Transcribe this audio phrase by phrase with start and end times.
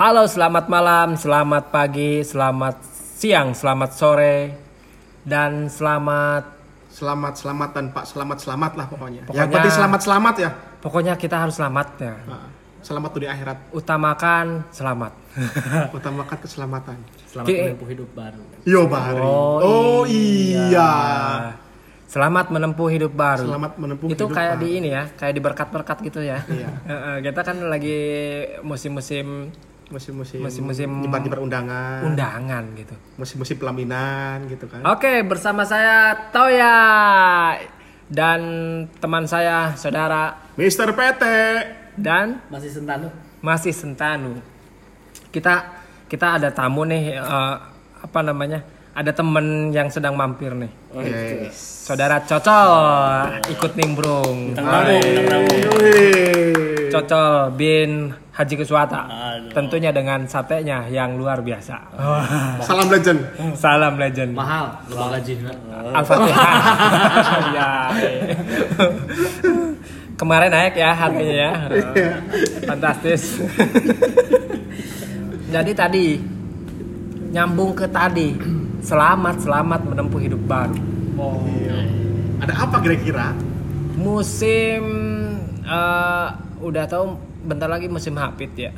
[0.00, 2.80] Halo, selamat malam, selamat pagi, selamat
[3.14, 4.36] siang, selamat sore,
[5.22, 6.56] dan selamat
[6.90, 9.22] Selamat selamatan Pak, selamat selamat lah pokoknya.
[9.22, 10.50] Pokoknya- Yang penting selamat selamat ya.
[10.80, 12.14] pokoknya kita harus selamat ya.
[12.26, 12.48] Nah,
[12.80, 13.56] selamat tuh di akhirat.
[13.70, 15.12] Utamakan selamat.
[15.96, 16.96] Utamakan keselamatan.
[17.30, 18.42] Selamat Ki- menempuh hidup baru.
[18.66, 19.22] Yo Bahari.
[19.22, 20.90] Oh, Oh, iya.
[22.04, 23.46] Selamat menempuh hidup baru.
[23.46, 24.62] Selamat menempuh Itu hidup kayak baru.
[24.66, 26.42] di ini ya, kayak di berkat-berkat gitu ya.
[26.42, 26.68] Iya.
[26.90, 27.98] Heeh, kita kan lagi
[28.60, 29.54] musim-musim
[29.90, 32.06] Musim-musim Musim-musim nyebar-nyebar undangan.
[32.06, 32.94] undangan gitu.
[33.18, 34.86] Musim-musim pelaminan gitu kan.
[34.86, 36.78] Oke, bersama saya Toya
[38.06, 38.40] dan
[38.96, 41.22] teman saya saudara Mister PT.
[41.96, 43.10] dan Masih sentanu?
[43.40, 44.38] masih Sentanu.
[45.28, 45.74] Kita
[46.06, 47.54] kita ada tamu nih eh,
[48.00, 48.62] apa namanya?
[48.90, 50.70] Ada temen yang sedang mampir nih.
[50.98, 51.86] Yes.
[51.86, 52.70] Saudara Cocol
[53.48, 54.54] ikut nimbrung.
[54.54, 54.98] Bintang tamu.
[55.78, 56.79] Wih.
[56.90, 59.06] Cocol bin Haji Keswata.
[59.06, 59.52] Aduh.
[59.54, 61.76] Tentunya dengan satenya yang luar biasa.
[62.64, 63.20] Salam legend.
[63.54, 64.34] Salam legend.
[64.34, 65.34] Mahal, lupa gaji.
[65.94, 66.52] Al-Fatihah.
[67.56, 67.70] ya.
[70.18, 71.52] Kemarin naik ya harganya ya.
[72.68, 73.40] Fantastis.
[75.54, 76.06] Jadi tadi
[77.30, 78.36] nyambung ke tadi.
[78.80, 80.76] Selamat selamat menempuh hidup baru.
[81.20, 81.44] Oh.
[82.40, 83.36] Ada apa kira-kira?
[84.00, 84.80] Musim
[85.60, 86.28] eh,
[86.60, 88.72] udah tahu bentar lagi musim hapit ya.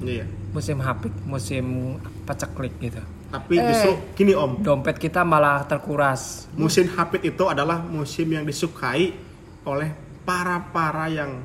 [0.00, 0.26] Iya.
[0.50, 2.98] Musim hapit, musim paceklik gitu.
[3.30, 3.62] Tapi Eh.
[3.64, 6.50] justru gini Om, Dompet kita malah terkuras.
[6.52, 9.14] musim hapit itu adalah musim yang disukai
[9.62, 11.38] oleh para-para yang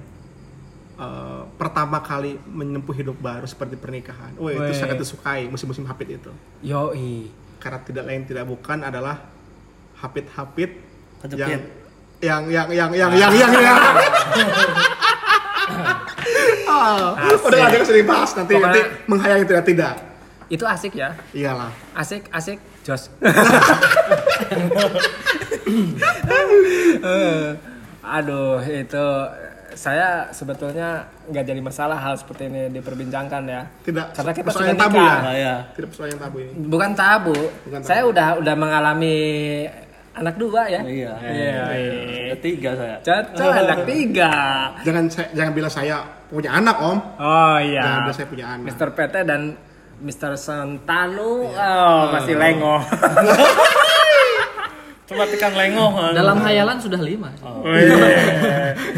[0.96, 4.32] eh, pertama kali menempuh hidup baru seperti pernikahan.
[4.36, 6.32] Oh, itu sangat disukai musim-musim hapit itu.
[6.62, 7.28] Yoi.
[7.60, 9.28] Karena tidak lain tidak bukan adalah
[9.96, 10.72] hapit-hapit
[11.20, 11.62] Kejepit.
[12.22, 13.80] yang yang yang yang yang yang yang
[16.68, 19.94] Ah, udah ada yang sering bahas nanti Pokoknya- nanti menghayal yang tidak tidak.
[20.46, 21.10] Itu asik ya.
[21.32, 21.70] Iyalah.
[21.94, 23.10] asik asik jos
[26.98, 27.48] Eh,
[28.02, 29.06] aduh itu
[29.76, 34.72] saya sebetulnya nggak jadi masalah hal seperti ini diperbincangkan ya Tidak karena kita persoalan sudah
[34.72, 35.26] yang tabu nikah ya.
[35.26, 35.56] Ah, ya.
[35.74, 36.52] Tidak persoalan yang tabu ini.
[36.64, 37.88] bukan tabu Bukan tabu.
[37.88, 39.18] saya udah udah mengalami
[40.16, 41.12] anak dua ya Iya.
[41.20, 41.64] Iya.
[42.32, 42.96] Ada tiga saya.
[43.02, 44.32] cocok anak tiga
[44.82, 46.98] Jangan saya, jangan bilang saya punya anak om.
[46.98, 48.66] oh Jangan iya bilang saya punya anak.
[48.66, 48.88] Mr.
[48.92, 49.42] PT dan
[49.98, 50.32] Mr.
[50.36, 52.80] Santanu oh masih lengoh
[55.06, 55.94] Coba tekan lengoh.
[56.12, 57.30] Dalam hayalan sudah lima.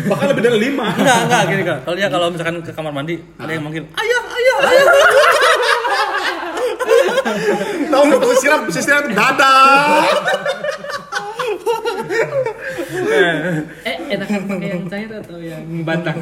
[0.07, 0.95] Bahkan lebih dari lima.
[0.95, 1.77] Enggak, enggak gini kan.
[1.83, 4.85] Kalau dia kalau misalkan ke kamar mandi, ada yang manggil, "Ayah, ayah, ayah."
[7.91, 10.07] Tahu nggak tuh siram siram dadah.
[12.87, 16.17] Eh, enakan pakai yang cair atau yang batang.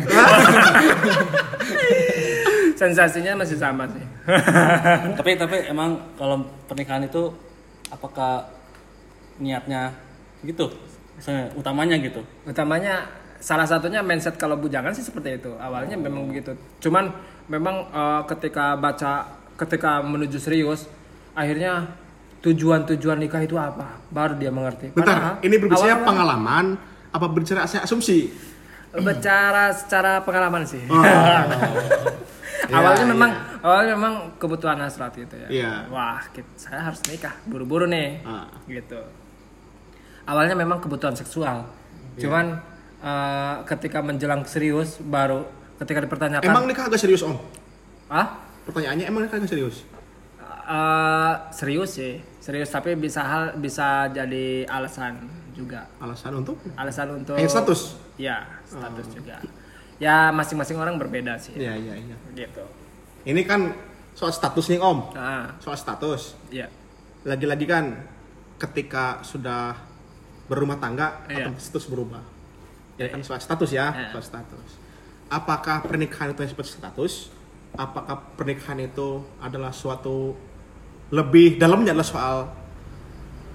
[2.79, 4.03] Sensasinya masih sama sih.
[5.17, 7.29] Tapi tapi emang kalau pernikahan itu
[7.93, 8.41] apakah
[9.37, 9.93] niatnya
[10.43, 10.67] gitu?
[11.15, 12.19] Misalnya utamanya gitu.
[12.43, 13.07] utamanya
[13.39, 15.53] salah satunya mindset kalau bujangan sih seperti itu.
[15.55, 16.57] Awalnya memang begitu.
[16.81, 17.13] Cuman
[17.47, 20.83] memang eh, ketika baca ketika menuju serius
[21.31, 21.87] akhirnya
[22.45, 26.65] tujuan-tujuan nikah itu apa baru dia mengerti Bentar, Padahal ini berbicara awalnya- pengalaman
[27.09, 28.29] apa berbicara saya asumsi?
[28.95, 30.95] bicara secara pengalaman sih Oh.
[32.71, 35.71] awalnya Iya, memang awalnya memang kebutuhan hasrat gitu ya Iya.
[35.87, 36.21] wah
[36.55, 38.47] saya harus nikah buru-buru nih Ah.
[38.65, 38.97] gitu
[40.23, 41.67] awalnya memang kebutuhan seksual
[42.15, 42.21] Iya.
[42.23, 42.45] cuman
[42.97, 45.43] eh, ketika menjelang serius baru
[45.75, 47.35] ketika dipertanyakan Emang nikah agak serius om?
[48.07, 49.85] ah Pertanyaannya emang nikah agak serius?
[50.65, 55.17] Eh, serius sih serius tapi bisa hal bisa jadi alasan
[55.51, 56.61] juga Alasan untuk?
[56.77, 57.97] alasan untuk status?
[58.15, 59.41] ya status juga
[59.97, 62.15] ya masing-masing orang berbeda sih Iya iya iya.
[62.35, 62.61] gitu
[63.25, 63.73] Ini kan
[64.13, 65.09] soal status nih om.
[65.11, 66.37] nah Soal status.
[66.47, 66.69] ya
[67.25, 67.97] Lagi-lagi kan
[68.55, 69.73] ketika sudah
[70.45, 71.49] berumah tangga Iya.
[71.49, 72.21] atau status berubah.
[72.95, 73.17] Ya Iya.
[73.17, 74.13] kan soal status ya, Iya.
[74.13, 74.69] soal status.
[75.25, 77.33] Apakah pernikahan itu seperti status?
[77.73, 80.37] Apakah pernikahan itu adalah suatu
[81.15, 82.37] lebih dalamnya adalah soal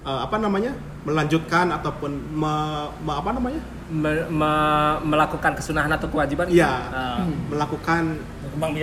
[0.01, 0.73] eh, apa namanya?
[1.01, 3.57] melanjutkan ataupun me- me- apa namanya?
[3.89, 7.25] Me- me- melakukan kesunahan atau kewajiban Iya, Ah.
[7.47, 8.21] melakukan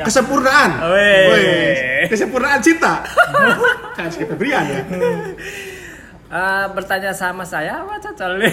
[0.03, 0.71] kesempurnaan.
[2.07, 3.07] Kesempurnaan cinta.
[3.97, 4.83] kan Skip Febrian ya.
[6.27, 8.53] Eh, bertanya sama saya apa cocok nih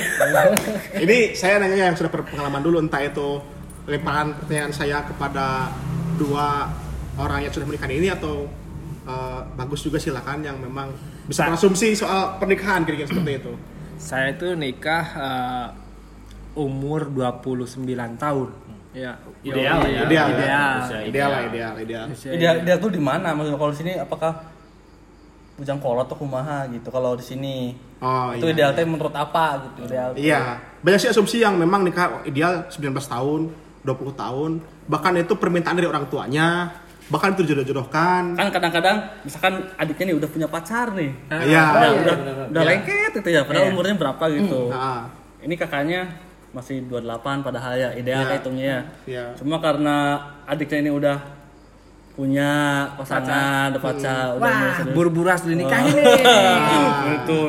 [1.03, 3.41] Ini saya nanya yang sudah berpengalaman dulu entah itu
[3.85, 5.73] lemparan pertanyaan saya kepada
[6.15, 6.69] dua
[7.15, 8.45] orang yang sudah menikah ini atau
[9.05, 10.89] eh, bagus juga silakan yang memang
[11.23, 13.53] bisa Sa- berasumsi soal pernikahan kira-kira seperti itu.
[13.95, 15.67] saya itu nikah eh,
[16.55, 17.85] umur 29
[18.15, 18.49] tahun
[18.95, 19.11] Iya.
[19.43, 20.01] Ideal ya.
[20.01, 20.31] Ideal, ya.
[20.31, 20.75] Ideal.
[21.03, 22.05] Ideal lah, ideal, ideal.
[22.07, 23.35] Usia Ideal, ideal tuh di mana?
[23.35, 24.31] Maksudnya kalau di sini apakah
[25.55, 26.87] bujang kolot atau kumaha gitu?
[26.89, 27.55] Kalau di sini
[27.95, 28.83] Oh, itu iya, ideal iya.
[28.85, 29.79] menurut apa gitu?
[29.83, 30.09] Ideal.
[30.15, 30.39] Iya,
[30.79, 33.41] banyak sih asumsi yang memang nikah ideal 19 tahun,
[33.83, 34.51] 20 tahun,
[34.85, 36.75] bahkan itu permintaan dari orang tuanya,
[37.05, 38.33] bahkan itu jodoh-jodohkan.
[38.33, 41.11] Kan kadang-kadang misalkan adiknya nih udah punya pacar nih.
[41.29, 41.63] Iya.
[41.69, 42.15] udah udah,
[42.49, 42.69] udah Iya.
[42.71, 43.73] lengket itu ya, padahal Iya.
[43.73, 44.61] umurnya berapa gitu.
[44.69, 45.05] Nah,
[45.39, 46.01] Ini kakaknya
[46.49, 48.33] masih 28 padahal ya ideal Iya.
[48.33, 48.81] hitungnya ya.
[49.05, 49.25] Iya.
[49.37, 51.17] Cuma karena adiknya ini udah
[52.11, 52.51] punya
[52.95, 56.23] pasangan, udah pacar, udah Wah, buru-buru harus dinikahin nih.
[57.21, 57.39] Itu.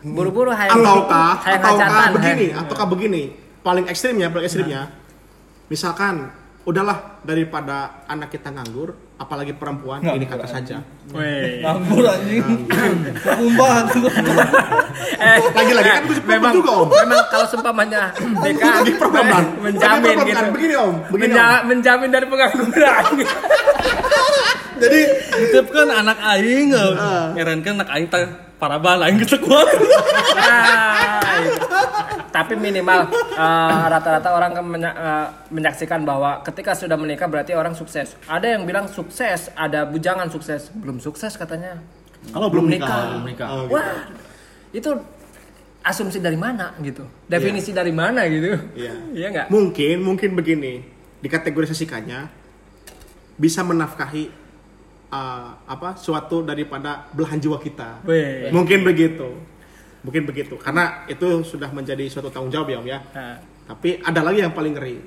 [0.16, 3.22] Buru-buru hayang ataukah hayang ataukah begini, hayang- ataukah begini,
[3.60, 4.80] paling ekstrimnya, paling ekstrimnya,
[5.68, 10.84] misalkan udahlah daripada anak kita nganggur, apalagi perempuan, ini kata saja.
[11.10, 11.60] Weh.
[11.60, 12.44] Nganggur anjing.
[13.16, 13.88] Kumbah.
[15.20, 16.88] Eh, Lagi-lagi kan itu memang juga, Om.
[16.88, 19.44] Memang kalau seumpamanya Lagi problem kan?
[19.58, 20.36] menjamin Lagi gitu.
[20.36, 20.46] kan?
[20.50, 21.66] Begini om, begini Menja- om.
[21.66, 23.04] menjamin dari pengangguran.
[24.80, 25.00] Jadi
[25.40, 26.72] Itu kan anak aing.
[27.36, 28.24] Heran kan anak aing teh
[28.56, 29.68] paraban aing gitu kuat.
[30.34, 31.20] Nah.
[32.30, 37.74] Tapi minimal eh, rata-rata orang kan menya- eh, menyaksikan bahwa ketika sudah menikah berarti orang
[37.74, 38.14] sukses.
[38.24, 41.82] Ada yang bilang sukses, ada bujangan sukses, belum sukses katanya.
[42.20, 43.48] kalau belum nikah, Belum nikah.
[43.48, 43.74] Oh, gitu.
[43.74, 43.90] Wah,
[44.70, 44.90] itu
[45.80, 47.02] asumsi dari mana gitu?
[47.24, 48.60] Definisi dari mana gitu?
[48.76, 48.92] Iya.
[49.10, 49.46] Iya nggak?
[49.48, 50.84] Mungkin, mungkin begini,
[51.18, 52.28] dikategorisasikannya
[53.34, 54.28] bisa menafkahi
[55.10, 58.02] uh, apa suatu daripada belahan jiwa kita.
[58.06, 58.48] Weh.
[58.50, 59.28] Mungkin begitu,
[60.02, 62.98] mungkin begitu, karena itu sudah menjadi suatu tanggung jawab ya om ya.
[63.14, 63.36] Nah,
[63.70, 64.98] Tapi ada lagi yang paling ngeri,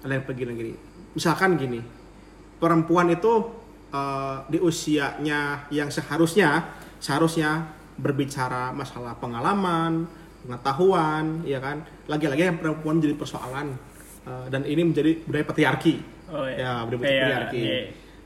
[0.00, 0.72] ada yang paling ngeri.
[1.12, 1.84] Misalkan gini,
[2.56, 3.32] perempuan itu
[3.92, 6.64] uh, di usianya yang seharusnya
[6.96, 7.68] seharusnya
[8.00, 10.08] berbicara masalah pengalaman,
[10.48, 11.84] pengetahuan, ya kan.
[12.08, 13.76] Lagi-lagi yang perempuan jadi persoalan
[14.24, 15.94] uh, dan ini menjadi budaya patriarki.
[16.32, 16.56] Oh, iya.
[16.56, 17.60] Ya, budaya Iya, patriarki.
[17.60, 17.78] iya.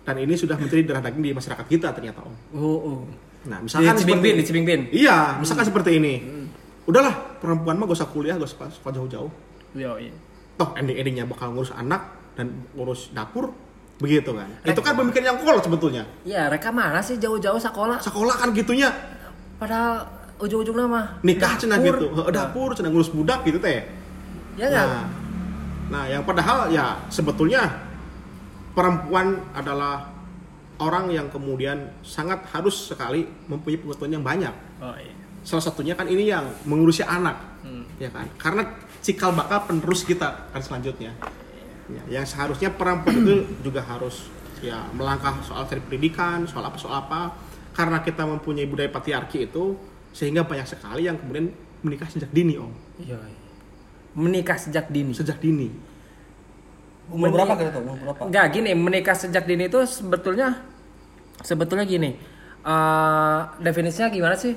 [0.08, 2.32] Dan ini sudah menjadi darah daging di masyarakat kita ternyata om.
[2.50, 3.00] oh, oh.
[3.44, 4.80] Nah, Di misalkan Bin, seperti- di Cibing Bin.
[4.88, 6.14] Iya, misalkan seperti ini.
[6.82, 9.28] Udahlah, perempuan mah gak usah kuliah, gak usah sekolah jauh-jauh.
[9.76, 10.08] Yo, iya.
[10.56, 12.02] toh ending-endingnya bakal ngurus anak
[12.34, 13.52] dan ngurus dapur
[13.98, 18.00] begitu kan itu kan pemikiran yang kolot sebetulnya Iya, mereka mana sih jauh-jauh sekolah?
[18.00, 18.90] sekolah kan gitunya
[19.54, 20.02] Padahal
[20.36, 21.94] ujung-ujungnya mah nikah dapur.
[21.94, 23.86] gitu Heeh, dapur cenah ngurus budak gitu teh
[24.54, 24.86] Ya nggak?
[24.88, 25.04] nah,
[25.88, 27.62] nah yang padahal ya sebetulnya
[28.78, 30.14] perempuan adalah
[30.78, 35.10] orang yang kemudian sangat harus sekali mempunyai pengetahuan yang banyak Oh iya.
[35.42, 37.82] salah satunya kan ini yang mengurusi anak Hmm.
[37.98, 38.62] ya kan karena
[39.02, 41.10] cikal bakal penerus kita kan selanjutnya
[41.90, 43.34] ya, yang seharusnya perempuan itu
[43.66, 44.30] juga harus
[44.62, 47.34] ya melangkah soal cari pendidikan soal apa soal apa
[47.74, 49.74] karena kita mempunyai budaya patriarki itu
[50.14, 51.50] sehingga banyak sekali yang kemudian
[51.82, 52.70] menikah sejak dini om
[53.02, 53.18] Iya.
[53.18, 53.38] iya.
[54.14, 55.10] Menikah sejak dini.
[55.10, 55.66] sejak dini
[57.08, 57.80] Umur berapa kira tuh?
[57.80, 58.20] Umur berapa?
[58.24, 60.60] Enggak gini, menikah sejak dini itu sebetulnya
[61.40, 62.10] sebetulnya gini.
[62.60, 64.52] eh definisinya gimana sih?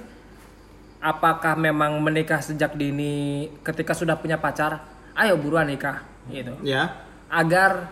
[0.99, 3.13] Apakah memang menikah sejak dini
[3.61, 4.83] ketika sudah punya pacar,
[5.13, 6.53] ayo buruan nikah gitu.
[6.61, 6.91] ya
[7.27, 7.87] Agar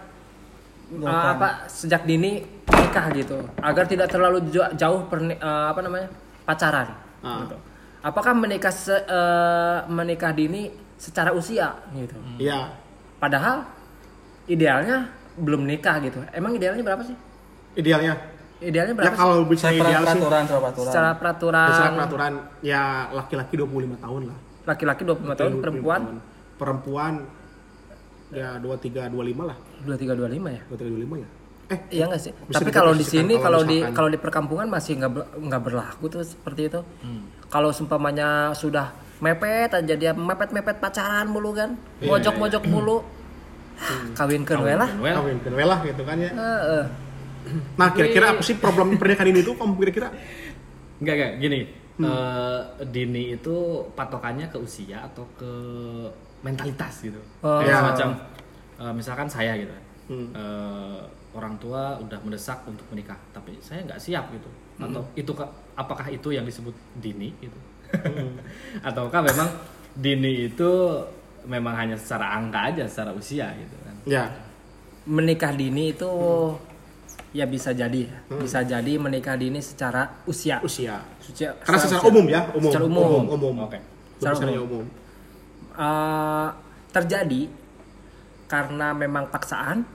[0.92, 3.38] eh, apa sejak dini nikah gitu.
[3.60, 6.10] Agar tidak terlalu jauh perni- eh, apa namanya?
[6.42, 6.90] pacaran
[7.22, 7.46] Ah.
[7.46, 7.56] gitu.
[8.02, 12.18] Apakah menikah se- eh, menikah dini secara usia gitu.
[12.38, 12.74] ya
[13.16, 13.64] Padahal
[14.50, 14.98] idealnya
[15.40, 16.20] belum nikah gitu.
[16.36, 17.16] Emang idealnya berapa sih?
[17.78, 18.14] idealnya
[18.60, 19.20] Idealnya ya berapa sih?
[19.24, 20.92] kalau bisa Secara ideal sih peraturan, secara peraturan.
[20.92, 22.82] Secara peraturan secara peraturan ya
[23.16, 24.38] laki-laki 25 tahun lah
[24.68, 26.18] laki-laki 25 tahun, 25 perempuan tahun.
[26.60, 27.14] perempuan
[28.30, 30.62] ya 23 25 lah 23 25 ya?
[30.68, 31.30] 23 25 ya
[31.70, 32.34] eh Iya nggak sih?
[32.50, 36.26] Tapi kalau di sini kalau kalau di kalau di perkampungan masih nggak nggak berlaku tuh
[36.26, 36.82] seperti itu.
[37.06, 37.30] Hmm.
[37.46, 38.90] Kalau seumpamanya sudah
[39.22, 43.06] mepet aja dia mepet-mepet pacaran mulu kan, Iya, mojok-mojok mulu.
[44.14, 44.90] Kawinkeun we lah.
[45.00, 46.84] Well, kawin kan lah gitu kan ya Heeh.
[47.76, 50.12] Nah, kira-kira apa sih problem pernikahan ini tuh kamu kira-kira?
[51.00, 51.60] enggak enggak gini.
[52.00, 52.08] Hmm.
[52.08, 53.56] eh, dini itu
[53.92, 55.52] patokannya ke usia atau ke
[56.40, 57.20] mentalitas gitu.
[57.42, 57.60] Oh.
[57.60, 57.80] Kayak Ya.
[57.80, 58.10] semacam
[58.80, 59.72] eh, misalkan saya gitu.
[60.08, 60.32] Hmm.
[60.32, 64.48] Eh, orang tua udah mendesak untuk menikah, tapi saya nggak siap gitu.
[64.78, 64.88] Hmm.
[64.88, 67.60] Atau itu ke- apakah itu yang disebut dini gitu?
[67.96, 68.36] Hmm.
[68.90, 69.48] Ataukah memang
[69.94, 70.72] dini itu
[71.50, 73.96] memang hanya secara angka aja, secara usia gitu kan?
[74.06, 74.24] Ya,
[75.02, 76.62] Menikah dini itu Hmm.
[77.32, 78.06] ya bisa jadi,
[78.38, 80.62] bisa jadi menikah dini secara usia.
[80.62, 81.02] usia.
[81.20, 82.10] Usia- Karena secara usia.
[82.12, 82.70] umum ya, umum.
[82.70, 83.22] Secara umum.
[83.28, 83.56] umum.
[83.66, 83.80] Oke.
[84.16, 84.66] Secara Secara umum.
[84.70, 84.86] umum.
[85.72, 86.48] Eh,
[86.90, 87.42] terjadi
[88.46, 89.86] karena memang paksaan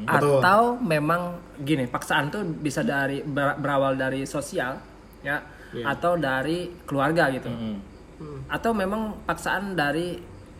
[0.00, 0.38] Betul.
[0.38, 4.78] atau memang gini paksaan tuh bisa dari ber- berawal dari sosial
[5.20, 5.84] ya Iya.
[5.90, 8.46] atau dari keluarga gitu Mm-mm.
[8.46, 10.14] atau memang paksaan dari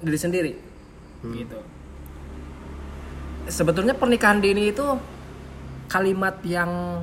[0.04, 0.52] diri sendiri
[1.20, 1.32] Hmm.
[1.34, 1.56] gitu
[3.46, 4.84] sebetulnya pernikahan dini itu
[5.86, 7.00] kalimat yang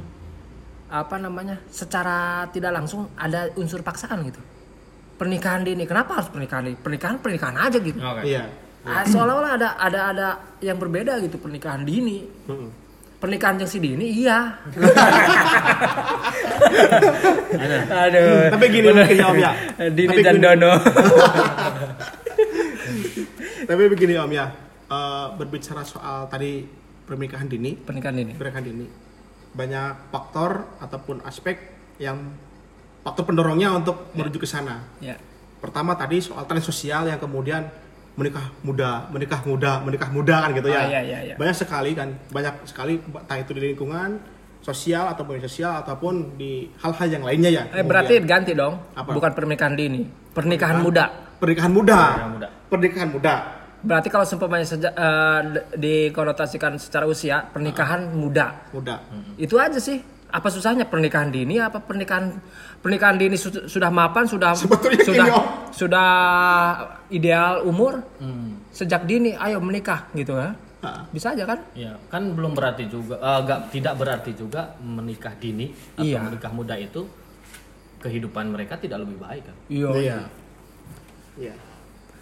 [0.88, 2.17] apa namanya secara
[2.48, 4.41] tidak langsung ada unsur paksaan gitu
[5.15, 8.22] pernikahan dini kenapa harus pernikahan dini pernikahan pernikahan aja gitu Oke.
[8.27, 8.43] Iya.
[8.81, 10.27] Ah, seolah-olah ada ada ada
[10.60, 12.70] yang berbeda gitu pernikahan dini Mm-mm.
[13.17, 14.58] pernikahan yang si dini iya
[17.51, 17.77] Ada.
[18.05, 19.51] aduh Tapi gini mungkin ya Om ya.
[19.89, 20.74] dini Tapi dan gini- dono
[23.69, 24.48] Tapi begini Om ya.
[24.91, 26.67] Eh, berbicara soal tadi
[27.07, 28.86] pernikahan dini, pernikahan dini pernikahan dini
[29.51, 31.60] banyak faktor ataupun aspek
[32.00, 32.19] yang
[33.03, 34.83] faktor pendorongnya untuk menuju ke sana.
[35.03, 35.15] ya
[35.60, 37.67] Pertama tadi soal tren sosial yang kemudian
[38.19, 40.83] menikah muda, menikah muda, menikah muda kan gitu ya.
[40.83, 41.36] Ah, iya, iya, iya.
[41.39, 44.19] Banyak sekali kan, banyak sekali entah itu di lingkungan
[44.60, 47.63] sosial ataupun sosial ataupun di hal-hal yang lainnya ya.
[47.74, 49.17] eh berarti ganti dong Apa?
[49.17, 50.05] bukan pernikahan dini
[50.38, 51.98] pernikahan muda pernikahan muda.
[51.98, 52.48] Pernikahan muda.
[52.69, 53.36] Pernikahan muda.
[53.81, 54.93] berarti kalau seumpamanya seja-
[55.43, 59.01] d- dikonotasikan secara usia pernikahan muda Muda.
[59.36, 59.98] itu aja sih
[60.29, 62.29] apa susahnya pernikahan dini apa pernikahan
[62.77, 65.45] pernikahan dini su- sudah mapan sudah Sebetulnya sudah gini, Om.
[65.74, 66.10] sudah
[67.10, 68.62] ideal umur Hmm.
[68.69, 70.53] sejak dini ayo menikah gitu ya
[71.10, 76.05] bisa aja kan Ya, kan belum berarti juga, nggak- tidak berarti juga menikah dini atau
[76.05, 76.21] Iya.
[76.21, 77.01] menikah muda itu
[77.98, 79.55] kehidupan mereka tidak lebih baik kan?
[79.67, 79.89] Iya.
[79.95, 80.17] Iya.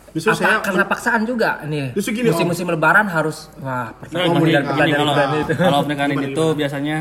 [0.09, 2.33] Justru apa saya karena paksaan juga nih Justru gini, Om.
[2.33, 6.49] musim-musim lebaran harus Nah, wah Oh, pertama gini, dan pertanyaan kalau, itu kalau pernikahan tuh
[6.53, 6.97] biasanya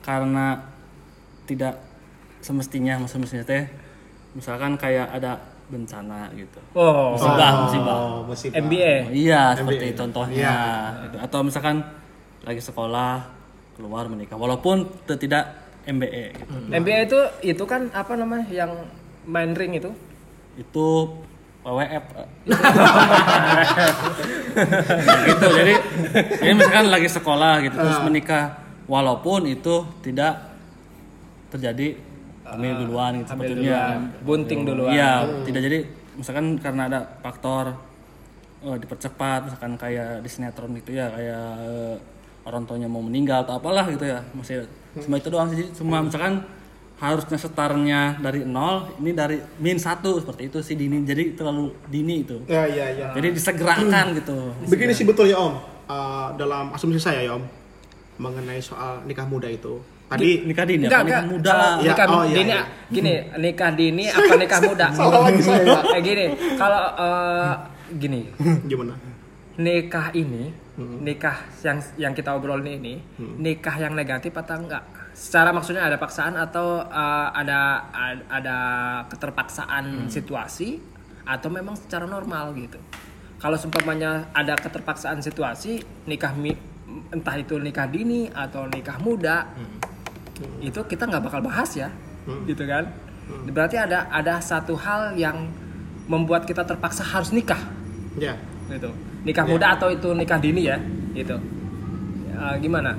[0.00, 0.46] karena
[1.44, 1.74] tidak
[2.38, 3.64] semestinya semestinya teh
[4.34, 8.60] misalkan kayak ada bencana gitu oh musibah musibah Oh, musibah.
[8.60, 9.96] MBA iya seperti MBA.
[9.96, 10.56] contohnya Iya.
[11.02, 11.16] gitu.
[11.20, 11.76] atau misalkan
[12.42, 13.12] lagi sekolah
[13.74, 16.52] keluar menikah walaupun tidak MBE gitu.
[16.70, 18.76] MBA itu itu kan apa namanya yang
[19.24, 19.88] main ring itu
[20.58, 20.88] itu
[21.64, 22.28] WWF eh.
[25.32, 25.74] gitu jadi
[26.38, 30.54] jadi misalkan lagi sekolah gitu terus menikah walaupun itu tidak
[31.48, 31.96] terjadi
[32.44, 34.92] hamil duluan gitu Hamil sebetulnya duluan, bunting duluan.
[34.92, 35.12] iya
[35.48, 35.78] tidak jadi
[36.20, 37.72] misalkan karena ada faktor
[38.60, 41.96] eh, dipercepat misalkan kayak di sinetron gitu ya kayak eh,
[42.44, 44.68] orang tuanya mau meninggal atau apalah gitu ya masih
[45.00, 46.44] cuma itu doang sih cuma misalkan
[47.04, 52.24] harusnya setarnya dari nol ini dari min satu seperti itu sih dini jadi terlalu dini
[52.24, 53.08] itu Ya, iya, iya.
[53.12, 57.44] jadi disegerakan gitu Begini sih betulnya Om, Eh, dalam asumsi saya ya Om,
[58.16, 59.76] mengenai soal nikah muda itu.
[60.08, 62.62] Tadi nikah dini Enggak, apa nikah muda lah Ya, nikah oh, iya, dini, iya.
[62.88, 64.86] gini, nikah dini apa nikah muda?
[65.96, 67.52] Eh gini, kalau eh,
[67.94, 68.20] gini,
[68.70, 68.96] gimana?
[69.54, 70.50] nikah ini,
[71.00, 72.94] nikah yang yang kita obrolin ini,
[73.38, 74.82] nikah yang negatif atau enggak?
[75.14, 78.56] Secara maksudnya ada paksaan atau eh, ada ad- ada
[79.08, 80.82] keterpaksaan situasi
[81.24, 82.76] atau memang secara normal gitu.
[83.38, 86.58] Kalau seumpamanya ada keterpaksaan situasi, nikah mi-
[87.10, 89.46] entah itu nikah dini atau nikah muda,
[90.60, 91.88] itu kita nggak bakal bahas ya,
[92.44, 92.88] gitu kan?
[93.46, 95.48] Berarti ada ada satu hal yang
[96.04, 97.60] membuat kita terpaksa harus nikah.
[98.16, 98.90] Ya, gitu.
[99.22, 99.52] Nikah Iya.
[99.52, 100.76] muda atau itu nikah dini ya
[101.12, 101.36] gitu.
[102.28, 102.92] Eh, gimana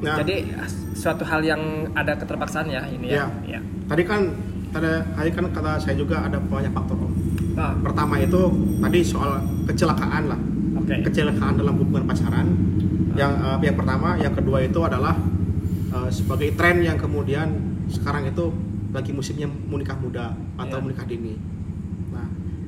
[0.00, 0.16] Nah.
[0.16, 0.48] jadi
[0.92, 1.60] suatu hal yang
[1.92, 3.56] ada keterpaksaan ya ini ya, Iya.
[3.56, 3.60] ya.
[3.84, 4.32] tadi kan
[4.70, 7.12] tadi, tadi kan kata saya juga ada banyak faktor Om.
[7.52, 8.40] Nah, Pertama itu
[8.78, 10.40] tadi soal kecelakaan lah,
[10.74, 12.48] oke kecelakaan dalam hubungan pacaran.
[13.12, 15.12] Yang eh, yang pertama, yang kedua itu adalah
[15.90, 17.48] eh, sebagai tren yang kemudian
[17.88, 18.48] sekarang itu
[18.90, 20.84] lagi musimnya menikah muda atau Iya.
[20.86, 21.34] menikah dini.
[22.08, 22.24] Nah,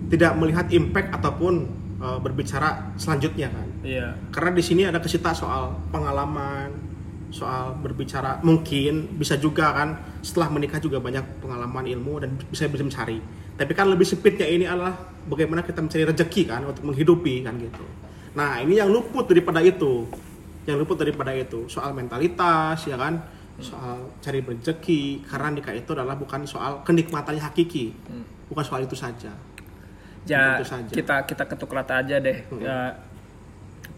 [0.08, 1.54] tidak melihat impact ataupun
[1.96, 3.66] eh, berbicara selanjutnya kan.
[3.80, 6.91] iya Karena di sini ada kesita soal pengalaman,
[7.32, 9.88] soal berbicara mungkin bisa juga kan
[10.20, 13.18] setelah menikah juga banyak pengalaman ilmu dan bisa bisa mencari.
[13.56, 14.92] Tapi kan lebih sempitnya ini adalah
[15.24, 17.84] bagaimana kita mencari rezeki kan untuk menghidupi kan gitu.
[18.36, 20.04] Nah ini yang luput daripada itu,
[20.68, 23.16] yang luput daripada itu soal mentalitas ya kan,
[23.60, 27.96] soal cari rezeki karena nikah itu adalah bukan soal kenikmatannya hakiki,
[28.52, 29.32] bukan soal itu saja.
[30.22, 30.92] ya Tentu saja.
[30.94, 32.94] kita kita ketuk rata aja deh Ya,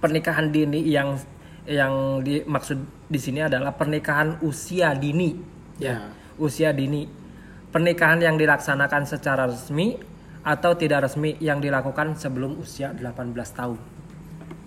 [0.01, 1.21] pernikahan dini yang
[1.65, 2.81] yang dimaksud
[3.15, 5.39] di sini adalah pernikahan usia dini.
[5.79, 6.11] Ya.
[6.35, 7.07] usia dini.
[7.71, 9.95] Pernikahan yang dilaksanakan secara resmi
[10.43, 13.79] atau tidak resmi yang dilakukan sebelum usia 18 tahun.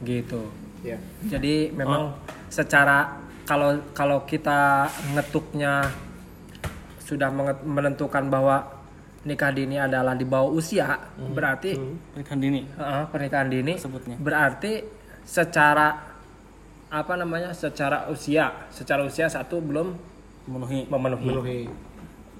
[0.07, 0.41] Gitu.
[0.85, 1.01] Ya.
[1.25, 2.13] jadi memang
[2.47, 3.17] secara
[3.49, 4.85] kalau kalau kita
[5.17, 5.89] ngetuknya
[7.01, 7.33] sudah
[7.65, 8.77] menentukan bahwa
[9.25, 10.95] nikah dini adalah di bawah usia
[11.33, 11.75] berarti
[12.13, 12.61] pernikahan dini.
[12.67, 14.15] Heeh, pernikahan dini Sebutnya.
[14.21, 14.85] berarti
[15.25, 16.16] secara
[16.87, 18.67] apa namanya secara usia.
[18.71, 19.95] Secara usia satu belum
[20.47, 20.87] memenuhi.
[20.87, 21.23] Memenuhi.
[21.23, 21.61] Memenuhi.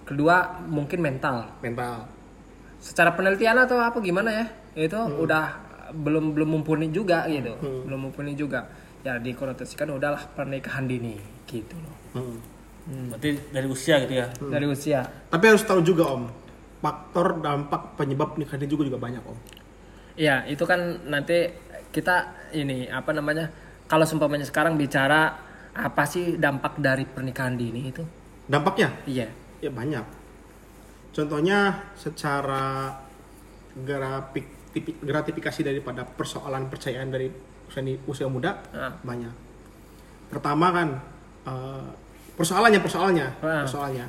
[0.07, 1.51] Kedua mungkin mental.
[1.59, 2.07] Mental.
[2.77, 4.45] secara penelitian atau apa gimana ya?
[4.77, 5.57] Itu udah
[5.97, 7.57] belum belum mumpuni juga gitu.
[7.59, 8.69] Belum mumpuni juga.
[9.01, 11.17] Ya dikonotasikan udahlah pernikahan dini
[11.49, 11.95] gitu loh.
[12.21, 12.37] Hmm.
[13.11, 14.27] Berarti dari usia gitu ya.
[14.47, 15.03] dari usia.
[15.27, 16.29] Tapi harus tahu juga om,
[16.79, 19.35] faktor dampak penyebab nikah dini juga juga banyak om.
[20.17, 21.45] ya itu kan nanti
[21.93, 23.53] kita ini apa namanya
[23.87, 25.35] kalau seumpamanya sekarang bicara
[25.73, 28.03] apa sih dampak dari pernikahan dini itu
[28.43, 29.27] Dampaknya iya
[29.57, 30.05] ya banyak.
[31.11, 31.59] Contohnya
[31.93, 32.93] secara
[33.75, 37.27] grafik tipi- gratifikasi daripada persoalan percayaan dari
[37.67, 38.93] usia, usia muda Ah.
[38.97, 39.33] banyak.
[40.27, 40.87] Pertama kan
[41.43, 41.87] eh,
[42.33, 43.63] persoalannya persoalannya Ah.
[43.63, 44.07] persoalannya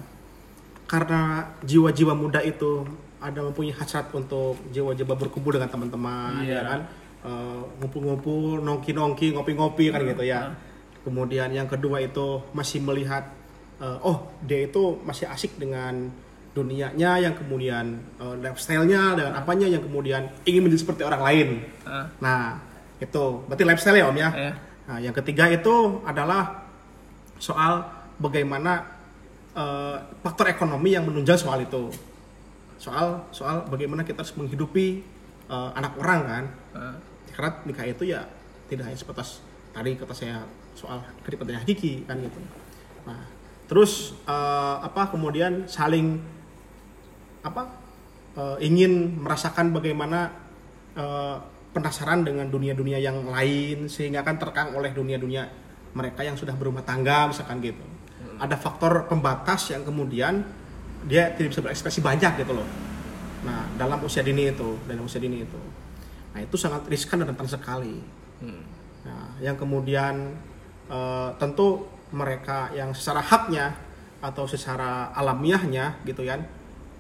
[0.86, 1.20] karena
[1.62, 2.86] jiwa-jiwa muda itu
[3.18, 6.54] ada mempunyai hasrat untuk jiwa-jiwa berkumpul dengan teman-teman Iya.
[6.54, 6.80] ya kan
[7.18, 10.54] Eh, ngumpul-ngumpul nongki-nongki ngopi-ngopi kan gitu ya
[11.02, 13.26] kemudian yang kedua itu masih melihat
[13.82, 16.14] eh, oh dia itu masih asik dengan
[16.54, 21.48] dunianya yang kemudian eh, lifestyle-nya dan apanya yang kemudian ingin menjadi seperti orang lain
[21.82, 22.42] Ah, Nah,
[23.02, 24.30] itu berarti lifestyle ya Om ya.
[24.30, 24.52] Iya.
[24.86, 26.70] Nah, yang ketiga itu adalah
[27.42, 27.82] soal
[28.22, 28.86] bagaimana
[29.58, 31.90] eh, faktor ekonomi yang menunjang soal itu.
[32.78, 35.02] Soal soal bagaimana kita harus menghidupi
[35.50, 36.44] eh, anak orang kan.
[37.38, 38.26] Karena nikah itu ya
[38.66, 39.38] tidak hanya sebatas
[39.70, 40.42] tadi kata saya
[40.74, 42.34] soal kedekatan hakiki kan gitu.
[43.06, 43.22] Nah,
[43.70, 46.18] terus eh, apa kemudian saling
[47.46, 47.70] apa
[48.34, 50.34] eh, ingin merasakan bagaimana
[50.98, 51.38] eh,
[51.70, 55.46] penasaran dengan dunia-dunia yang lain sehingga kan terkang oleh dunia-dunia
[55.94, 57.86] mereka yang sudah berumah tangga misalkan gitu.
[58.42, 60.42] Ada faktor pembatas yang kemudian
[61.06, 62.66] dia tidak bisa berekspresi banyak gitu loh.
[63.46, 65.58] Nah, dalam usia dini itu, dalam usia dini itu.
[66.38, 67.98] Nah, itu sangat riskan dan rentan sekali.
[69.02, 70.38] Nah, yang kemudian
[70.86, 71.82] eh, tentu
[72.14, 73.74] mereka yang secara haknya
[74.22, 76.46] atau secara alamiahnya gitu kan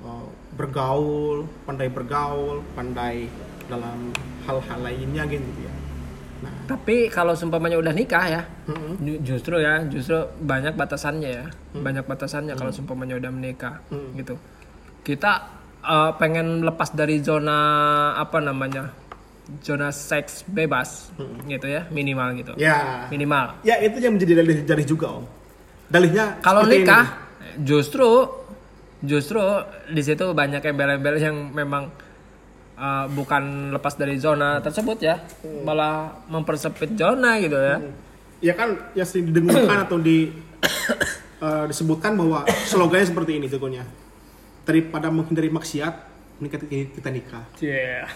[0.02, 0.26] eh,
[0.58, 3.30] bergaul, pandai bergaul, pandai
[3.70, 4.10] dalam
[4.42, 5.70] hal-hal lainnya gitu ya.
[6.42, 8.98] Nah, tapi kalau seumpamanya udah nikah ya mm-mm.
[9.02, 14.14] ju- justru ya justru banyak batasannya ya banyak batasannya kalau seumpamanya udah menikah Hmm.
[14.14, 14.38] gitu
[15.02, 15.50] kita
[15.82, 17.58] eh, pengen lepas dari zona
[18.14, 18.86] apa namanya
[19.64, 21.08] zona seks bebas
[21.48, 22.52] gitu ya minimal gitu.
[22.60, 23.56] Ya, minimal.
[23.64, 25.24] Ya itu yang menjadi dalih dalih juga om.
[25.88, 26.84] Dalihnya kalau seperti ini.
[26.84, 27.06] nikah
[27.64, 28.08] justru
[29.00, 29.40] justru
[29.88, 31.88] di situ banyak embel-embel yang memang
[32.76, 35.16] uh, bukan lepas dari zona tersebut ya
[35.64, 37.76] malah mempersempit zona gitu ya.
[38.38, 40.30] Ya kan yang sering didengungkan atau di
[41.42, 43.82] eh, disebutkan bahwa slogannya seperti ini tentunya
[44.62, 45.94] daripada menghindari maksiat
[46.38, 48.06] menikah kita nikah Iya.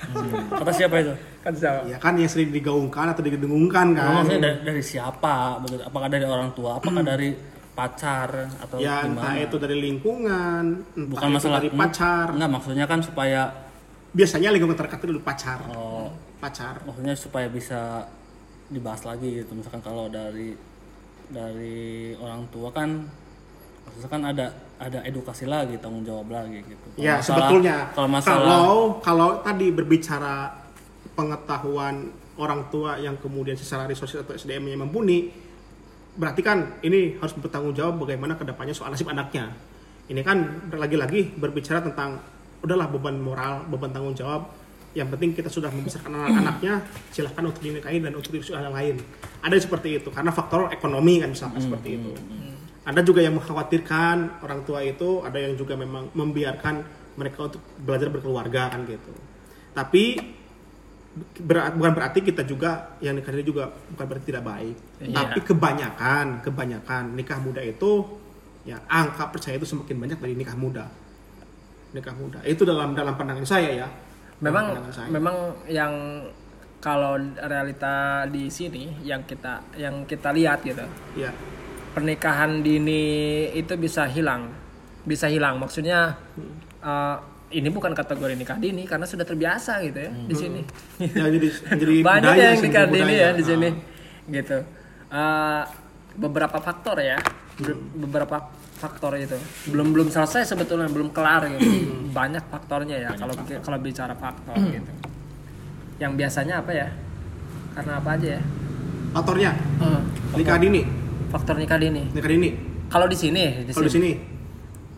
[0.50, 1.14] Kata siapa itu?
[1.42, 1.80] kan siapa?
[1.90, 5.58] ya kan yang sering digaungkan atau didengungkan Nah, kan maksudnya dari, dari siapa?
[5.62, 5.82] Begitu.
[5.82, 6.78] Apakah dari orang tua?
[6.78, 7.34] Apakah dari
[7.72, 8.28] pacar
[8.60, 9.48] atau ya entah gimana?
[9.48, 13.40] itu dari lingkungan entah Bukan itu masalah dari pacar Enggak, maksudnya kan supaya
[14.12, 18.04] biasanya lingkungan terdekat itu dari pacar oh, pacar maksudnya supaya bisa
[18.72, 19.52] dibahas lagi gitu.
[19.52, 20.56] Misalkan kalau dari
[21.28, 23.04] dari orang tua kan
[23.84, 24.46] maksudnya kan ada
[24.82, 26.86] ada edukasi lagi, tanggung jawab lagi gitu.
[26.94, 27.76] Kalau ya masalah- sebetulnya.
[27.94, 30.34] kalau masalah kalau kalau tadi berbicara
[31.14, 35.28] pengetahuan orang tua yang kemudian secara resources atau SDM-nya mumpuni
[36.12, 39.48] berarti kan ini harus bertanggung jawab bagaimana ke depannya soal nasib anaknya.
[40.10, 42.20] Ini kan lagi-lagi berbicara tentang
[42.60, 44.44] udahlah beban moral beban tanggung jawab.
[44.92, 49.00] Yang penting kita sudah membesarkan anak-anaknya silahkan untuk dinikahi dan untuk yang lain.
[49.40, 52.12] Ada seperti itu karena faktor ekonomi kan misalkan seperti itu
[52.82, 56.82] ada juga yang mengkhawatirkan orang tua itu ada yang juga memang membiarkan
[57.14, 59.12] mereka untuk belajar berkeluarga kan gitu
[59.72, 60.18] tapi
[61.38, 65.16] berat, bukan berarti kita juga yang nikah ini juga bukan berarti tidak baik Iya.
[65.18, 68.06] tapi kebanyakan kebanyakan nikah muda itu
[68.62, 70.86] ya angka percaya itu semakin banyak dari nikah muda
[71.92, 73.88] nikah muda itu dalam dalam pandangan saya ya
[74.40, 75.08] Memang pandangan saya.
[75.08, 75.36] memang
[75.68, 75.92] yang
[76.78, 80.82] kalau realita di sini yang kita yang kita lihat gitu.
[81.14, 81.30] ya
[81.92, 83.02] Pernikahan dini
[83.52, 84.48] itu bisa hilang.
[85.02, 86.16] Bisa hilang maksudnya
[86.78, 87.16] eh,
[87.52, 90.60] ini bukan kategori nikah dini karena sudah terbiasa gitu ya di sini.
[90.98, 93.46] ya jadi jadi Banyak budaya yang nikah dini ya di Ah.
[93.46, 93.68] sini.
[94.24, 94.58] Gitu.
[95.10, 95.62] Eh,
[96.14, 97.20] beberapa faktor ya.
[97.54, 98.40] Be- Beberapa
[98.74, 99.36] faktor itu.
[99.68, 101.68] Belum belum selesai sebetulnya, belum kelar gitu.
[102.08, 104.92] Banyak faktornya ya kalau kalau bicara faktor gitu.
[105.98, 106.88] Yang biasanya apa ya?
[107.72, 108.42] Karena apa aja ya?
[109.12, 110.00] faktornya Eh,
[110.34, 110.80] nikah dini
[111.32, 112.02] faktor nikah dini.
[112.10, 112.50] nikah dini
[112.86, 114.12] Kalau di sini, di kalau di sini.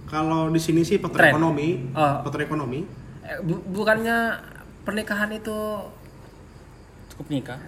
[0.05, 1.33] kalau di sini sih faktor Tren.
[1.33, 2.14] ekonomi Oh.
[2.20, 2.81] faktor ekonomi
[3.23, 4.37] Eh, bu- bukannya
[4.83, 5.57] pernikahan itu
[7.09, 7.61] cukup nikah.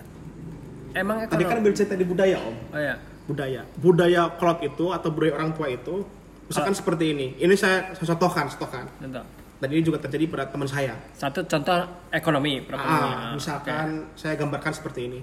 [0.93, 1.65] emang tadi kan ekonomi?
[1.67, 2.95] bercerita di budaya om Oh ya.
[3.25, 6.05] budaya budaya klot itu atau budaya orang tua itu
[6.45, 9.25] misalkan seperti ini ini saya saya contohkan contohkan Contoh.
[9.57, 11.75] dan ini juga terjadi pada teman saya Satu contoh
[12.11, 15.21] ekonomi, ah, Ah, misalkan saya gambarkan seperti ini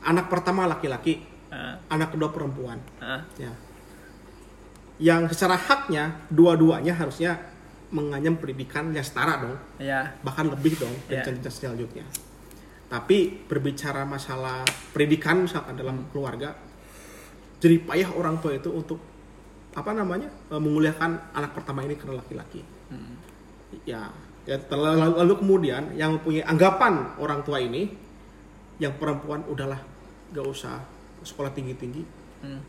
[0.00, 2.78] anak pertama laki-laki, Ah, anak kedua perempuan.
[2.98, 3.20] ah.
[3.36, 3.50] Ya.
[5.00, 7.40] Yang secara haknya dua-duanya harusnya
[7.90, 11.24] menganyam pendidikan yang setara dong, ya bahkan lebih dong Ya.
[11.24, 12.06] jenjang selanjutnya.
[12.86, 16.54] Tapi berbicara masalah pendidikan misalkan dalam keluarga,
[17.58, 19.02] jadi payah orang tua itu untuk
[19.72, 22.62] apa namanya eh, memuliakan anak pertama ini karena laki-laki.
[23.86, 24.10] Ya,
[24.44, 27.90] ya terlalu- lalu, lalu kemudian yang punya anggapan orang tua ini,
[28.78, 29.78] yang perempuan udahlah
[30.30, 30.78] gak usah
[31.22, 32.02] sekolah tinggi-tinggi,
[32.40, 32.60] Hmm.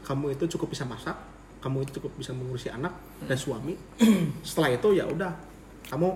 [0.00, 1.12] kamu itu cukup bisa masak,
[1.58, 3.76] kamu itu cukup bisa mengurusi anak dan suami.
[4.42, 5.32] Setelah itu ya udah,
[5.86, 6.08] kamu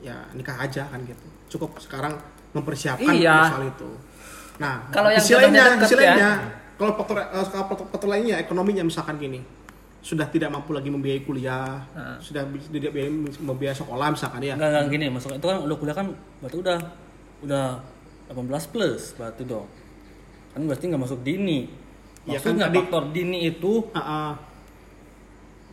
[0.00, 1.24] ya nikah aja kan gitu.
[1.50, 2.16] Cukup sekarang
[2.52, 3.48] mempersiapkan Iya.
[3.48, 3.90] soal itu.
[4.58, 6.12] Nah, Kalau yang sisi lainnya, sisi ya.
[6.12, 6.30] lainnya,
[6.74, 9.40] kalau faktor, eh, kalau faktor, faktor lainnya ekonominya misalkan gini,
[10.02, 12.18] sudah tidak mampu lagi membiayai kuliah, Ah.
[12.18, 14.52] sudah tidak biayai membiayai sekolah misalkan ya.
[14.52, 16.06] Enggak, enggak gini, masuk itu kan udah kuliah kan
[16.40, 16.78] berarti udah
[17.42, 17.66] udah
[18.28, 19.64] 18 plus berarti dong.
[20.52, 21.68] Kan berarti nggak masuk dini.
[22.22, 24.30] Ya kan Maksudnya tadi- faktor dini itu Ah, ah.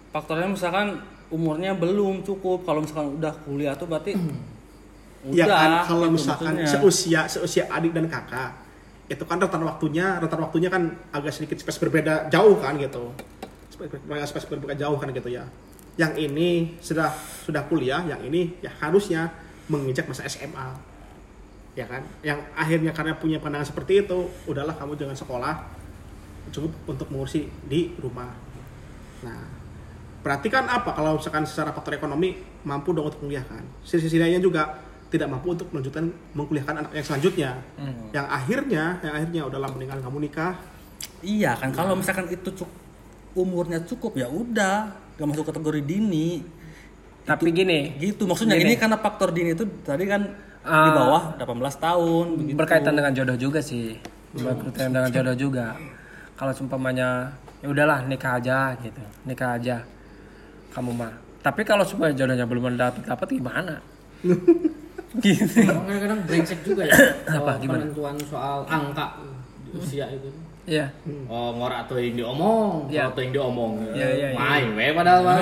[0.10, 0.88] faktornya misalkan
[1.30, 2.64] umurnya belum cukup.
[2.64, 4.18] Kalau misalkan udah kuliah tuh berarti
[5.36, 5.48] ya udah.
[5.48, 6.72] kan kalau gitu misalkan maksudnya.
[6.74, 8.56] seusia seusia adik dan kakak
[9.10, 13.12] itu kan rentan waktunya rentan waktunya kan agak sedikit spes berbeda jauh kan gitu
[14.24, 15.44] spes berbeda jauh kan gitu ya
[16.00, 17.12] yang ini sudah
[17.44, 19.28] sudah kuliah yang ini ya harusnya
[19.68, 20.72] menginjak masa SMA
[21.74, 22.02] ya kan?
[22.22, 25.54] Yang akhirnya karena punya pandangan seperti itu udahlah kamu jangan sekolah.
[26.50, 28.30] Cukup untuk mengurusi di rumah.
[29.26, 29.58] Nah
[30.20, 32.36] berarti kan apa kalau misalkan secara faktor ekonomi
[32.68, 34.76] mampu dong untuk menguliahkan sisi-sisi lainnya juga
[35.08, 37.52] tidak mampu untuk melanjutkan mengkuliahkan anak yang selanjutnya.
[38.12, 40.54] Yang akhirnya yang akhirnya udahlah mendingan kamu nikah.
[41.20, 41.72] Iya kan?
[41.72, 42.78] Kalau misalkan itu cuk-
[43.34, 44.92] umurnya cukup ya udah.
[45.18, 46.44] Gak masuk kategori dini.
[47.26, 47.94] tapi gini.
[48.02, 48.26] Gitu.
[48.26, 48.74] Maksudnya Gini.
[48.74, 50.26] ini karena faktor dini itu tadi kan
[50.60, 50.92] di Ah.
[50.92, 52.56] bawah 18 tahun begitu.
[52.56, 53.96] berkaitan dengan jodoh juga sih
[54.32, 55.74] berkaitan dengan jodoh juga
[56.36, 59.82] kalau seumpamanya ya udahlah nikah aja gitu nikah aja
[60.70, 63.76] kamu mah tapi kalau supaya jodohnya belum dapat dapat gimana
[65.26, 66.94] gitu kadang-kadang brengsek juga ya.
[67.40, 67.82] Apa, gimana?
[67.82, 69.18] penentuan soal angka
[69.66, 70.30] di usia itu.
[70.70, 70.86] Iya
[71.26, 73.10] Oh, ngorak tuh yang diomong, Iya.
[73.10, 73.72] kalau tuh yang diomong.
[73.90, 74.38] Iya, iya, iya.
[74.38, 75.38] Main, we padahal mah.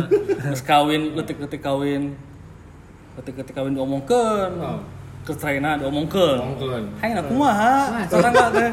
[0.42, 2.18] Terus kawin, letik-letik kawin,
[3.14, 4.80] letik-letik kawin diomongkan, Oh.
[5.22, 6.36] ke China diomongkan.
[6.98, 8.70] Hai aku mah, sekarang nggak teh.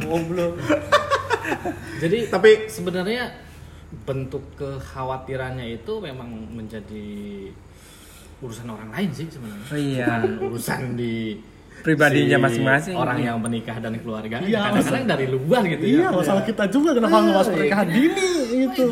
[0.00, 0.52] Goblok.
[1.98, 3.24] Jadi tapi sebenarnya
[4.04, 7.08] bentuk kekhawatirannya itu memang menjadi
[8.38, 9.66] urusan orang lain sih sebenarnya.
[9.66, 10.06] Oh, iya.
[10.06, 11.14] Bukan urusan di
[11.78, 12.90] Pribadinya masing-masing.
[12.92, 14.42] Orang yang menikah dan keluarga.
[14.42, 16.08] Iya, Kadang-kadang dari luar gitu Iya, ya.
[16.10, 18.30] masalah kita juga kenapa nggak bahas pernikahan dini
[18.66, 18.84] gitu.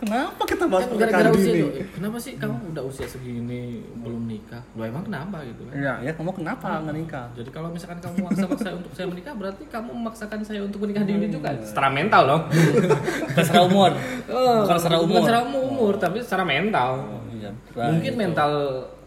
[0.00, 1.60] Kenapa kita bahas Kan pernikahan gara-gara usia dini?
[1.60, 3.62] itu, kenapa sih kamu udah usia segini
[3.94, 4.62] belum nikah?
[4.72, 5.74] Lo emang kenapa gitu kan?
[5.74, 5.94] Iya.
[6.00, 7.26] Ya kamu kenapa nggak nikah?
[7.32, 11.04] Jadi kalau misalkan kamu memaksa saya untuk saya menikah, berarti kamu memaksakan saya untuk menikah
[11.04, 11.52] dini juga.
[11.60, 12.40] Secara mental loh.
[13.28, 13.90] Bukan secara umur.
[14.26, 15.08] Bukan secara umur.
[15.10, 16.90] Bukan secara umur, tapi secara mental.
[17.30, 18.18] Iya, Mungkin gitu.
[18.18, 18.50] mental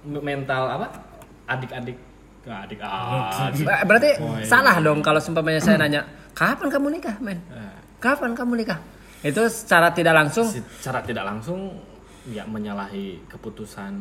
[0.04, 0.88] mental apa?
[1.46, 1.98] Adik-adik
[2.44, 2.80] Nggak, adik
[3.48, 3.64] adik.
[3.64, 4.44] Ber- berarti Oh, iya.
[4.44, 6.04] salah dong kalau seumpamanya saya nanya
[6.34, 8.80] kapan kamu nikah men Nah, kapan kamu nikah
[9.24, 11.72] itu secara tidak langsung secara tidak langsung
[12.26, 13.94] ya menyalahi keputusan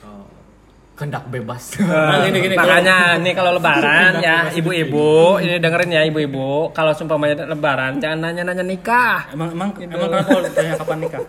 [0.00, 0.26] eh,
[0.92, 1.76] kehendak bebas.
[1.80, 7.48] Nah, gini, gini, makanya nih kalau lebaran ya ibu-ibu ini dengerin ya ibu-ibu kalau seumpamanya
[7.48, 9.88] lebaran jangan nanya-nanya nikah Emang emang Gitu.
[9.88, 11.22] emang kenapa kalau ditanya kapan nikah?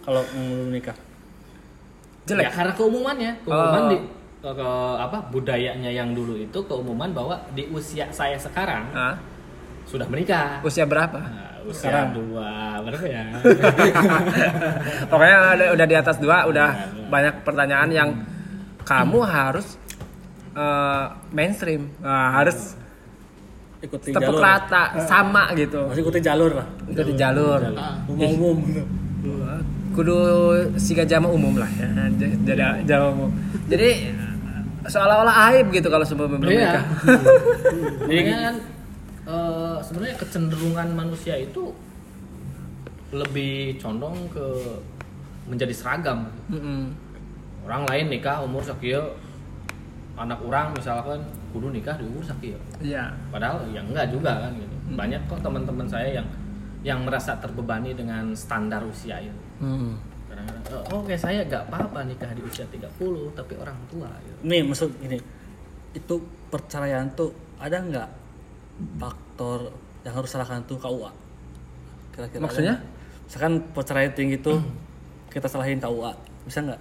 [0.00, 0.96] Kalau mau nikah.
[0.96, 3.88] Ya jelek karena keumumannya, keumuman Oh.
[3.88, 3.98] di
[4.38, 9.16] ke, ke- apa budayanya yang dulu itu keumuman bahwa di usia saya sekarang Hah?
[9.82, 10.60] sudah menikah.
[10.60, 12.08] usia berapa Nah, usia Sekarang.
[12.12, 13.24] dua berapa ya?
[15.10, 16.68] pokoknya udah, udah di atas dua udah
[17.06, 18.10] banyak pertanyaan yang
[18.82, 19.76] kamu harus
[20.52, 22.76] eh, mainstream Nah, harus
[23.78, 24.42] Ikuti tepuk jalur.
[24.42, 26.66] rata sama gitu Masih ikuti jalur lah.
[26.84, 27.60] itu di jalur
[28.06, 28.58] Umum umum.
[29.90, 30.18] kudu
[30.76, 31.90] siga jama umum lah ya
[32.44, 33.30] jadi jama umum
[33.66, 34.14] jadi
[34.84, 36.80] seolah-olah aib gitu kalau sebelum belum Iya.
[36.80, 36.84] nikah
[38.06, 38.54] Jadi kan
[39.88, 41.72] sebenarnya kecenderungan manusia itu
[43.08, 44.46] lebih condong ke
[45.48, 46.28] menjadi seragam.
[46.52, 46.92] Mm-mm.
[47.64, 49.00] Orang lain nikah umur sekian,
[50.20, 51.24] anak orang misalkan
[51.56, 52.60] kudu nikah di umur sekian.
[52.84, 54.74] iya Padahal ya enggak juga kan gitu.
[54.92, 56.28] Banyak kok teman-teman saya yang
[56.84, 59.42] yang merasa terbebani dengan standar usia itu.
[59.64, 59.96] Mm.
[60.28, 64.38] Kadang-kadang, "Oh, Oke saya gak apa-apa nikah di usia 30 tapi orang tua gitu.
[64.44, 65.16] Nih maksud gini.
[65.96, 66.20] Itu
[66.52, 68.08] perceraian tuh ada nggak
[68.98, 69.74] faktor
[70.06, 71.10] yang harus salahkan tuh KUA?
[72.14, 72.74] Kira-kira ada Maksudnya?
[72.78, 73.26] nggak?
[73.28, 74.58] Misalkan perceraian tinggi tuh
[75.28, 76.12] kita salahin KUA,
[76.48, 76.80] bisa nggak?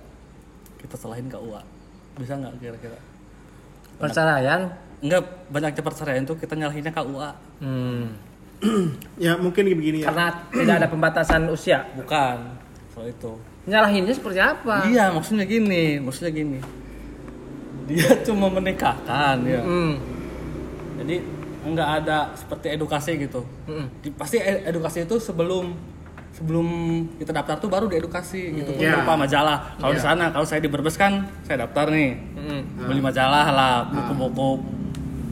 [0.79, 1.61] Kita salahin KUA,
[2.17, 2.99] bisa nggak kira-kira?
[3.97, 4.69] perceraian
[5.01, 7.31] enggak banyak perceraian tuh kita nyalahinnya KUA.
[7.61, 8.05] Hmm.
[9.21, 10.09] Ya mungkin begini ya.
[10.09, 11.85] Karena tidak ada pembatasan usia.
[11.93, 12.37] Bukan.
[12.93, 13.37] Soal itu.
[13.69, 14.89] Nyalahinnya seperti apa?
[14.89, 16.57] Iya, maksudnya gini, maksudnya gini.
[17.85, 19.61] Dia cuma menikahkan ya.
[19.61, 20.01] Hmm.
[21.01, 21.21] Jadi
[21.67, 23.41] nggak ada seperti edukasi gitu.
[23.65, 23.85] Mm.
[23.99, 25.75] Di- pasti edukasi itu sebelum
[26.31, 26.67] sebelum
[27.17, 29.01] kita daftar tuh baru diedukasi gitu Iya.
[29.01, 29.73] berupa majalah.
[29.75, 32.13] Kalau di sana kalau saya di Brebes kan saya daftar nih.
[32.37, 32.61] Hmm.
[32.85, 34.61] Beli majalah lah, buku-buku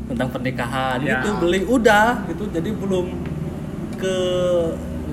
[0.10, 1.22] tentang pernikahan Ya.
[1.22, 2.50] gitu beli udah gitu.
[2.50, 3.06] Jadi belum
[3.96, 4.16] ke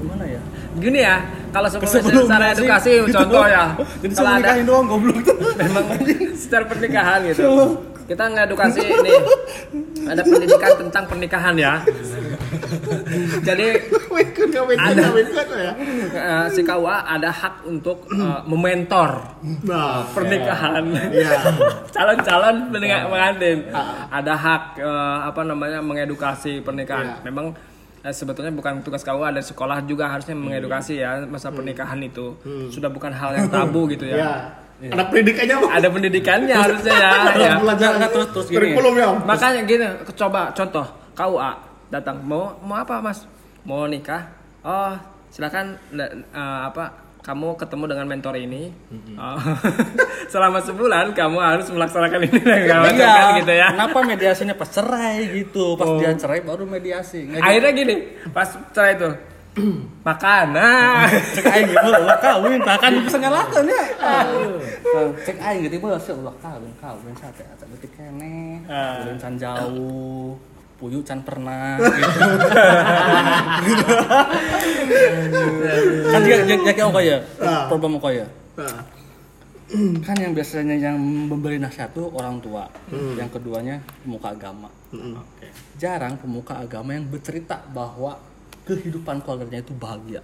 [0.01, 0.41] gimana ya?
[0.73, 1.17] Gini ya,
[1.53, 3.13] kalau sebelum secara edukasi gitu.
[3.13, 3.77] contoh ya.
[4.03, 5.37] Jadi kalau ada nikahin doang goblok tuh.
[5.61, 5.85] memang
[6.33, 7.45] secara pernikahan gitu.
[8.03, 9.21] Kita ngedukasi nih.
[10.03, 11.79] Ada pendidikan tentang pernikahan ya.
[13.41, 13.67] Jadi
[14.53, 15.03] ya, Ada.
[15.05, 15.23] ya,
[15.57, 15.73] ya.
[16.13, 19.11] eh, si KUA ada hak untuk eh, mementor
[19.63, 20.85] Nah, pernikahan.
[21.09, 21.39] Iya.
[21.89, 23.59] Calon-calon pendengar pengantin
[24.09, 26.63] ada hak eh, apa namanya mengedukasi Iya.
[26.63, 27.07] pernikahan.
[27.23, 27.55] Memang
[28.01, 32.35] eh, sebetulnya bukan tugas KUA dan sekolah juga harusnya mengedukasi ya masa pernikahan itu.
[32.69, 34.11] Sudah bukan hal yang tabu gitu
[34.83, 34.91] Iya.
[34.91, 34.95] ya.
[34.99, 35.71] Ada pendidikannya Bang.
[35.71, 37.11] Ada pendidikannya harusnya ya.
[37.39, 37.51] ya.
[37.63, 38.59] Nggak, terus- terus gini.
[38.59, 39.09] kurikulum ya.
[39.23, 39.87] Makanya gini,
[40.19, 41.51] coba contoh KUA
[41.95, 43.23] datang mau mau apa mas?
[43.63, 44.27] Mau nikah?
[44.67, 44.93] Oh
[45.31, 46.11] silakan eh,
[46.67, 46.99] apa?
[47.23, 48.75] Kamu ketemu dengan mentor ini.
[49.15, 49.39] Oh,
[50.35, 52.67] selama sebulan kamu harus melaksanakan ini dan
[52.99, 53.71] kan gitu ya.
[53.71, 55.79] Kenapa mediasinya pas cerai gitu?
[55.79, 57.31] Pas dia cerai baru mediasi.
[57.31, 57.47] Nggak gitu.
[57.47, 57.95] Akhirnya gini,
[58.35, 59.07] pas cerai itu
[60.09, 60.47] makan.
[60.57, 61.05] Nah,
[61.37, 63.85] cek aing gitu ulah kawin tah kan bisa ngalakeun ya.
[65.29, 68.65] Cek aing gitu seuh ulah kawin kawin sate asa detik kene
[69.05, 70.33] ulin can jauh
[70.81, 71.77] puyu can pernah
[73.67, 73.87] gitu.
[76.11, 77.69] Kan dia dia kayak ya Ah.
[77.69, 78.85] problem kok ya Nah,
[80.05, 82.69] kan yang biasanya yang memberi nasihat tuh orang tua
[83.17, 84.69] yang keduanya pemuka agama.
[85.81, 88.21] Jarang pemuka agama yang bercerita bahwa
[88.65, 90.21] kehidupan keluarganya itu bahagia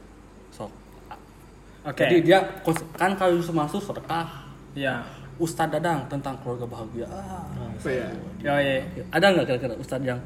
[0.51, 0.71] sok
[1.85, 2.03] Oke.
[2.03, 2.39] jadi dia
[2.95, 4.27] kan kalau masuk sedekah
[4.75, 5.03] ya.
[5.39, 8.09] Ustadz Dadang tentang keluarga bahagia ah, apa ya?
[8.43, 8.83] Yoi.
[9.09, 10.19] ada nggak kira-kira Ustadz yang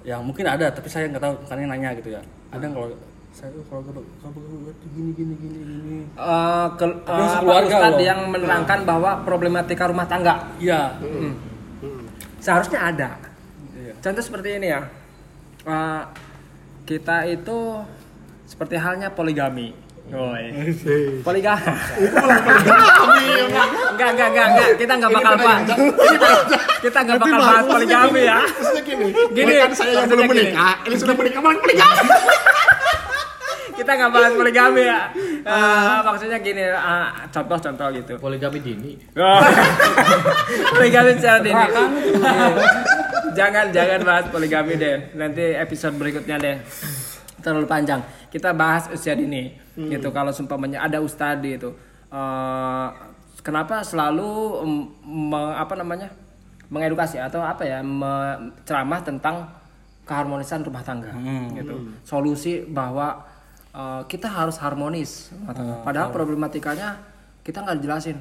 [0.00, 2.94] yang mungkin ada tapi saya nggak tahu karena yang nanya gitu ya ada nggak kalau
[3.30, 7.74] saya tuh keluarga keluarga bahagia tuh gini gini gini gini Eh, ke- Tapi eh, sekeluarga
[7.74, 8.06] Ustadz loh.
[8.06, 10.94] yang menerangkan bahwa problematika rumah tangga iya
[12.38, 13.10] seharusnya ada.
[13.76, 13.92] Iya.
[14.00, 14.80] Contoh seperti ini ya.
[15.62, 16.02] Eh,
[16.86, 17.58] kita itu
[18.48, 19.72] seperti halnya poligami.
[20.10, 20.44] Woi.
[20.50, 21.22] Hei.
[21.22, 21.70] Poligami.
[22.98, 24.68] Kami enggak, enggak, enggak, enggak.
[24.74, 25.66] Kita enggak bakal bahas.
[26.82, 28.40] Kita, enggak bakal bahas poligami ya.
[28.42, 31.90] Maksudnya gini, Gini, kan saya yang belum menikah, ini sudah menikah, malah menikah.
[33.80, 35.00] Kita enggak bahas poligami ya.
[35.40, 38.12] Eh, maksudnya gini, eh, contoh-contoh gitu.
[38.20, 38.92] Poligami dini.
[39.16, 39.40] Oh.
[40.76, 41.64] poligami secara dini.
[43.32, 45.16] jangan jangan bahas poligami deh.
[45.16, 46.56] Nanti episode berikutnya deh.
[47.40, 48.04] Terlalu panjang.
[48.28, 49.56] Kita bahas usia dini.
[49.72, 51.72] Gitu kalau seumpamanya ada ustadi itu.
[52.12, 52.88] eh,
[53.40, 54.28] kenapa selalu
[54.60, 56.12] em, me- apa namanya?
[56.68, 57.80] mengedukasi atau apa ya?
[58.62, 59.48] ceramah tentang
[60.04, 61.10] keharmonisan rumah tangga
[61.56, 61.74] gitu.
[62.04, 63.24] Solusi bahwa
[63.72, 65.30] eh, kita harus harmonis.
[65.46, 65.82] Tangga.
[65.82, 66.98] Padahal problematikanya
[67.40, 68.18] kita nggak dijelasin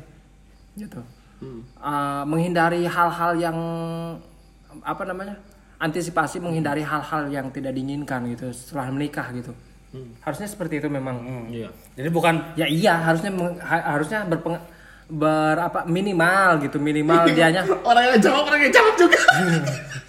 [0.75, 1.01] gitu.
[1.39, 3.55] Uh, menghindari hal-hal yang
[4.83, 5.39] apa namanya
[5.79, 9.55] antisipasi menghindari hal-hal yang tidak diinginkan gitu setelah menikah gitu.
[10.19, 11.47] Harusnya seperti itu memang.
[11.47, 11.71] Iya.
[11.95, 14.59] jadi bukan ya iya harusnya meng- ha- harusnya berpeng
[15.09, 17.63] ber apa minimal gitu minimal dianya.
[17.81, 19.19] Orang yang jawab, orang yang jawab juga.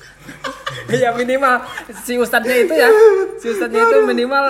[1.04, 1.54] ya minimal
[2.00, 2.88] si ustadznya itu ya
[3.36, 4.44] si ustadznya itu minimal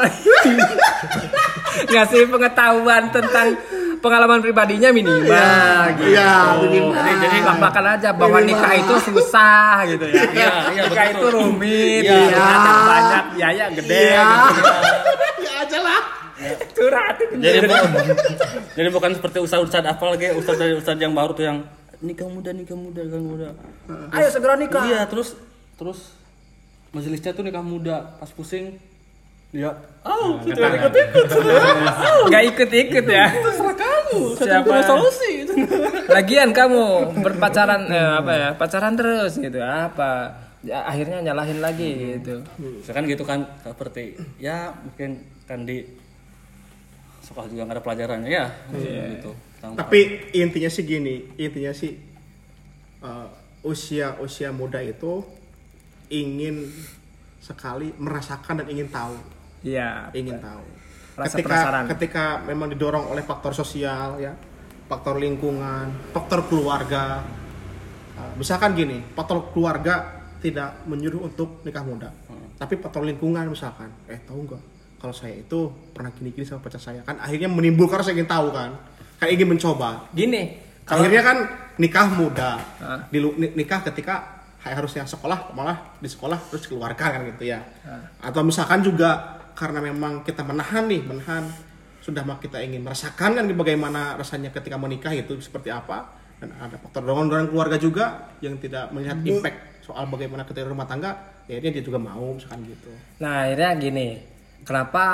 [1.92, 3.56] ngasih pengetahuan tentang
[3.98, 5.28] pengalaman pribadinya minimal
[5.94, 6.10] gitu.
[6.10, 6.96] Iya, minimal.
[6.96, 10.22] Jadi, jadi makan aja bahwa nikah itu susah gitu ya.
[10.26, 11.12] Iya, iya, nikah betul.
[11.12, 12.16] itu rumit, Iya.
[12.26, 12.40] ya.
[12.40, 14.28] ada banyak biaya gede Iya.
[14.50, 14.70] gitu.
[15.38, 16.02] Ya aja lah.
[16.72, 17.36] Curhat itu.
[17.36, 17.92] jadi bu-
[18.72, 21.58] jadi bukan seperti ustadz ustadz apa lagi ustadz dari ustadz yang baru tuh yang
[22.00, 23.48] nikah muda nikah muda nikah muda
[24.10, 24.80] Ayo segera nikah.
[24.82, 25.36] iya terus
[25.76, 26.16] terus
[26.90, 28.74] majelisnya tuh nikah muda pas pusing
[29.50, 31.26] dia oh tidak ikut ikut
[32.28, 33.26] Gak ikut-ikut ya.
[33.32, 34.74] terserah kamu Siapa?
[34.84, 35.32] solusi
[36.06, 36.82] Lagian kamu
[37.18, 38.48] berpacaran eh, apa ya?
[38.54, 39.58] Pacaran terus gitu.
[39.58, 40.30] Apa?
[40.60, 42.42] Ya, akhirnya nyalahin lagi gitu.
[42.60, 45.82] misalkan gitu kan seperti ya mungkin kan di
[47.20, 48.46] sekolah juga nggak ada pelajarannya ya
[49.10, 50.00] gitu Tentang- Tapi
[50.32, 51.92] intinya sih gini, intinya sih
[53.00, 53.28] uh,
[53.60, 55.20] usia usia muda itu
[56.10, 56.66] ingin
[57.40, 59.16] sekali merasakan dan ingin tahu,
[59.62, 60.10] Iya.
[60.12, 60.62] ingin tahu.
[61.16, 61.84] Rasa ketika penasaran.
[61.96, 64.34] ketika memang didorong oleh faktor sosial ya,
[64.86, 67.22] faktor lingkungan, faktor keluarga.
[68.18, 72.10] Uh, misalkan gini, faktor keluarga tidak menyuruh untuk nikah muda.
[72.56, 74.62] Tapi faktor lingkungan misalkan, eh tahu nggak
[75.00, 78.76] kalau saya itu pernah gini-gini sama pacar saya kan akhirnya menimbulkan rasa ingin tahu kan,
[79.16, 80.04] kayak ingin mencoba.
[80.12, 81.38] Gini, kalau Akhirnya kan
[81.80, 83.00] nikah muda, Ah.
[83.08, 83.16] di
[83.56, 87.64] nikah ketika harusnya sekolah malah di sekolah terus keluarga kan gitu ya.
[88.20, 91.44] Atau misalkan juga karena memang kita menahan nih, menahan
[92.00, 96.08] sudah mah kita ingin merasakan kan bagaimana rasanya ketika menikah itu seperti apa
[96.40, 101.44] dan ada faktor dorongan keluarga juga yang tidak melihat impact soal bagaimana ketika rumah tangga
[101.44, 102.88] ya dia juga mau misalkan gitu.
[103.20, 104.08] Nah akhirnya gini,
[104.64, 105.04] kenapa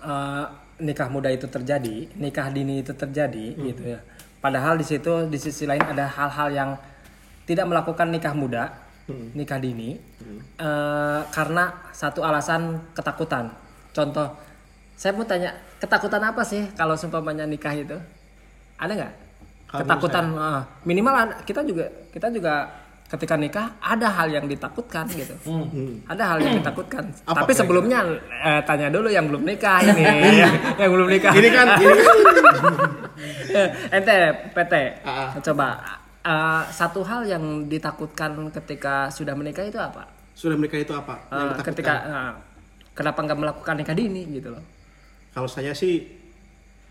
[0.00, 0.44] eh,
[0.80, 4.00] nikah muda itu terjadi, nikah dini itu terjadi gitu ya.
[4.40, 6.70] Padahal di situ di sisi lain ada hal-hal yang
[7.46, 8.74] tidak melakukan nikah muda,
[9.32, 9.94] nikah dini,
[10.58, 13.54] eh, karena satu alasan ketakutan.
[13.94, 14.34] Contoh,
[14.98, 17.96] saya mau tanya, ketakutan apa sih kalau seumpamanya nikah itu?
[18.76, 19.12] Ada nggak?
[19.66, 21.14] Ketakutan eh, minimal
[21.46, 22.54] kita juga kita juga
[23.06, 25.38] ketika nikah ada hal yang ditakutkan gitu.
[26.10, 27.06] Ada hal yang ditakutkan.
[27.30, 28.02] Apa Tapi sebelumnya
[28.42, 30.02] eh, tanya dulu yang belum nikah ini,
[30.42, 31.30] yang, yang belum nikah.
[31.30, 32.14] Ini kan ini kan
[33.96, 34.16] Ente
[34.52, 34.72] PT,
[35.06, 35.28] Ah, ah.
[35.40, 35.66] coba
[36.26, 40.10] eh, satu hal yang ditakutkan ketika sudah menikah itu apa?
[40.34, 41.14] sudah menikah itu apa?
[41.16, 41.66] Eh, Yang ditakutkan?
[41.72, 42.32] ketika eh,
[42.92, 44.62] kenapa nggak melakukan nikah dini gitu loh?
[45.30, 46.04] Kalau saya sih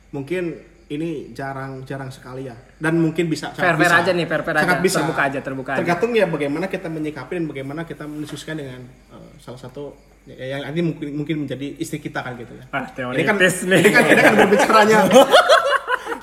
[0.10, 4.02] mungkin ini jarang-jarang sekali ya dan mungkin bisa sangat Fair-fair bisa.
[4.06, 4.86] aja nih, fair-fair Sangat aja.
[4.86, 4.98] bisa.
[5.02, 5.80] Terbuka aja, terbuka aja.
[5.82, 9.98] tergantung ya bagaimana kita menyikapi dan bagaimana kita mendiskusikan dengan eh, salah satu
[10.30, 12.86] ya, yang nanti mungkin mungkin menjadi istri kita kan gitu ya Wah,
[13.18, 13.82] ini kan nih.
[13.82, 14.98] ini kan ini kan berbicaranya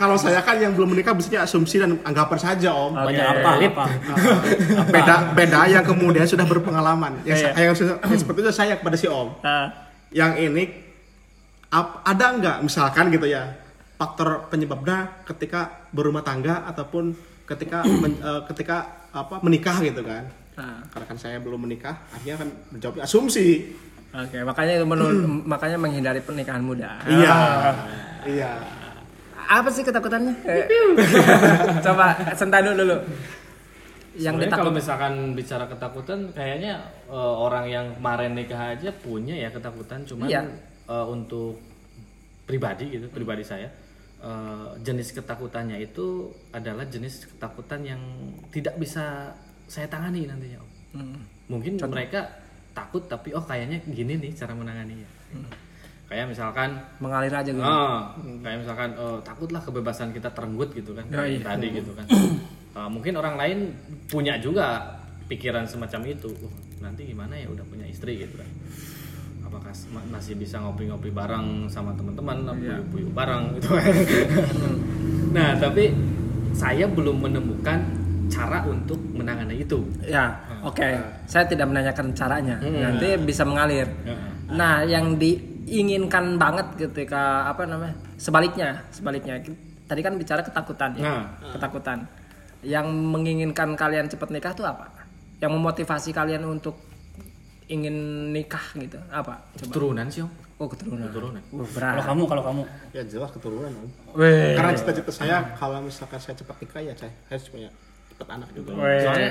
[0.02, 2.90] kalau saya kan yang belum menikah biasanya asumsi dan anggapan saja om.
[2.92, 3.06] Oke.
[3.06, 3.84] banyak apa apa?
[4.88, 7.22] Beda beda yang kemudian sudah berpengalaman.
[7.22, 7.46] Yang, Iya.
[7.48, 7.66] saya-
[8.02, 9.30] yang, seperti itu saya kepada si om.
[9.40, 9.70] Ah,
[10.10, 10.66] yang ini
[11.68, 12.56] ap- ada nggak?
[12.60, 13.46] Misalkan gitu ya
[13.94, 18.76] faktor penyebabnya ketika berumah tangga ataupun ketika men- eh, ketika
[19.10, 20.26] apa menikah gitu kan.
[20.52, 20.84] Ah.
[20.84, 23.72] karena kan saya belum menikah akhirnya kan menjawab asumsi.
[24.12, 27.00] Oke, makanya itu menul- makanya menghindari pernikahan muda.
[27.06, 27.36] iya.
[28.22, 28.52] Iya
[29.52, 30.34] Apa sih ketakutannya?
[30.48, 30.64] Eh,
[31.84, 32.96] Coba sentanu dulu.
[34.16, 39.52] Yang Sebenarnya kalau misalkan bicara ketakutan, kayaknya eh, orang yang kemarin nikah aja punya ya
[39.52, 40.42] ketakutan, cuman Iya.
[40.88, 41.60] eh, untuk
[42.48, 43.68] pribadi gitu, pribadi saya
[44.24, 48.00] eh, jenis ketakutannya itu adalah jenis ketakutan yang
[48.52, 49.36] tidak bisa
[49.68, 50.60] saya tangani nantinya.
[50.60, 50.68] Om.
[50.96, 51.20] Hmm.
[51.48, 52.28] Mungkin mereka
[52.72, 55.08] takut tapi oh kayaknya gini nih cara menanganinya.
[56.12, 57.64] Kayak misalkan mengalir aja gitu.
[57.64, 58.12] Ah,
[58.44, 61.40] kayak misalkan eh, takutlah kebebasan kita terenggut gitu kan Oh, iya.
[61.40, 62.04] tadi gitu kan.
[62.04, 63.72] Eh, mungkin orang lain
[64.12, 64.92] punya juga
[65.32, 66.28] pikiran semacam itu.
[66.28, 66.52] Uh,
[66.84, 68.44] nanti gimana ya udah punya istri gitu kan.
[69.48, 69.72] Apakah
[70.12, 72.76] masih bisa ngopi-ngopi bareng sama teman-teman, Iya.
[72.84, 73.94] puyuh-puyuh bareng gitu kan.
[75.40, 75.96] nah, tapi
[76.52, 77.80] saya belum menemukan
[78.28, 79.80] cara untuk menangani itu.
[80.04, 80.28] Ya,
[80.60, 80.84] oke.
[81.24, 82.60] Saya tidak menanyakan caranya.
[82.60, 83.88] Nanti bisa mengalir.
[84.52, 87.96] Nah, yang diinginkan banget ketika apa namanya?
[88.20, 89.40] Sebaliknya, sebaliknya.
[89.88, 91.02] Tadi kan bicara ketakutan ya.
[91.08, 91.24] Nah.
[91.56, 92.04] Ketakutan.
[92.62, 94.86] Yang menginginkan kalian cepat nikah tuh apa?
[95.42, 96.78] Yang memotivasi kalian untuk
[97.66, 99.00] ingin nikah gitu.
[99.10, 99.42] Apa?
[99.58, 99.72] Coba.
[99.72, 100.30] Keturunan sih, Om.
[100.62, 101.10] Oh, keturunan.
[101.10, 101.42] Keturunan.
[101.50, 102.06] Oh, kalau berat.
[102.06, 102.62] kamu kalau kamu
[102.94, 104.54] ya jelas keturunan om Weh.
[104.54, 107.66] karena cita-cita saya kalau misalkan saya cepat nikah ya saya harus punya
[108.14, 109.02] cepat anak juga Weh.
[109.02, 109.30] Soalnya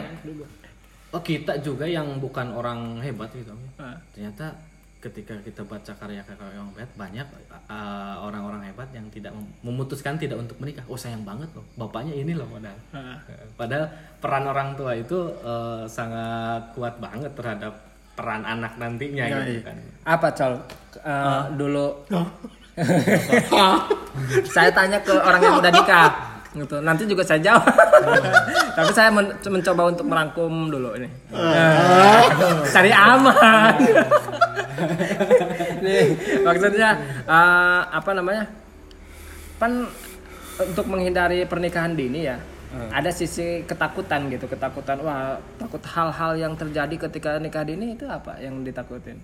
[1.16, 3.56] oh kita juga yang bukan orang hebat gitu.
[3.56, 3.80] Om.
[3.80, 3.96] Ah.
[4.12, 4.60] Ternyata
[5.02, 7.26] ketika kita baca karya-karya yang hebat banyak
[7.66, 10.86] uh, orang-orang hebat yang tidak mem- memutuskan tidak untuk menikah.
[10.86, 12.80] Oh sayang banget loh, bapaknya ini loh padahal.
[12.94, 13.18] Ah.
[13.58, 13.86] Padahal
[14.22, 17.74] peran orang tua itu uh, sangat kuat banget terhadap
[18.14, 19.62] peran anak nantinya Ya, gitu iya.
[19.66, 19.76] kan.
[20.06, 20.54] Apa col?
[21.02, 21.86] Eh, Dulu
[24.56, 26.76] saya tanya ke orang yang udah nikah gitu.
[26.80, 27.68] Nanti juga saya jawab.
[28.78, 31.08] Tapi saya men- mencoba untuk merangkum dulu ini.
[31.32, 32.24] Eh,
[32.68, 33.76] Cari aman.
[35.80, 36.06] Nih,
[36.42, 36.90] maksudnya
[37.24, 38.44] eh, apa namanya?
[39.58, 39.86] Kan
[40.60, 42.38] untuk menghindari pernikahan dini ya.
[42.72, 48.40] Ada sisi ketakutan gitu, ketakutan wah takut hal-hal yang terjadi ketika nikah dini itu apa
[48.40, 49.20] yang ditakutin?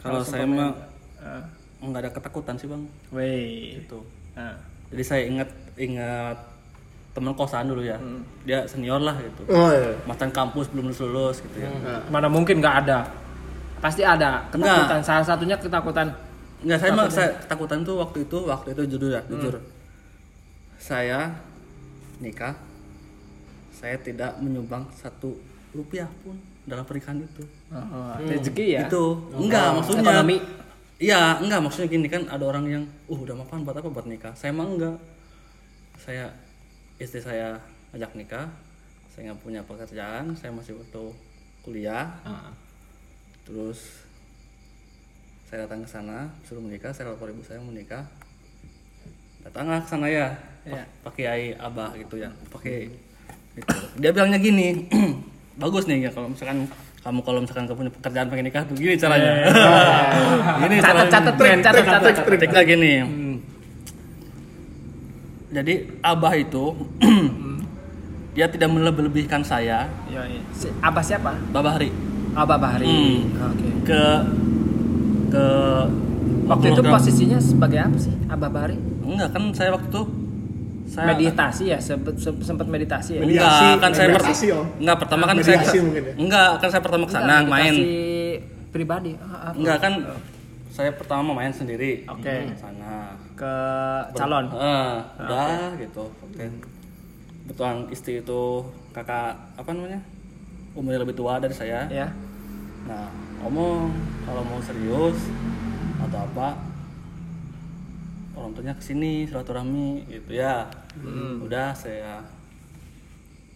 [0.00, 0.72] kalau saya mah
[1.16, 1.40] Eh,
[1.80, 3.80] nggak ada ketakutan sih bang Weh.
[3.80, 3.96] itu
[4.32, 4.52] Nah,
[4.92, 6.36] jadi saya ingat ingat
[7.14, 7.96] teman kosan dulu ya
[8.42, 11.70] dia senior lah gitu oh iya mantan kampus belum lulus lulus gitu ya
[12.10, 13.06] mana mungkin nggak ada?
[13.84, 15.04] Pasti ada ketakutan.
[15.04, 16.08] Salah satunya ketakutan.
[16.64, 19.60] Enggak, saya mah saya ketakutan tuh waktu itu, waktu itu jujur ya, jujur.
[20.80, 21.36] Saya
[22.16, 22.56] nikah,
[23.76, 25.36] saya tidak menyumbang satu
[25.76, 26.32] rupiah pun
[26.64, 27.44] dalam pernikahan itu.
[27.68, 28.88] Oh, rezeki ya.
[28.88, 30.24] Itu enggak maksudnya.
[30.24, 30.36] Ekonomi.
[31.02, 34.32] Iya, enggak maksudnya gini kan ada orang yang, uh udah mapan buat apa buat nikah.
[34.38, 34.96] Saya mah enggak.
[35.98, 36.30] Saya
[37.02, 37.58] istri saya
[37.90, 38.46] ajak nikah,
[39.14, 41.14] saya nggak punya pekerjaan saya masih waktu
[41.62, 42.50] kuliah Ah.
[43.46, 44.02] terus
[45.46, 48.02] saya datang ke sana suruh menikah saya lapor ibu saya mau menikah
[49.46, 50.34] datanglah ke sana ya
[50.66, 50.82] Iya.
[51.06, 52.90] pakai ai abah gitu ya pakai
[53.54, 53.76] gitu.
[54.02, 54.82] dia bilangnya gini
[55.62, 56.66] bagus nih ya kalau misalkan
[57.04, 59.30] kamu kalau misalkan kamu punya pekerjaan pengen nikah begini caranya
[60.60, 61.10] gini Catat, caranya.
[61.10, 62.12] catat, trik, catat, catat.
[62.24, 62.92] Triknya gini
[65.50, 66.64] jadi abah itu
[68.34, 70.40] dia tidak melebih-lebihkan saya Iya, iya.
[70.50, 71.32] Si- Abah siapa?
[71.48, 71.92] babahri
[72.34, 72.82] Abah Bahri.
[72.82, 73.30] Hmm.
[73.46, 73.68] Oke.
[73.86, 74.02] ke
[75.30, 75.46] ke
[76.44, 78.10] Waktu itu program- posisinya sebagai apa sih?
[78.26, 78.74] Abah Bahri?
[79.00, 80.02] enggak kan saya waktu itu
[80.84, 83.20] saya Meditasi ya, sempat sempat meditasi ya.
[83.20, 84.66] Medi- enggak Mediasi, kan saya per- mediasi, Om.
[84.78, 86.14] enggak pertama kan Mediasi saya mungkin ya?
[86.14, 88.12] enggak kan saya pertama ke sana Enggak, main meditasi
[88.68, 89.12] pribadi.
[89.16, 89.54] Ah, apa?
[89.54, 89.92] enggak kan
[90.68, 92.26] saya pertama main sendiri Oke.
[92.26, 93.54] ke sana ke
[94.12, 94.44] calon.
[94.50, 96.44] Eh, udah gitu oke
[97.44, 98.42] betulan istri itu
[98.90, 100.00] kakak apa namanya
[100.72, 102.08] umurnya lebih tua dari saya Ya.
[102.84, 103.08] Nah,
[103.40, 103.88] ngomong
[104.24, 105.16] kalau mau serius
[105.98, 106.58] atau apa
[108.34, 110.68] orang tuanya ke sini silaturahmi gitu ya.
[111.40, 112.22] Udah saya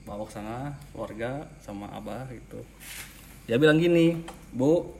[0.07, 2.65] bawa ke sana keluarga sama abah gitu.
[3.45, 4.25] Dia bilang gini,
[4.55, 4.97] Bu,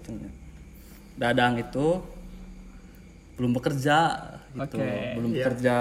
[1.19, 1.99] Dadang itu
[3.41, 3.99] belum bekerja
[4.55, 5.45] gitu, Oke, belum iya.
[5.47, 5.77] bekerja.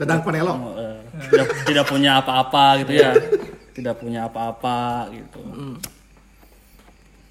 [0.00, 0.76] Dadang Panelo.
[0.80, 3.12] eh, tidak, tidak punya apa-apa gitu ya.
[3.76, 5.40] Tidak punya apa-apa gitu.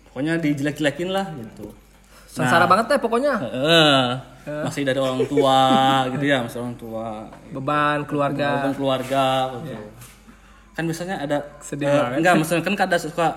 [0.10, 1.79] Pokoknya dijelek-jelekin lah gitu
[2.40, 3.34] Sengsara banget deh pokoknya.
[3.36, 4.08] Eh,
[4.64, 5.60] masih dari orang tua
[6.16, 8.48] gitu ya masih orang tua Beban keluarga.
[8.58, 9.26] Walaupun keluarga
[9.62, 9.78] gitu.
[10.72, 12.18] kan biasanya ada Sedih banget.
[12.18, 13.28] enggak maksudnya kan ada suka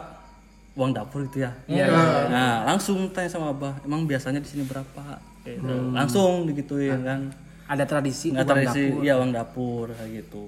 [0.72, 1.84] uang dapur gitu ya Iya.
[2.30, 5.68] nah langsung tanya sama abah emang biasanya di sini berapa gitu.
[5.90, 7.20] langsung digituin kan
[7.66, 9.02] Ada tradisi nggak uang tradisi dapur.
[9.02, 10.44] iya uang dapur kayak gitu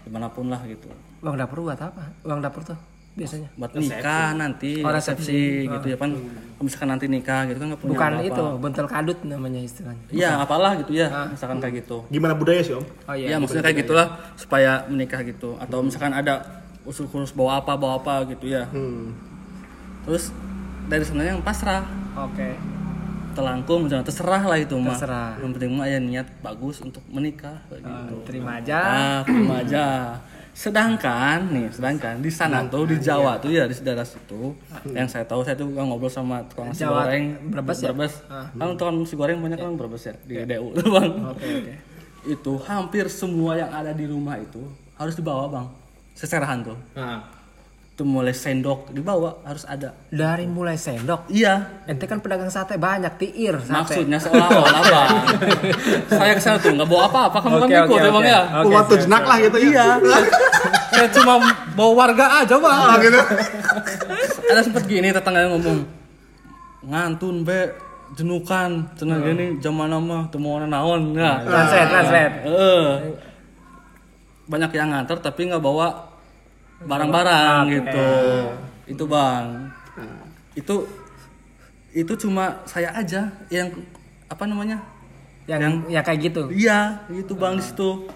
[0.00, 0.88] di mana pun lah gitu
[1.20, 2.08] Uang dapur buat apa?
[2.24, 2.78] Uang dapur tuh
[3.12, 3.48] biasanya.
[3.52, 7.80] buat nikah nanti Oh, resepsi gitu ya kan Kalau misalkan nanti nikah gitu kan nggak
[7.80, 8.28] punya Bukan apa-apa.
[8.28, 10.04] itu, bentel kadut namanya istilahnya.
[10.08, 12.84] iya apalah gitu ya misalkan kayak gitu Gimana budaya sih om?
[13.04, 17.74] Oh Iya, maksudnya kayak gitulah supaya menikah gitu atau misalkan ada usul khusus bawa apa
[17.74, 19.12] bawa apa gitu ya Hmm.
[20.02, 20.32] terus
[20.86, 21.84] dari sana yang pasrah
[22.14, 22.56] Oke.
[23.30, 25.38] telangkung misalnya terserah lah itu mah Terserah.
[25.38, 28.78] yang penting mah ya niat bagus untuk menikah kayak gitu Terima aja.
[28.80, 29.84] ah terima aja
[30.50, 34.52] sedangkan nih sedangkan di sana tuh di Jawa tuh ya di daerah situ
[34.90, 37.24] yang saya tahu saya tuh ngobrol sama tukang nasi Jawa goreng.
[37.48, 37.94] Brebes ya?
[37.94, 38.14] Brebes.
[38.26, 38.50] Ah.
[38.52, 41.10] kan tukang nasi goreng banyak kan Brebes ya di DU tuh bang.
[41.32, 41.74] Oke, oke.
[42.20, 44.60] itu hampir semua yang ada di rumah itu
[45.00, 45.66] harus dibawa bang
[46.12, 46.76] seserahan tuh.
[46.92, 47.24] Nah,
[48.00, 51.28] itu mulai sendok dibawa harus ada Dari mulai sendok.
[51.28, 53.76] iya Ente kan pedagang sate banyak tiir sate.
[54.00, 55.08] maksudnya seolah-olah bang
[56.16, 58.32] saya ke sana tuh nggak bawa apa-apa kamu kan Oke, ikut oke, ya bang oke.
[58.32, 58.40] ya
[58.72, 59.68] Waktu siap, jenak lah gitu ya.
[59.68, 59.86] iya
[60.96, 61.32] saya cuma
[61.70, 63.20] bawa warga aja bang Ah, gitu.
[64.48, 65.78] ada sempet gini tetangga yang ngomong
[66.82, 67.68] ngantun be
[68.10, 72.34] jenukan cenah gini zaman nama temu naon ya Translate, translate.
[72.48, 72.88] Eh,
[74.46, 76.09] banyak yang nganter tapi nggak bawa
[76.84, 78.08] barang-barang gitu.
[78.88, 79.68] Itu bang.
[80.56, 80.74] Itu
[81.90, 83.68] itu cuma saya aja yang
[84.30, 84.78] apa namanya?
[85.50, 86.42] Yang, ya kayak gitu.
[86.54, 88.06] iya itu bang di situ.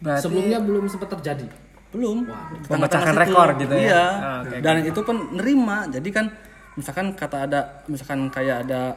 [0.00, 1.46] Berarti sebelumnya belum sempat terjadi.
[1.88, 2.28] belum.
[2.28, 3.80] Memecahkan Tengah-tengah rekor gitu ya?
[3.80, 4.04] iya.
[4.04, 5.88] Ah, oke, dan itu pun nerima.
[5.88, 6.28] Jadi kan
[6.76, 8.92] misalkan kata ada misalkan kayak ada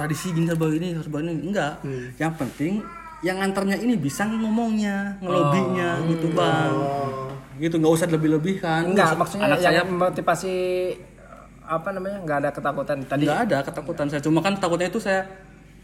[0.00, 1.32] tradisi gini serba ini serba ini.
[1.44, 1.84] Enggak.
[1.84, 2.08] Hmm.
[2.16, 2.80] yang penting
[3.24, 6.72] yang nganternya ini bisa ngomongnya ngelobinya gitu bang
[7.58, 10.54] gitu nggak usah lebih-lebih kan enggak Nggak maksudnya anak saya yang motivasi
[11.62, 12.18] apa namanya?
[12.20, 13.24] enggak ada ketakutan tadi.
[13.24, 15.26] nggak ada ketakutan saya cuma kan takutnya itu saya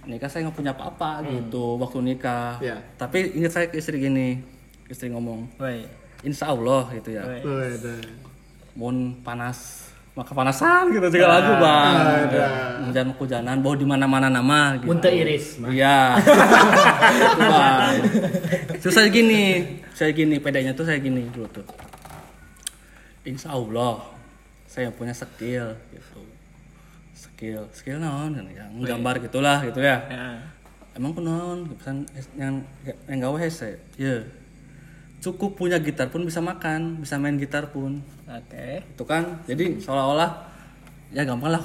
[0.02, 1.30] nikah saya nggak punya apa-apa Hmm.
[1.40, 2.76] gitu waktu nikah Iya.
[2.96, 4.38] tapi ingat saya ke istri gini
[4.86, 5.82] istri ngomong Woi.
[6.22, 7.40] insya Allah gitu ya Woi.
[7.40, 8.02] Waduh.
[8.72, 11.94] Mun panas maka panasan gitu juga lagu bang.
[12.84, 14.92] Hujan hujanan bawa di mana mana nama gitu.
[14.92, 15.56] Munte iris.
[15.72, 16.20] iya.
[17.40, 17.96] Bang.
[18.76, 19.64] Terus saya gini
[19.96, 21.64] saya gini pedanya tuh saya gini dulu tuh.
[23.24, 24.04] Insya Allah
[24.68, 26.20] saya punya skill gitu.
[27.16, 28.68] Skill skill naon kan ya.
[28.68, 29.96] Nggambar gitulah gitu ya.
[30.12, 30.24] Ya.
[30.92, 31.16] emang
[31.80, 32.04] pesan
[32.36, 32.60] yang
[33.08, 33.80] yang gawe hese?
[33.96, 34.28] Ya
[35.22, 38.02] cukup punya gitar pun bisa makan bisa main gitar pun.
[38.26, 38.82] Oke.
[38.82, 40.30] itu kan jadi seolah-olah
[41.14, 41.64] ya gampang lah.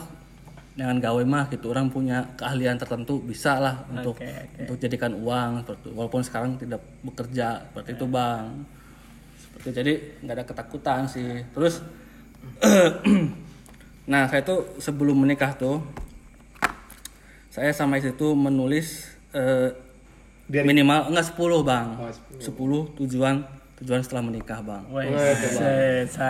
[0.78, 4.62] Dengan gawe mah gitu orang punya keahlian tertentu bisa lah untuk oke.
[4.62, 5.66] untuk jadikan uang.
[5.66, 8.46] Seperti walaupun sekarang tidak bekerja seperti itu bang.
[9.42, 11.42] Seperti jadi nggak ada ketakutan sih.
[11.50, 11.82] Terus
[14.12, 15.82] nah saya tuh sebelum menikah tuh
[17.50, 19.74] saya sama istri tuh menulis eh,
[20.48, 20.66] Diary.
[20.66, 23.36] minimal enggak 10 bang Oh, 10 tujuan
[23.78, 24.84] tujuan setelah menikah bang.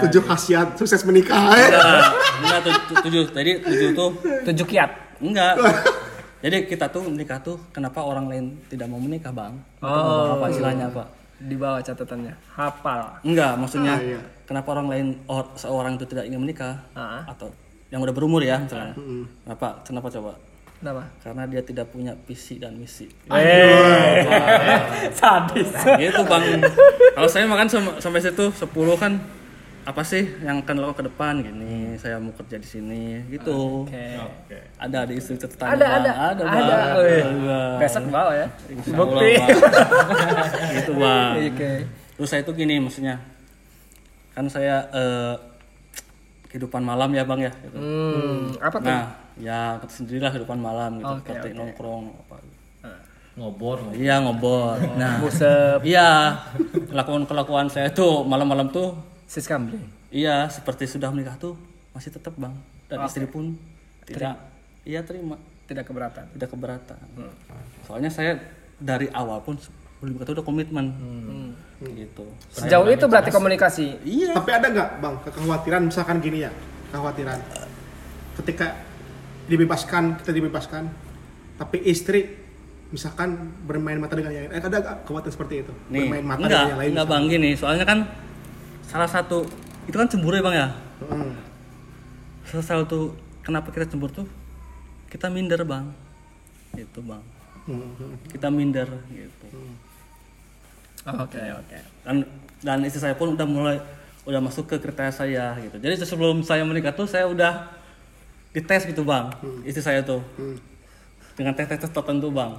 [0.02, 1.48] Tujuh khasiat sukses menikah.
[1.50, 1.70] eh.
[1.70, 2.02] enggak
[2.40, 4.10] enggak tu- tu- tujuh tadi tujuh tuh
[4.44, 5.54] tujuh kiat enggak
[6.44, 10.36] jadi kita tuh menikah tuh kenapa orang lain tidak mau menikah bang Oh.
[10.36, 11.08] apa istilahnya apa
[11.38, 14.20] di bawah catatannya hafal enggak maksudnya Ah, iya.
[14.44, 17.22] kenapa orang lain or- seorang itu tidak ingin menikah Ah.
[17.28, 17.54] atau
[17.88, 18.92] yang udah berumur ya misalnya
[19.42, 20.32] kenapa kenapa coba
[20.78, 21.04] kenapa?
[21.20, 23.10] Karena dia tidak punya visi dan misi.
[23.28, 24.22] Eh,
[25.20, 25.70] sadis.
[25.98, 26.44] Gitu bang
[27.12, 29.18] kalau saya makan sam- sampai situ 10 kan
[29.88, 31.40] apa sih yang akan lo ke depan?
[31.40, 33.88] Gini saya mau kerja di sini gitu.
[33.88, 34.20] Oke.
[34.78, 36.76] Ada di istri catatan ada ada ada ada.
[36.76, 36.96] Bang.
[37.00, 37.76] Wih, Bang.
[37.80, 38.48] besok bawa ya.
[38.92, 39.32] Bukti.
[40.76, 41.32] gitu bang.
[41.48, 41.72] Oke.
[42.20, 43.16] Terus saya itu gini maksudnya
[44.36, 45.34] kan saya eh,
[46.48, 47.78] kehidupan malam ya bang ya gitu.
[47.80, 48.88] hmm, apa tuh?
[48.88, 49.04] Nah
[49.38, 51.58] ya kata sendirilah kehidupan malam gitu Oke, seperti oke.
[51.58, 52.36] nongkrong apa
[53.38, 53.94] ngobor ngobor.
[53.94, 54.76] iya ngobor.
[54.98, 55.80] Nah busep.
[55.86, 56.42] iya.
[56.90, 58.98] Kelakuan kelakuan saya tuh malam-malam tuh
[59.30, 61.54] sis kambing iya seperti sudah menikah tuh
[61.94, 62.58] masih tetap bang.
[62.90, 63.54] Dan istri pun
[64.10, 64.42] tidak
[64.90, 65.38] iya terima.
[65.70, 66.26] Tidak keberatan?
[66.34, 66.98] Tidak keberatan.
[67.86, 68.40] Soalnya saya
[68.82, 70.86] dari awal pun sebelum nikah tuh udah komitmen.
[71.78, 72.26] Gitu.
[72.50, 74.02] Sejauh itu berarti komunikasi?
[74.02, 74.34] Iya.
[74.34, 75.82] Tapi ada nggak bang kekhawatiran?
[75.86, 76.52] Misalkan gini ya
[76.90, 77.38] kekhawatiran.
[78.42, 78.87] Ketika
[79.48, 80.84] dibebaskan kita dibebaskan.
[81.58, 82.48] Tapi istri
[82.88, 85.74] misalkan bermain mata dengan yang lain Eh, ada kekhawatiran seperti itu?
[85.92, 88.00] Nih bermain mata enggak dengan yang lain enggak bang gini soalnya kan
[88.88, 89.44] salah satu
[89.88, 90.68] itu kan cemburu ya bang ya?
[90.98, 91.32] Hmm.
[92.48, 93.12] salah satu
[93.44, 94.28] kenapa kita cemburu tuh?
[95.12, 95.92] Kita minder bang.
[96.76, 97.24] Itu bang.
[97.68, 98.16] Hmm.
[98.32, 99.48] kita minder gitu.
[101.08, 101.78] Oke oke.
[102.08, 102.24] Dan
[102.64, 103.78] dan istri saya pun udah mulai
[104.24, 105.76] udah masuk ke kriteria saya gitu.
[105.80, 107.68] Jadi sebelum saya menikah tuh saya udah
[108.58, 109.30] dites gitu bang
[109.62, 110.58] istri saya tuh Hmm.
[111.38, 112.58] dengan tes tes tertentu bang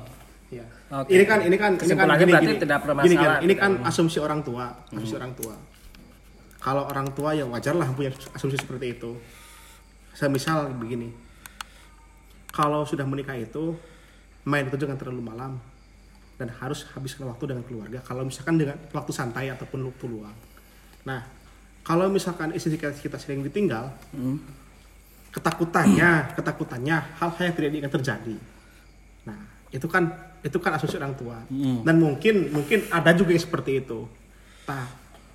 [0.49, 0.65] Iya.
[0.89, 1.13] Oke.
[1.13, 2.57] Ini kan ini kan ini kan gini, berarti gini.
[2.57, 3.61] tidak Gini kan, ini gitu.
[3.61, 5.53] kan asumsi orang tua, asumsi orang tua.
[6.57, 9.13] Kalau orang tua ya wajar lah punya asumsi seperti itu.
[10.17, 11.13] Saya misal begini.
[12.49, 13.77] Kalau sudah menikah itu
[14.49, 15.61] main itu jangan terlalu malam
[16.41, 18.01] dan harus habiskan waktu dengan keluarga.
[18.01, 20.33] Kalau misalkan dengan waktu santai ataupun waktu luang.
[21.05, 21.29] Nah,
[21.85, 23.93] kalau misalkan istri kita, kita sering ditinggal,
[25.31, 28.35] ketakutannya, ketakutannya hal-hal yang tidak diinginkan terjadi.
[29.29, 30.09] Nah, itu kan
[30.41, 31.37] itu kan asumsi orang tua.
[31.85, 34.07] Dan mungkin mungkin ada juga yang seperti itu.
[34.65, 34.85] Nah,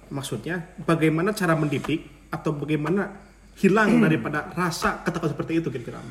[0.09, 3.09] maksudnya bagaimana cara mendidik atau bagaimana
[3.57, 6.01] hilang daripada rasa ketakutan seperti itu kira-kira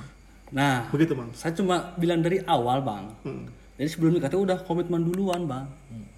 [0.52, 1.32] nah Begitu, Bang.
[1.32, 3.48] saya cuma bilang dari awal bang Hmm.
[3.74, 5.66] jadi sebelum nikah udah komitmen duluan bang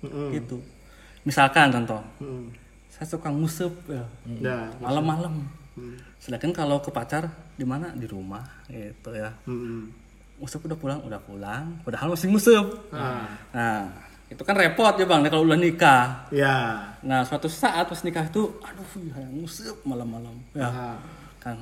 [0.04, 0.28] Hmm.
[0.34, 0.60] gitu
[1.24, 2.50] misalkan contoh Hmm.
[2.90, 5.48] saya suka ngusep ya, Nah, malam-malam
[6.18, 7.27] sedangkan kalau ke pacar
[7.59, 7.91] di mana?
[7.95, 9.31] Di rumah gitu ya.
[9.47, 9.91] Hmm.
[10.35, 11.79] ngusep udah pulang udah pulang.
[11.87, 12.66] Padahal masih ngusep.
[12.91, 13.22] Ah,
[13.55, 13.87] nah
[14.27, 16.27] itu kan repot ya bang nah, kalau udah nikah.
[16.35, 16.91] Ya.
[17.07, 20.35] nah suatu saat pas nikah itu aduh ya ngusep malam-malam.
[20.51, 20.99] Ya Ah,
[21.39, 21.55] kan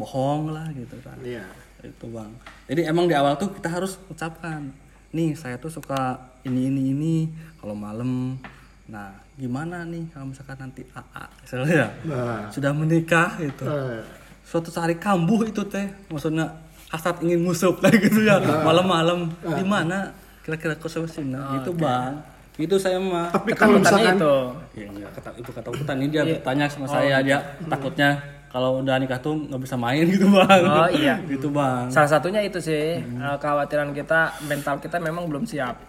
[0.00, 1.20] bohong lah gitu kan.
[1.20, 1.44] Iya.
[1.82, 2.30] itu bang.
[2.70, 4.72] Jadi emang di awal tuh kita harus ucapkan
[5.12, 6.16] nih saya tuh suka
[6.48, 7.14] ini ini ini
[7.60, 8.40] kalau malam.
[8.88, 13.64] Nah gimana nih kalau misalkan nanti AA misalnya ya, Nah, sudah menikah gitu.
[13.64, 14.04] Eh,
[14.44, 16.52] suatu hari kambuh itu teh maksudnya
[16.92, 18.36] hasrat ingin musuh kayak gitu ya.
[18.40, 20.12] Malam-malam di mana?
[20.44, 22.20] Kira-kira konsumsinya gitu bang.
[22.60, 23.32] Itu saya mah.
[23.32, 24.34] Tapi kalau misalkan itu.
[24.76, 27.38] Ya enggak kata itu ketakutan ini dia bertanya sama saya dia
[27.72, 28.20] takutnya
[28.52, 30.60] kalau udah nikah tuh nggak bisa main gitu bang.
[30.68, 31.16] Oh, iya.
[31.24, 31.88] gitu bang.
[31.88, 35.80] Salah satunya itu sih eh, kekhawatiran kita mental kita memang belum siap.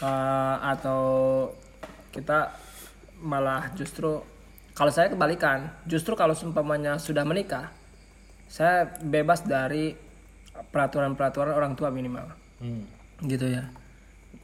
[0.00, 1.04] Eh, atau
[2.08, 2.64] kita
[3.26, 4.22] malah justru
[4.76, 7.74] kalau saya kebalikan justru kalau seumpamanya sudah menikah
[8.46, 10.06] saya bebas dari
[10.70, 12.26] peraturan-peraturan orang tua minimal.
[12.56, 12.88] Hmm.
[13.28, 13.64] gitu ya.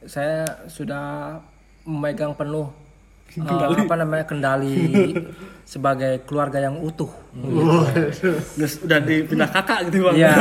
[0.05, 1.37] Saya sudah
[1.85, 2.69] memegang penuh
[3.41, 5.13] eh, apa namanya kendali
[5.73, 7.09] sebagai keluarga yang utuh.
[8.53, 10.15] Terus udah dipindah kakak gitu bang.
[10.21, 10.33] Iya.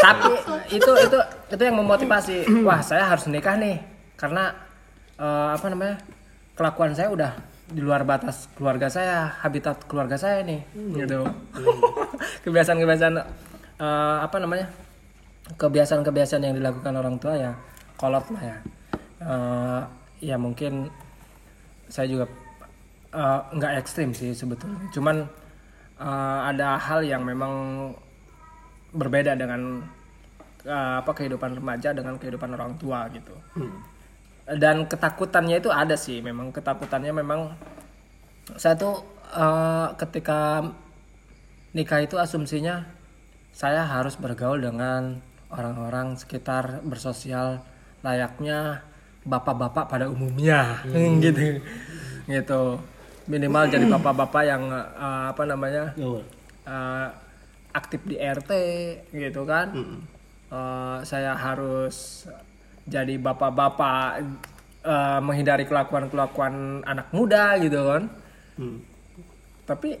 [0.00, 0.32] Tapi
[0.72, 1.18] itu itu
[1.52, 2.36] itu yang memotivasi.
[2.64, 3.76] Wah, saya harus nikah nih.
[4.16, 4.52] Karena
[5.20, 6.00] eh, apa namanya?
[6.60, 7.32] Kelakuan saya udah
[7.72, 10.60] di luar batas keluarga saya, habitat keluarga saya nih,
[10.92, 11.24] gitu.
[12.44, 13.16] Kebiasaan-kebiasaan
[13.80, 14.68] eh, apa namanya?
[15.56, 17.52] Kebiasaan-kebiasaan yang dilakukan orang tua ya
[17.96, 18.56] kolot lah ya.
[19.24, 19.82] Eh,
[20.20, 20.92] ya mungkin
[21.88, 22.28] saya juga
[23.16, 24.84] eh, nggak ekstrim sih sebetulnya.
[24.92, 25.24] Cuman
[25.96, 27.88] eh, ada hal yang memang
[28.92, 29.80] berbeda dengan
[30.68, 33.32] eh, apa kehidupan remaja dengan kehidupan orang tua gitu.
[34.58, 37.54] Dan ketakutannya itu ada sih, memang ketakutannya memang
[38.58, 40.66] saya tuh eh, ketika
[41.70, 42.82] nikah itu asumsinya
[43.54, 47.62] saya harus bergaul dengan orang-orang sekitar bersosial
[48.02, 48.82] layaknya
[49.26, 50.82] bapak-bapak pada umumnya.
[51.22, 51.60] Gitu.
[52.26, 52.62] Gitu.
[53.30, 57.08] Minimal jadi bapak-bapak yang eh, apa namanya eh,
[57.70, 58.50] aktif di RT
[59.14, 59.70] gitu kan.
[60.50, 62.26] Eh, saya harus
[62.90, 64.20] jadi bapak-bapak
[64.82, 68.04] eh, menghindari kelakuan-kelakuan anak muda gitu kan
[68.58, 68.76] Hmm.
[69.64, 69.96] tapi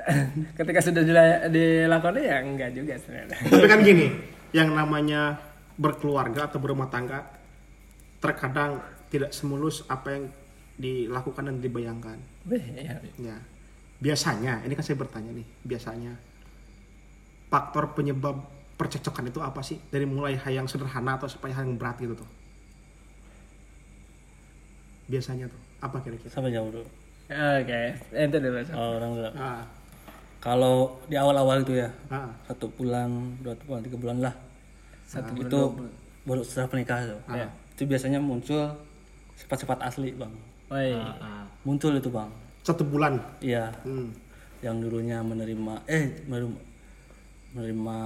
[0.56, 4.06] ketika sudah dila- dilakukan ya enggak juga sebenarnya Tapi kan gini,
[4.56, 5.36] yang namanya
[5.76, 7.20] berkeluarga atau berumah tangga
[8.16, 8.80] terkadang
[9.12, 10.24] tidak semulus apa yang
[10.76, 12.16] dilakukan dan dibayangkan.
[12.48, 12.96] Beh, ya.
[13.20, 13.36] Ya.
[14.00, 16.16] Biasanya, ini kan saya bertanya nih, biasanya
[17.52, 18.40] faktor penyebab
[18.80, 19.76] percekcokan itu apa sih?
[19.92, 22.28] Dari mulai hal yang sederhana atau sampai hal yang berat gitu tuh.
[25.10, 26.32] Biasanya tuh, apa kira-kira?
[26.32, 26.88] Sampai jauh dulu.
[27.30, 28.74] oke itu dulu Sob.
[28.74, 29.30] Oh, orang dulu.
[29.36, 29.62] Ah,
[30.40, 33.12] Kalau di awal-awal itu ya, ah, satu bulan,
[33.44, 34.34] dua bulan, tiga bulan lah.
[35.04, 35.60] Satu itu
[36.24, 37.20] baru setelah menikah tuh.
[37.36, 37.46] Ya.
[37.76, 38.64] Itu biasanya muncul
[39.36, 40.32] sifat-sifat asli bang.
[40.72, 40.96] Woi.
[40.96, 42.30] Ah, Muncul itu bang.
[42.64, 43.20] satu bulan.
[43.44, 43.68] Iya.
[43.84, 44.14] Hmm.
[44.64, 46.58] Yang dulunya menerima, eh menerima,
[47.56, 47.98] menerima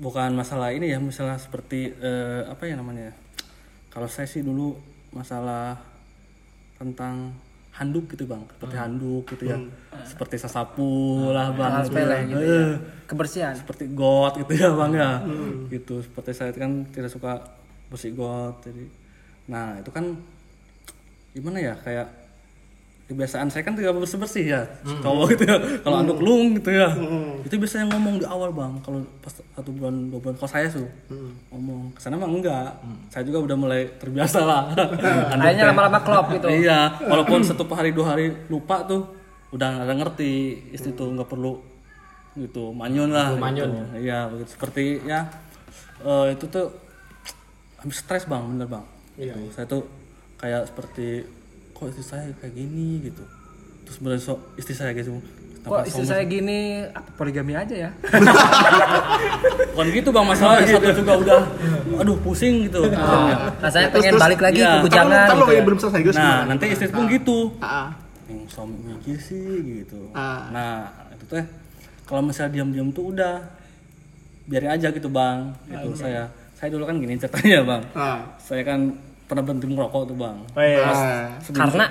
[0.00, 3.10] bukan masalah ini ya, masalah seperti eh, apa ya namanya?
[3.10, 3.14] ya?
[3.92, 4.76] Kalau saya sih dulu
[5.12, 5.76] masalah
[6.80, 7.32] tentang
[7.72, 9.56] handuk gitu bang, seperti handuk gitu ya,
[10.04, 11.72] seperti sasapu lah bang.
[11.72, 12.56] Hal sepele gitu ya.
[12.68, 12.74] Eh,
[13.12, 15.10] kebersihan seperti got gitu ya bang ya
[15.68, 17.36] gitu seperti saya kan tidak suka
[17.92, 18.88] bersih got jadi
[19.44, 20.16] nah itu kan
[21.36, 22.08] gimana ya kayak
[23.02, 24.62] kebiasaan saya kan tidak bersih bersih ya.
[25.02, 26.88] Cowok gitu ya kalau anduk lung gitu ya.
[27.42, 28.72] Itu biasanya ngomong di awal bang.
[28.80, 30.88] Kalau pas satu bulan dua bulan kalau saya tuh
[31.50, 31.92] ngomong.
[31.92, 32.72] Ke sana mah enggak.
[33.08, 34.62] Saya juga udah mulai terbiasa lah.
[35.34, 36.46] Akhirnya lama-lama klop gitu.
[36.62, 39.04] Iya walaupun satu hari dua hari lupa tuh
[39.50, 40.32] udah nggak ngerti
[40.72, 41.60] istri tuh nggak perlu
[42.32, 43.68] gitu manyun lah manyun.
[43.68, 44.08] gitu.
[44.08, 44.56] iya begitu.
[44.56, 45.28] Seperti ya
[46.00, 46.72] eh, itu tuh
[47.84, 48.84] habis stres bang bener bang.
[49.12, 49.52] Iya, Gitu.
[49.52, 49.84] saya tuh
[50.40, 51.20] kayak seperti
[51.82, 53.24] kok istri saya kayak gini gitu.
[53.82, 55.18] Terus besok istri saya gitu.
[55.62, 57.90] Kok istri saya gini poligami aja ya?
[59.74, 61.40] Bukan gitu bang masalahnya satu juga udah
[61.98, 62.86] aduh pusing gitu.
[62.86, 64.78] Nah saya Terus- pengen terus- balik lagi iya.
[64.78, 65.56] ke bujangan Ntar lo gitu ya.
[65.58, 66.14] yang belum selesai Gus.
[66.14, 67.38] nah nanti istri pun gitu.
[67.58, 67.88] Ah,
[68.30, 69.42] yang suami mikir sih
[69.82, 70.00] gitu.
[70.14, 70.50] Ah.
[70.50, 70.72] nah
[71.10, 71.44] itu teh
[72.04, 73.42] kalau misalnya diam-diam tuh udah
[74.44, 76.30] biarin aja gitu bang gitu saya.
[76.54, 77.82] Saya dulu kan gini ceritanya bang.
[77.94, 78.92] Ah, saya kan
[79.32, 80.36] pernah berhenti merokok tuh bang.
[80.52, 80.72] Woi.
[80.76, 81.86] ah, karena?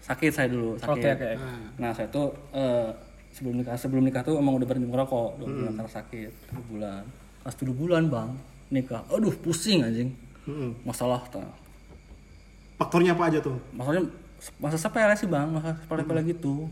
[0.00, 0.90] sakit saya dulu sakit.
[0.92, 1.30] Oke oke
[1.76, 2.90] nah saya tuh eh,
[3.30, 7.02] sebelum nikah sebelum nikah tuh emang udah berhenti merokok dua bulan karena sakit dua bulan.
[7.40, 8.28] Pas tujuh bulan bang
[8.68, 10.10] nikah aduh pusing anjing.
[10.44, 10.76] Mm-mm.
[10.82, 11.40] masalah tak
[12.74, 13.56] Faktornya apa aja tuh?
[13.70, 14.04] masalahnya
[14.58, 16.68] masa sepele sih bang masa sepele-sepele gitu.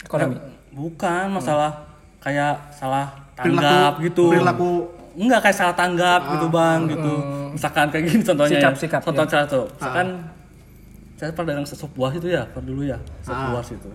[0.00, 0.34] Ekonomi?
[0.72, 1.86] Bukan masalah
[2.18, 4.24] kayak salah Perilaku- tanggap gitu.
[4.26, 4.70] perilaku
[5.16, 7.12] enggak kayak salah tanggap gitu bang gitu.
[7.50, 8.80] misalkan kayak gini contohnya Sikap- ya.
[8.80, 9.42] sikap, contoh ya.
[9.44, 10.06] tuh misalkan
[11.16, 13.88] saya pernah dagang sop buah itu ya per dulu ya sop buah situ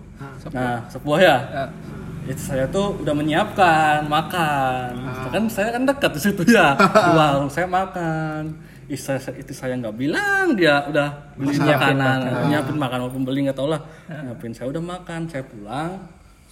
[0.50, 1.36] nah sop buah ya.
[1.48, 1.64] Ya.
[2.22, 4.94] itu saya tuh udah menyiapkan makan.
[5.26, 6.78] Kan saya kan dekat di situ ya.
[7.06, 8.54] Di warung saya makan.
[8.86, 12.18] Istri saya, istri saya nggak bilang dia udah beli Nyiapin makanan.
[12.22, 12.42] makan.
[12.46, 13.82] nyiapin makan walaupun beli nggak tau lah.
[14.06, 15.98] Nyiapin saya udah makan saya pulang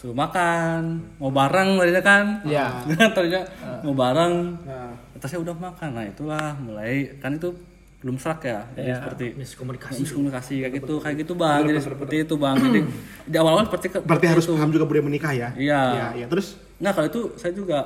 [0.01, 0.81] suruh makan
[1.21, 2.67] mau bareng tadinya kan Iya.
[3.15, 3.45] tadinya
[3.83, 4.35] mau bareng
[4.65, 7.53] Nah, saya udah makan nah itulah mulai kan itu
[8.01, 8.97] belum serak ya jadi Iya.
[8.99, 12.81] seperti miskomunikasi miskomunikasi kayak gitu kayak gitu bang jadi seperti itu bang jadi
[13.23, 14.53] di awal-awal seperti ke- berarti seperti harus itu.
[14.57, 15.49] paham juga budaya menikah ya?
[15.53, 15.81] Iya.
[15.85, 16.27] Iya, iya.
[16.27, 16.47] Terus
[16.79, 17.79] nah kalau itu saya juga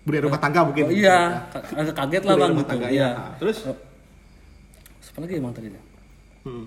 [0.00, 0.82] budaya rumah tangga mungkin.
[0.82, 3.10] oh, iya ka- agak kaget lah Budaya bang rumah gitu tangga, iya ya.
[3.36, 3.58] Terus?
[5.08, 5.68] apa lagi emang tadi
[6.40, 6.64] Hmm.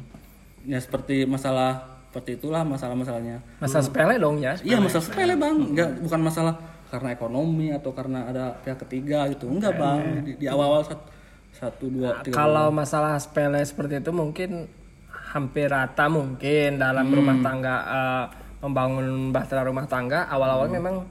[0.64, 3.39] ya seperti masalah seperti itulah masalah-masalahnya.
[3.64, 5.55] Masa sepele dong ya iya masalah sepele bang.
[5.55, 6.53] Enggak bukan masalah
[6.91, 9.47] karena ekonomi atau karena ada pihak ketiga gitu.
[9.47, 10.20] Enggak bang.
[10.28, 11.07] Di, di awal-awal satu,
[11.55, 14.68] satu dua tiga kalau masalah sepele seperti itu mungkin
[15.07, 18.26] hampir rata mungkin dalam rumah tangga eh,
[18.59, 21.07] membangun bahtera rumah tangga awal-awal memang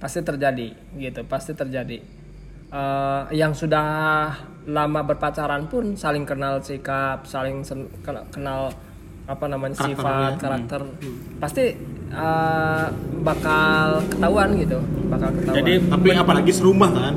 [0.00, 2.00] pasti terjadi gitu pasti terjadi.
[2.72, 4.32] Eh, yang sudah
[4.64, 7.92] lama berpacaran pun saling kenal sikap saling sen-
[8.32, 8.72] kenal
[9.30, 10.80] apa namanya sifat karakter
[11.38, 11.78] pasti
[12.10, 12.86] eh,
[13.22, 17.14] bakal ketahuan gitu bakal ketahuan jadi Tapi apalagi serumah kan?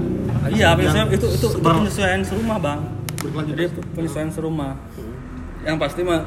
[0.52, 2.80] Iya, biasanya itu itu, itu penyesuaian serumah, Bang.
[3.48, 3.64] Jadi
[3.96, 4.74] penyesuaian serumah.
[5.64, 6.22] Yang pasti mah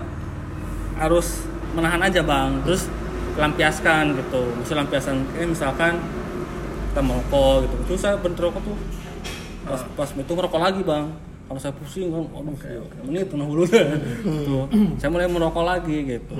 [0.96, 1.44] harus
[1.76, 2.64] menahan aja, Bang.
[2.64, 2.88] Terus
[3.36, 4.42] lampiaskan gitu.
[4.56, 6.00] Misal lampiasan eh misalkan
[6.92, 7.76] kita merokok gitu.
[7.92, 8.76] Terus saya berhenti rokok tuh
[9.66, 11.12] pas pas itu ngerokok lagi, Bang.
[11.46, 12.58] Kalau saya pusing kan, aduh,
[13.06, 13.86] ini tenang dulu deh.
[14.22, 14.66] Tuh,
[14.98, 16.34] saya mulai merokok lagi gitu.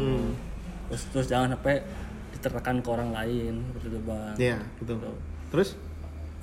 [0.91, 1.79] Terus terus jangan sampai
[2.35, 4.35] diterkakan ke orang lain seperti itu, Bang.
[4.35, 4.95] Iya, gitu.
[5.55, 5.79] Terus?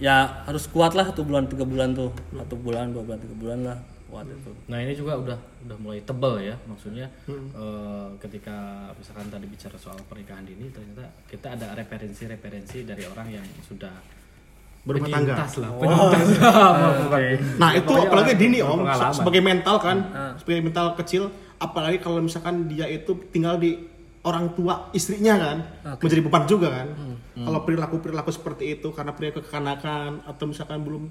[0.01, 3.59] ya harus kuat lah satu bulan tiga bulan tuh satu bulan dua bulan tiga bulan
[3.61, 3.77] lah
[4.09, 9.49] kuat itu Nah ini juga udah udah mulai tebel ya, maksudnya eh, ketika misalkan tadi
[9.49, 13.93] bicara soal pernikahan dini, ternyata kita ada referensi-referensi dari orang yang sudah
[14.83, 15.33] Berumah tangga.
[15.33, 16.27] penyintas lah, penyintas
[16.99, 17.21] Bukan.
[17.55, 18.99] Nah Ya, itu pokoknya apalagi orang dini om, berpengalaman.
[19.05, 19.97] se- sebagai mental kan,
[20.35, 21.23] sebagai mental kecil,
[21.57, 23.79] apalagi kalau misalkan dia itu tinggal di
[24.21, 25.57] orang tua istrinya kan,
[25.97, 26.87] menjadi beban juga kan.
[27.33, 31.03] Kalau perilaku perilaku seperti itu karena perilaku kekanakan atau misalkan belum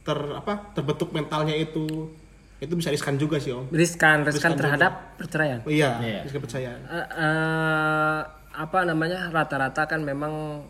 [0.00, 2.10] ter apa terbentuk mentalnya itu,
[2.56, 3.64] itu bisa riskan juga sih om.
[3.70, 6.20] riskan riskan Riskan terhadap perceraian Oh, iya, Iya.
[6.22, 6.70] riskan percaya.
[6.74, 8.18] Eh, eh,
[8.52, 10.64] apa namanya rata-rata kan memang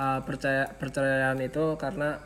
[0.00, 2.16] eh, percaya perceraian itu karena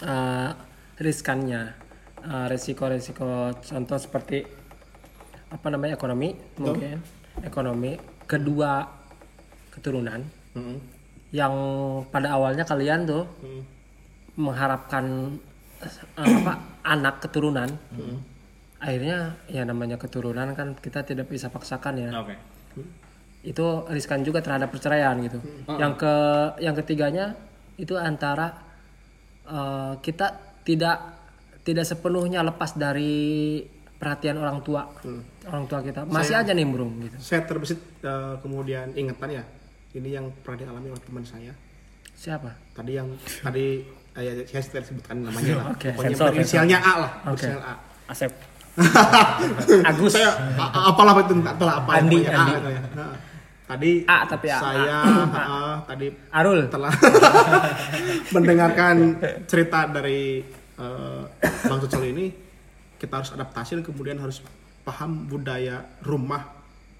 [0.00, 0.50] eh,
[0.96, 1.84] riskannya
[2.24, 4.48] Eh, resiko-resiko contoh seperti
[5.52, 6.96] apa namanya ekonomi mungkin.
[7.44, 8.00] Ekonomi.
[8.24, 8.80] Kedua
[9.68, 10.24] keturunan.
[10.56, 10.78] Mm-mm.
[11.34, 11.50] yang
[12.14, 13.62] pada awalnya kalian tuh Mm.
[14.40, 15.36] mengharapkan
[15.84, 17.68] eh, apa anak keturunan.
[18.80, 22.10] Akhirnya ya namanya keturunan kan kita tidak bisa paksakan ya.
[22.24, 22.40] Oke.
[23.44, 25.38] Itu riskan juga terhadap perceraian gitu.
[25.70, 26.14] Yang ke
[26.58, 27.36] yang ketiganya
[27.76, 28.56] itu antara
[29.44, 30.26] eh, kita
[30.64, 30.96] tidak
[31.60, 33.60] tidak sepenuhnya lepas dari
[33.94, 34.84] perhatian orang tua,
[35.44, 37.16] orang tua kita masih aja nimbrung gitu.
[37.20, 39.44] Saya terbesit eh, kemudian ingatan ya,
[39.92, 41.52] ini yang pernah dialami oleh teman saya.
[42.14, 42.48] Siapa?
[42.72, 43.08] Tadi yang
[43.40, 43.84] tadi
[44.14, 45.66] eh, ya, saya tidak sebutkan namanya lah.
[45.76, 47.44] Oke, Pokoknya sensor, berinisialnya A lah, Oke.
[47.44, 47.74] berinisial A.
[48.04, 48.32] Asep
[49.88, 50.12] Agus.
[50.12, 52.52] saya a- a- apalah itu apalah apa Andi, pokoknya A Andi.
[52.52, 52.80] gitu ya.
[53.64, 54.58] Tadi A tapi A.
[54.60, 54.98] saya
[55.32, 56.68] ah, tadi Arul.
[56.68, 56.92] telah
[58.36, 59.16] mendengarkan
[59.48, 60.44] cerita dari
[60.76, 61.22] eh,
[61.64, 62.28] Bang Cocol ini
[63.00, 64.44] kita harus adaptasi dan kemudian harus
[64.84, 66.44] paham budaya rumah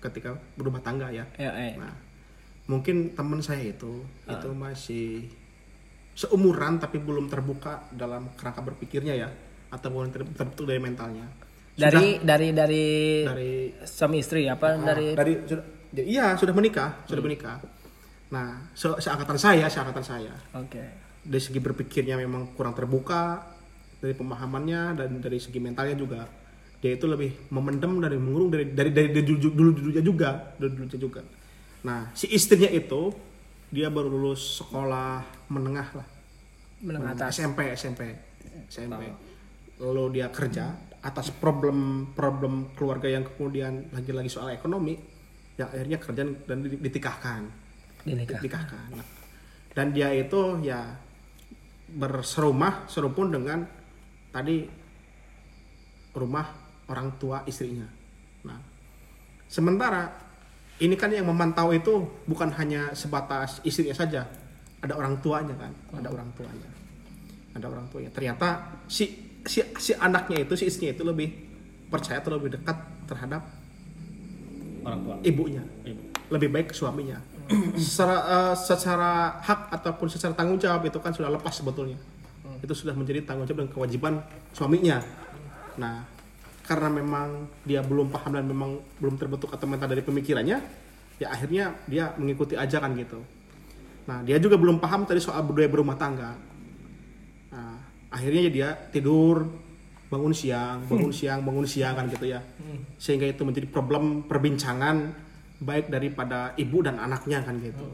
[0.00, 1.28] ketika berumah tangga ya.
[1.36, 1.76] Ya, eh.
[1.76, 1.92] Nah,
[2.64, 5.28] mungkin teman saya itu itu masih
[6.16, 9.28] seumuran tapi belum terbuka dalam kerangka berpikirnya ya
[9.68, 11.26] atau belum ter- terbentuk dari mentalnya.
[11.74, 12.86] Dari dari dari
[13.26, 13.52] Dari
[13.82, 17.62] suami istri apa dari dari sudah ya, iya sudah menikah, sudah menikah.
[18.34, 20.34] Nah, se seangkatan saya, seangkatan saya.
[20.58, 20.82] Oke.
[21.24, 23.46] Dari segi berpikirnya memang kurang terbuka
[24.02, 26.28] dari pemahamannya dan dari segi mentalnya juga
[26.84, 30.70] dia itu lebih memendam dari mengurung dari dari dari, dari dulu dulu dulunya juga dulu
[30.76, 31.22] dulunya juga.
[31.88, 33.08] Nah, si istrinya itu
[33.72, 36.06] dia baru lulus sekolah menengah lah
[36.84, 37.40] menengah atas.
[37.40, 38.12] SMP SMP
[38.68, 39.02] SMP
[39.80, 45.00] lalu dia kerja atas problem problem keluarga yang kemudian lagi-lagi soal ekonomi
[45.54, 47.42] yang akhirnya kerja dan di- ditikahkan.
[48.04, 48.88] Ditikahkan.
[48.98, 49.06] Nah,
[49.74, 50.94] dan dia itu ya
[51.94, 53.66] berserumah serupun dengan
[54.34, 54.66] tadi
[56.14, 56.46] rumah
[56.90, 57.86] orang tua istrinya.
[58.46, 58.58] Nah
[59.50, 60.10] sementara
[60.82, 64.26] ini kan yang memantau itu bukan hanya sebatas istrinya saja
[64.82, 66.70] ada orang tuanya kan ada orang tuanya.
[67.54, 68.10] Ada orang tuanya.
[68.10, 69.14] Ternyata si
[69.46, 71.30] si si anaknya itu si istrinya itu lebih
[71.86, 72.74] percaya atau lebih dekat
[73.06, 73.46] terhadap
[74.84, 75.16] Orang tua.
[75.24, 75.64] ibunya.
[75.84, 76.02] Ibu.
[76.32, 77.20] lebih baik ke suaminya.
[77.76, 82.00] Secara eh, secara hak ataupun secara tanggung jawab itu kan sudah lepas sebetulnya.
[82.64, 84.14] Itu sudah menjadi tanggung jawab dan kewajiban
[84.56, 85.04] suaminya.
[85.76, 86.08] Nah
[86.64, 90.64] karena memang dia belum paham dan memang belum terbentuk atau mental dari pemikirannya
[91.20, 93.20] ya akhirnya dia mengikuti ajakan gitu.
[94.08, 96.32] Nah dia juga belum paham tadi soal budaya berumah tangga.
[97.54, 97.78] Nah,
[98.10, 99.46] akhirnya dia tidur
[100.12, 102.40] bangun siang bangun siang bangun siang kan gitu ya.
[103.00, 105.14] Sehingga itu menjadi problem perbincangan
[105.62, 107.84] baik daripada ibu dan anaknya kan gitu.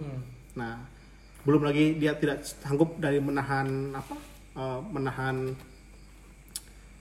[0.58, 0.80] Nah
[1.40, 4.14] belum lagi dia tidak sanggup dari menahan apa
[4.56, 5.36] eh, menahan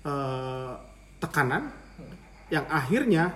[0.07, 0.73] eh,
[1.19, 1.63] tekanan
[2.49, 3.29] yang akhirnya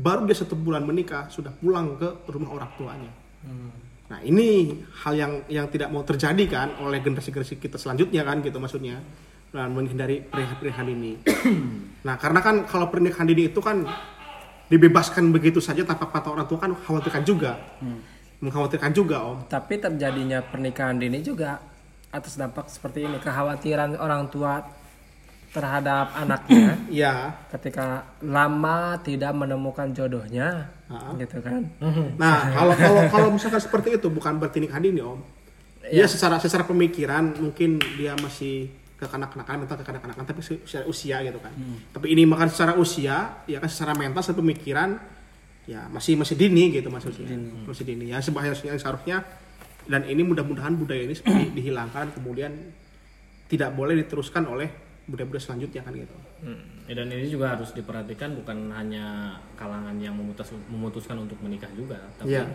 [0.00, 3.12] baru dia satu bulan menikah sudah pulang ke rumah orang tuanya.
[4.10, 8.58] Nah ini hal yang yang tidak mau terjadi kan oleh generasi-generasi kita selanjutnya kan gitu
[8.58, 8.98] maksudnya
[9.50, 11.12] dan menghindari pernikahan dini.
[12.06, 13.82] nah karena kan kalau pernikahan dini itu kan
[14.66, 17.58] dibebaskan begitu saja tanpa patah orang tua kan khawatirkan juga,
[18.38, 19.38] mengkhawatirkan juga om.
[19.44, 21.58] Tapi terjadinya pernikahan dini juga
[22.10, 24.62] atas dampak seperti ini kekhawatiran orang tua
[25.50, 27.14] terhadap anaknya Iya.
[27.50, 31.14] ketika lama tidak menemukan jodohnya Ah.
[31.14, 31.62] gitu kan
[32.18, 35.22] Nah kalau kalau kalau misalkan seperti itu bukan berarti nikah dini om.
[35.86, 38.70] Dia secara secara pemikiran mungkin dia masih
[39.00, 41.50] kekanak-kanakan mental kekanak-kanakan tapi se- secara usia gitu kan.
[41.90, 45.00] Tapi ini makan secara usia ya kan secara mental secara pemikiran
[45.64, 47.32] ya masih masih dini gitu maksudnya.
[47.64, 49.24] Masih dini ya seharusnya seharusnya
[49.86, 52.52] dan ini mudah-mudahan budaya ini seperti dihilangkan kemudian
[53.48, 54.68] tidak boleh diteruskan oleh
[55.04, 56.14] budaya-budaya selanjutnya kan gitu.
[56.86, 61.98] Ya, dan ini juga harus diperhatikan bukan hanya kalangan yang memutus, memutuskan untuk menikah juga,
[62.14, 62.46] tapi Iya.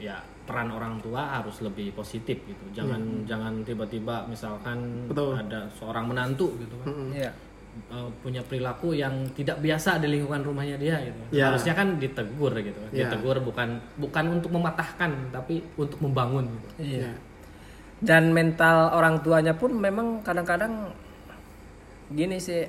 [0.00, 2.64] Ya peran orang tua harus lebih positif gitu.
[2.74, 5.38] Jangan jangan tiba-tiba misalkan Betul.
[5.38, 6.90] ada seorang menantu gitu kan.
[7.14, 7.32] Iya.
[7.70, 11.38] eh, punya perilaku yang tidak biasa di lingkungan rumahnya dia gitu.
[11.38, 11.54] Ya.
[11.54, 12.80] Harusnya kan ditegur gitu.
[12.90, 13.06] Ya.
[13.06, 16.98] Ditegur bukan bukan untuk mematahkan tapi untuk membangun gitu.
[16.98, 17.14] Iya.
[18.02, 20.90] Dan mental orang tuanya pun memang kadang-kadang
[22.10, 22.66] gini sih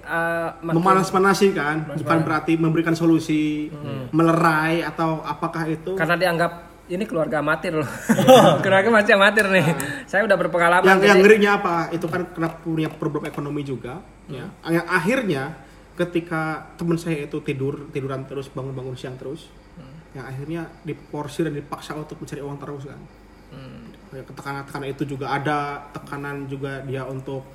[0.62, 3.74] makin- Memanas-manasi kan, bukan berarti memberikan solusi,
[4.14, 7.88] melerai atau apakah itu karena dianggap ini keluarga amatir loh.
[8.64, 9.66] keluarga masih amatir nih.
[10.12, 10.84] Saya udah berpengalaman.
[10.84, 11.76] yang yang jadi- ngerinya apa?
[11.96, 14.52] Itu kan kena punya problem ekonomi juga, ya.
[14.68, 15.44] Yang akhirnya
[15.96, 19.48] ketika teman saya itu tidur tiduran terus bangun-bangun siang terus,
[20.12, 23.02] yang akhirnya diporsir dan dipaksa untuk mencari uang terus kan.
[24.12, 27.48] Ya, Tekanan-tekanan itu juga ada, tekanan juga dia untuk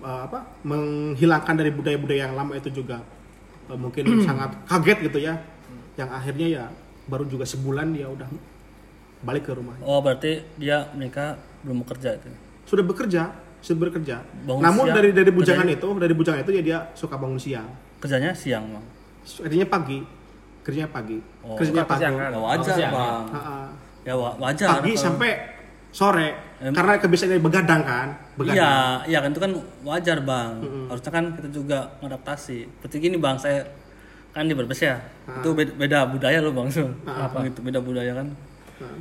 [0.00, 0.64] uh, apa?
[0.64, 3.04] Menghilangkan dari budaya-budaya yang lama itu juga
[3.68, 5.36] uh, mungkin sangat kaget gitu ya.
[6.00, 6.64] Yang akhirnya ya
[7.04, 8.28] baru juga sebulan dia udah
[9.20, 9.82] balik ke rumahnya.
[9.82, 12.28] Oh berarti dia menikah belum bekerja itu.
[12.64, 13.22] sudah bekerja
[13.60, 16.78] sudah bekerja Bangun namun siang, dari dari bujangan kerjanya- itu dari bujangan itu ya dia
[16.94, 17.68] suka bangun siang
[17.98, 18.84] Kerjanya siang bang.
[19.26, 19.98] kerjanya pagi
[20.60, 21.52] kerjanya pagi Oh.
[21.54, 22.30] kerjanya pagi kesiangan.
[22.30, 23.22] Ya wajar siang, bang.
[24.00, 24.66] Ya wa- wajar.
[24.72, 25.32] pagi kalau- sampai
[25.90, 28.72] sore Em- karena kebiasaan dia begadang kan begadang Iya,
[29.06, 29.52] iya kan itu kan
[29.82, 30.50] wajar bang.
[30.86, 32.58] Harusnya kan kita juga mengadaptasi.
[32.70, 33.64] Seperti gini bang, saya
[34.30, 35.00] kan di Brebes ya.
[35.34, 36.68] Itu beda, beda budaya loh bang.
[36.70, 36.86] So.
[37.02, 38.28] Apa gitu beda budaya kan?
[38.80, 38.98] Nah,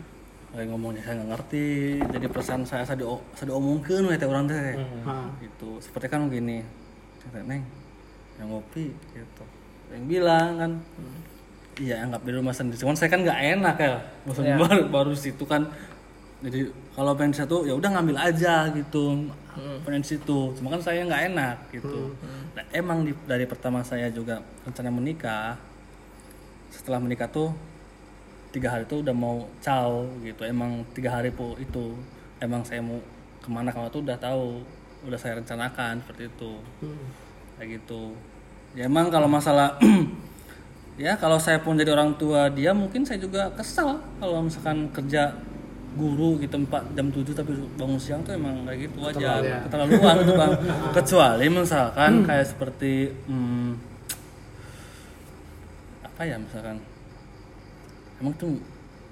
[0.50, 1.68] Kayak ngomongnya saya nggak ngerti.
[2.10, 4.74] Jadi pesan saya saya di saya diomongkeun we teh orang teh.
[5.06, 5.30] ha.
[5.38, 5.78] Gitu.
[5.78, 6.66] Seperti kan gini.
[7.22, 7.62] Saya neng
[8.36, 9.44] yang ngopi gitu.
[9.90, 10.72] Yang bilang kan.
[11.78, 12.76] Iya anggap di rumah sendiri.
[12.76, 13.94] Cuman saya kan nggak enak ya.
[14.26, 14.60] Maksudnya Iya.
[14.60, 15.70] baru, baru situ kan.
[16.40, 19.30] Jadi kalau pengen satu ya udah ngambil aja gitu.
[19.86, 20.40] Pengen situ.
[20.52, 22.16] Cuma kan saya nggak enak gitu.
[22.50, 25.56] Nah, emang di- dari pertama saya juga rencana menikah.
[26.70, 27.54] Setelah menikah tuh
[28.50, 30.41] tiga hari itu udah mau caw gitu.
[30.45, 31.93] Emang tiga hari po itu
[32.41, 32.97] emang saya mau
[33.39, 34.62] ke mana ke mana tuh udah tahu
[35.06, 36.52] udah saya rencanakan seperti itu.
[37.58, 38.14] Kayak gitu.
[38.78, 39.78] Ya emang kalau masalah
[41.00, 45.32] ya kalau saya pun jadi orang tua dia mungkin saya juga kesal kalau misalkan kerja
[45.97, 49.41] guru gitu 4 jam 7 tapi bangun siang tuh emang kayak gitu aja.
[49.41, 49.62] Keterlaluan.
[49.66, 50.54] keterlaluan tuh bang.
[51.02, 52.93] Kecuali misalkan kayak seperti
[53.26, 53.70] hmm,
[56.06, 56.78] apa ya misalkan
[58.20, 58.59] emang tuh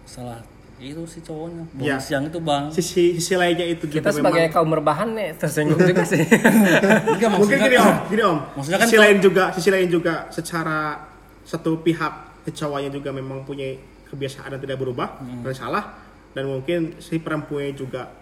[0.07, 0.39] salah
[0.77, 1.63] itu si cowoknya.
[1.81, 1.97] Ya.
[1.97, 2.69] siang itu bang.
[2.69, 4.53] Sisi sisi lainnya itu kita juga sebagai memang.
[4.53, 6.21] kaum berbahan nih tersinggung juga sih.
[7.17, 8.37] Enggak, mungkin gini om gini om.
[8.53, 11.01] Maksudnya kan sisi lain juga sisi lain juga secara
[11.41, 13.73] satu pihak cowoknya juga memang punya
[14.13, 15.97] kebiasaan yang tidak berubah dan salah.
[16.37, 18.13] Dan mungkin si perempuannya juga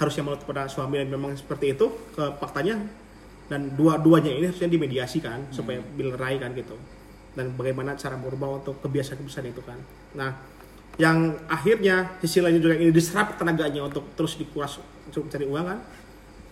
[0.00, 2.80] harusnya menurut pada suami dan memang seperti itu ke faktanya.
[3.50, 6.80] Dan dua-duanya ini harusnya dimediasikan supaya dilerai kan gitu.
[7.36, 9.76] Dan bagaimana cara merubah untuk kebiasaan-kebiasaan itu kan
[10.16, 10.34] nah
[10.98, 14.76] yang akhirnya sisi lainnya juga ini diserap tenaganya untuk terus dikuras
[15.08, 15.80] untuk mencari uang kan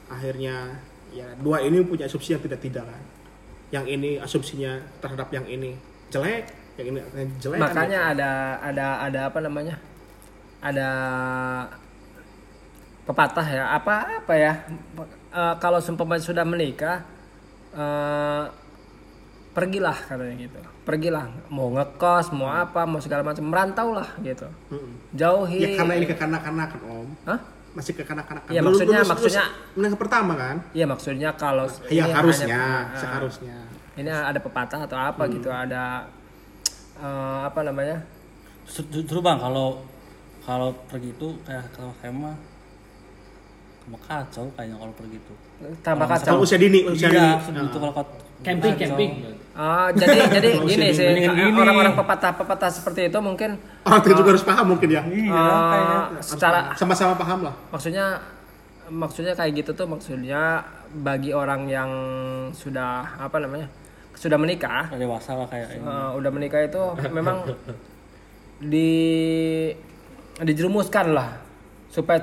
[0.08, 0.78] akhirnya
[1.12, 3.02] ya dua ini punya asumsi yang tidak tidak kan
[3.68, 5.76] yang ini asumsinya terhadap yang ini
[6.08, 6.48] jelek
[6.80, 6.98] yang ini
[7.42, 8.30] jelek kan Makanya ada
[8.62, 9.76] ada ada apa namanya?
[10.62, 10.88] Ada
[13.04, 13.64] pepatah ya.
[13.74, 14.52] Apa apa ya?
[15.34, 17.04] Eh, kalau seumpama sudah menikah
[17.74, 18.44] eh,
[19.52, 20.60] pergilah katanya gitu.
[20.88, 23.44] Pergilah mau ngekos, mau apa, mau segala macam.
[23.44, 24.48] Merantau lah gitu.
[25.12, 25.60] Jauhi.
[25.60, 27.08] ya karena ini kekanak-kanakan om.
[27.24, 27.40] Hah?
[27.68, 28.48] masih kekanak-kanakan.
[28.48, 30.56] Dulu- maksudnya- dulu- maksudnya- yang pertama kan?
[30.72, 33.56] Iya maksudnya kalau ya ini harusnya hanya- ah, seharusnya.
[33.94, 35.32] Ini ada pepatah atau apa Hmm.
[35.36, 36.08] gitu ada
[36.98, 38.02] eh, apa namanya?
[38.66, 39.84] Justru, justru bang kalau
[40.42, 42.34] kalau pergi itu kayak kalau saya mah
[43.78, 45.34] tambah kacau kayaknya kalau pergi itu.
[45.78, 46.32] tambah Kalau kacau.
[46.34, 47.62] Kalau usia dini usia Iya, dini.
[47.62, 48.86] itu kalau kau- Camping, kacau.
[48.94, 49.12] camping.
[49.58, 51.06] Ah, jadi jadi gini sih
[51.50, 55.34] orang-orang pepatah-pepatah seperti itu mungkin orang tua juga harus paham mungkin ya Iya,
[55.66, 55.98] kayaknya.
[56.22, 58.22] secara sama-sama paham lah maksudnya
[58.86, 60.62] maksudnya kayak gitu tuh maksudnya
[60.94, 61.90] bagi orang yang
[62.54, 63.66] sudah apa namanya
[64.14, 65.82] sudah menikah dewasa lah kayak ini.
[65.82, 66.82] eh, udah menikah itu
[67.18, 67.42] memang
[68.58, 68.90] di
[70.38, 71.34] dijerumuskan lah
[71.88, 72.22] supaya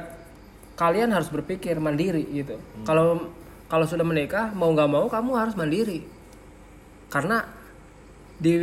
[0.75, 3.27] kalian harus berpikir mandiri gitu kalau
[3.65, 6.05] kalau sudah menikah mau nggak mau kamu harus mandiri
[7.09, 7.41] karena
[8.35, 8.53] di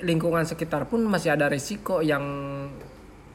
[0.00, 2.22] lingkungan sekitar pun masih ada risiko yang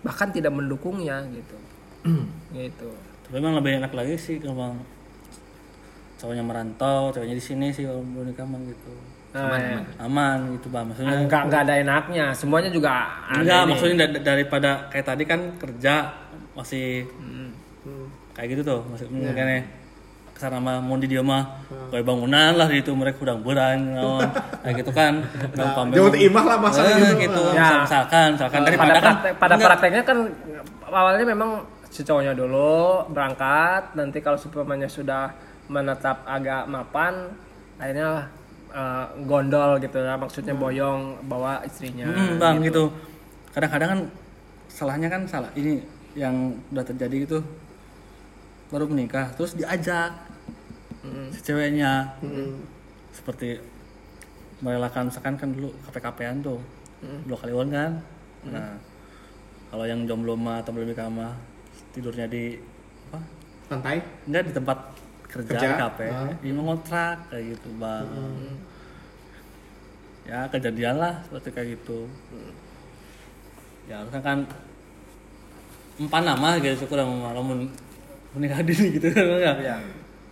[0.01, 1.57] bahkan tidak mendukungnya gitu
[2.55, 2.89] gitu
[3.25, 4.77] Tapi emang lebih enak lagi sih kalau
[6.15, 8.93] cowoknya merantau, cowoknya di sini sih kalau mau nikah mah gitu.
[9.35, 9.81] Nah, ya.
[9.99, 11.25] Aman gitu bang, maksudnya.
[11.27, 12.93] enggak enggak ada enaknya semuanya juga
[13.27, 13.69] ada Enggak, ini.
[13.73, 16.07] maksudnya da- daripada kayak tadi kan kerja
[16.55, 17.03] masih
[18.31, 19.33] kayak gitu tuh, masih Iya.
[19.35, 19.63] yeah.
[20.35, 21.47] Ke sana mah mau di dia mah
[21.87, 24.27] kayak bangunan lah gitu mereka udah berang naon.
[24.61, 25.13] Kayak gitu kan.
[25.49, 27.15] Gampang jangan imah lah masalah Eh, gitu.
[27.23, 27.79] gitu Ya.
[27.81, 28.59] misalkan misalkan.
[28.59, 30.17] Pada daripada kan pada prakteknya kan
[30.85, 31.49] awalnya memang
[31.87, 35.31] si cowoknya dulu berangkat nanti kalau supamanya sudah
[35.65, 37.31] menetap agak mapan
[37.75, 38.27] akhirnya
[38.69, 42.91] eh, gondol gitu ya maksudnya boyong bawa istrinya Hmm, bang gitu.
[43.49, 43.99] Kadang-kadang kan
[44.67, 45.47] salahnya kan salah.
[45.55, 45.79] Ini
[46.13, 46.35] yang
[46.69, 47.39] udah terjadi gitu
[48.75, 50.11] baru menikah terus diajak
[51.31, 52.11] si ceweknya.
[53.15, 53.55] Seperti
[54.59, 56.59] merelakan misalkan kan dulu KP-KPan tuh
[57.23, 57.91] dua kali on kan
[58.45, 58.75] nah
[59.67, 61.33] kalau yang jomblo mah atau belum nikah mah
[61.91, 62.55] tidurnya di
[63.09, 63.19] apa?
[63.65, 63.97] Santai.
[64.25, 64.77] enggak di tempat
[65.25, 65.67] kerja, Kerja?
[65.67, 66.29] di KP Ah.
[66.39, 68.05] di ngontrak kayak gitu bang.
[70.25, 72.05] Ya kejadian lah seperti kayak gitu.
[73.85, 74.39] Ya harusnya kan
[75.97, 77.69] empat nama gitu syukur sama malam
[78.35, 79.07] menikah dini gitu.
[79.09, 79.75] Kan ya Iya.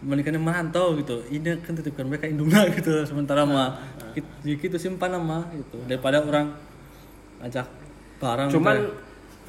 [0.04, 1.24] menikahnya merantau gitu.
[1.32, 3.80] Ini kan titipkan mereka indungna gitu sementara mah.
[4.14, 4.28] Gitu,
[4.60, 5.80] gitu simpan nama gitu.
[5.88, 6.54] Daripada orang
[7.44, 7.68] ajak
[8.20, 8.92] barang cuman gitu.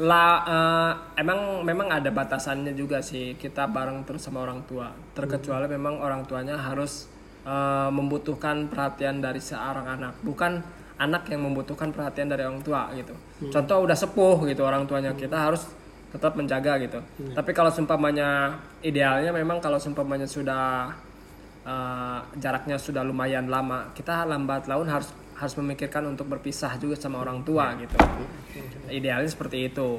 [0.02, 0.92] lah eh,
[1.22, 4.94] emang memang ada batasannya juga sih kita bareng terus sama orang tua.
[5.14, 7.06] Terkecuali memang orang tuanya harus
[7.42, 10.62] eh, membutuhkan perhatian dari seorang anak bukan
[10.94, 13.14] anak yang membutuhkan perhatian dari orang tua gitu.
[13.50, 15.66] Contoh udah sepuh gitu orang tuanya kita harus
[16.14, 17.02] tetap menjaga gitu
[17.34, 18.54] tapi kalau seumpamanya
[18.86, 20.94] idealnya memang kalau seumpamanya sudah
[21.66, 27.18] eh, jaraknya sudah lumayan lama kita lambat laun harus harus memikirkan untuk berpisah juga sama
[27.18, 27.98] orang tua gitu
[28.86, 29.98] idealnya seperti itu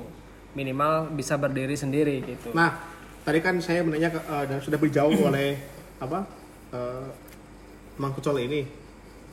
[0.55, 2.71] minimal bisa berdiri sendiri gitu Nah,
[3.27, 5.59] tadi kan saya menanya eh, dan sudah dijawab oleh
[5.99, 6.23] apa
[6.71, 7.07] eh,
[7.99, 8.63] Mang Kucol ini.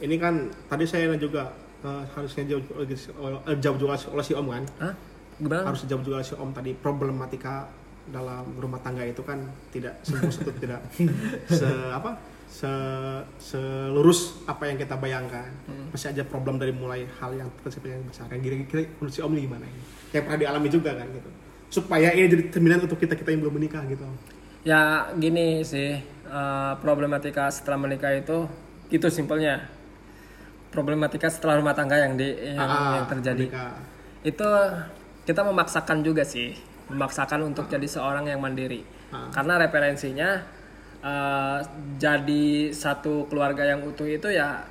[0.02, 1.54] Ini kan tadi saya juga
[1.86, 4.64] eh, harusnya eh, jawab juga oleh si Om kan.
[4.82, 4.94] Hah?
[5.42, 5.66] Gimana?
[5.66, 7.66] Harus dijawab juga si Om tadi problematika
[8.04, 9.38] dalam rumah tangga itu kan
[9.70, 10.80] tidak semua satu tidak
[11.58, 12.14] se apa?
[12.46, 12.68] Se
[13.38, 15.48] selurus apa yang kita bayangkan.
[15.90, 18.28] Masih aja problem dari mulai hal yang kecil yang besar.
[18.28, 19.82] Yang kira-kira menurut si Om ini gimana ini?
[20.10, 21.30] Yang pernah dialami juga kan gitu.
[21.72, 24.04] Supaya ini jadi cerminan untuk kita kita yang belum menikah gitu.
[24.62, 28.44] Ya gini sih eh, problematika setelah menikah itu
[28.88, 29.66] itu simpelnya.
[30.68, 33.46] Problematika setelah rumah tangga yang di yang, Ah, yang terjadi.
[33.48, 33.76] menikah.
[34.22, 34.48] itu
[35.22, 36.54] kita memaksakan juga sih
[36.90, 38.84] memaksakan untuk jadi seorang yang mandiri.
[39.12, 39.28] Ah.
[39.28, 40.40] karena referensinya
[41.04, 41.58] eh,
[42.00, 44.64] jadi satu keluarga yang utuh itu ya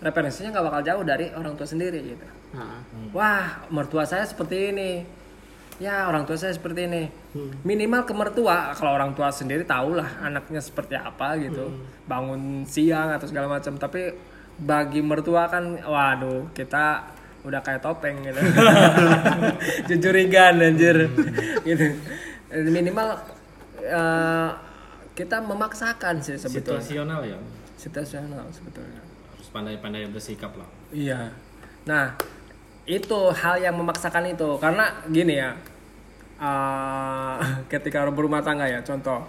[0.00, 2.26] referensinya nggak bakal jauh dari orang tua sendiri gitu.
[2.56, 2.80] Nah,
[3.14, 4.92] wah mertua saya seperti ini.
[5.80, 7.04] Ya orang tua saya seperti ini.
[7.32, 7.52] Hmm.
[7.64, 8.76] minimal ke mertua.
[8.76, 11.70] Kalau orang tua sendiri tahulah anaknya seperti apa gitu.
[11.70, 11.84] Hmm.
[12.04, 13.78] bangun siang atau segala macam.
[13.78, 14.12] Tapi
[14.58, 17.08] bagi mertua kan waduh kita
[17.42, 18.38] udah kayak topeng gitu.
[19.90, 21.10] Jujurigan anjir.
[21.66, 21.86] Gitu.
[22.52, 23.18] Minimal
[23.82, 24.50] eh,
[25.18, 26.78] kita memaksakan sih sebetulnya.
[26.78, 27.38] Situasional ya.
[27.74, 29.02] Situasional sebetulnya.
[29.34, 30.68] Harus pandai-pandai bersikap lah.
[30.94, 31.34] Iya.
[31.82, 32.14] Nah,
[32.86, 34.56] itu hal yang memaksakan itu.
[34.62, 35.50] Karena gini ya.
[36.38, 37.38] eh,
[37.72, 39.26] ketika berumah tangga ya, contoh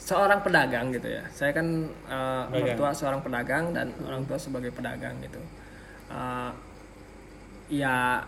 [0.00, 1.24] seorang pedagang gitu ya.
[1.36, 1.66] Saya kan
[2.08, 5.40] eh, mertua seorang pedagang dan orang tua sebagai pedagang gitu.
[6.08, 6.50] Eh,
[7.68, 8.22] ya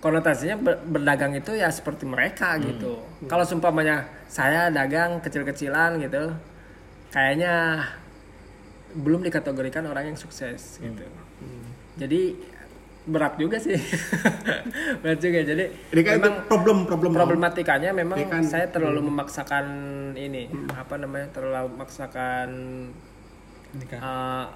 [0.00, 2.96] konotasinya ber- berdagang itu ya seperti mereka gitu.
[3.26, 3.96] Kalau seumpamanya
[4.26, 6.32] saya dagang kecil-kecilan gitu,
[7.10, 7.84] kayaknya
[8.90, 11.04] belum dikategorikan orang yang sukses gitu.
[11.96, 12.32] Jadi
[13.02, 13.76] berat juga sih,
[15.04, 15.40] berat juga.
[15.42, 19.66] Jadi ini kan memang problem problem problematikanya memang kan- saya terlalu memaksakan
[20.16, 22.48] ini apa namanya terlalu memaksakan
[23.94, 24.46] uh,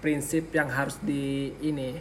[0.00, 1.96] prinsip yang harus di ini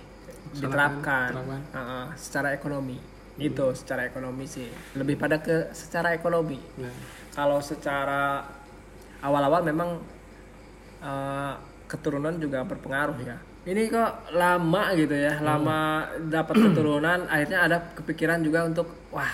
[0.53, 1.29] diterapkan.
[1.33, 1.61] Terapkan.
[1.73, 2.97] uh, secara ekonomi.
[3.37, 4.69] Itu secara ekonomi sih.
[4.93, 6.61] Lebih pada ke secara ekonomi.
[6.77, 6.93] Nah,
[7.33, 8.45] kalau secara
[9.25, 9.89] awal-awal memang
[11.01, 11.53] uh,
[11.89, 13.37] keturunan juga berpengaruh ya.
[13.63, 19.31] Ini kok lama gitu ya lama dapat keturunan akhirnya ada kepikiran juga untuk wah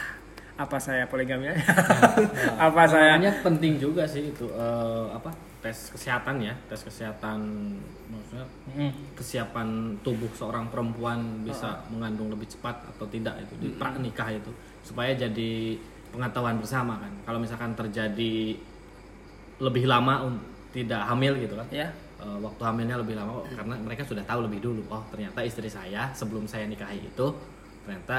[0.53, 1.49] apa saya poligami?
[1.49, 1.57] Ya
[2.70, 3.17] apa saya?
[3.41, 7.39] Penting juga sih itu eh, apa tes kesehatan ya tes kesehatan
[8.07, 8.47] maksudnya
[9.12, 14.51] kesiapan tubuh seorang perempuan bisa mengandung lebih cepat atau tidak itu di pra nikah itu
[14.80, 15.76] supaya jadi
[16.10, 17.14] pengetahuan bersama kan.
[17.26, 18.57] Kalau misalkan terjadi
[19.60, 20.26] lebih lama
[20.72, 21.68] tidak hamil gitu kan.
[21.70, 21.88] Ya
[22.24, 26.10] eh, waktu hamilnya lebih lama karena mereka sudah tahu lebih dulu oh ternyata istri saya
[26.12, 27.28] sebelum saya nikahi itu
[27.86, 28.18] ternyata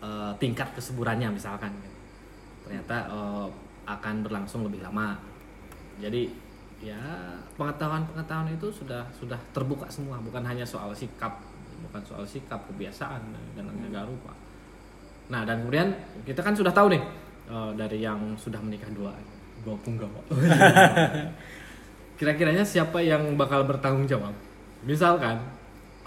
[0.00, 1.98] eh, tingkat kesuburannya misalkan gitu.
[2.66, 3.46] ternyata eh,
[3.86, 5.14] akan berlangsung lebih lama.
[5.96, 6.45] Jadi
[6.80, 7.00] ya
[7.56, 10.20] pengetahuan pengetahuan itu sudah sudah terbuka semua.
[10.20, 11.40] Bukan hanya soal sikap
[11.76, 13.20] bukan soal sikap kebiasaan
[13.56, 14.32] dan segala rupa.
[15.28, 15.92] Nah dan kemudian
[16.24, 17.02] kita kan sudah tahu nih
[17.48, 19.12] eh, dari yang sudah menikah dua
[19.66, 20.20] dua punggawa
[22.16, 24.32] kira-kiranya siapa yang bakal bertanggung jawab?
[24.86, 25.36] Misalkan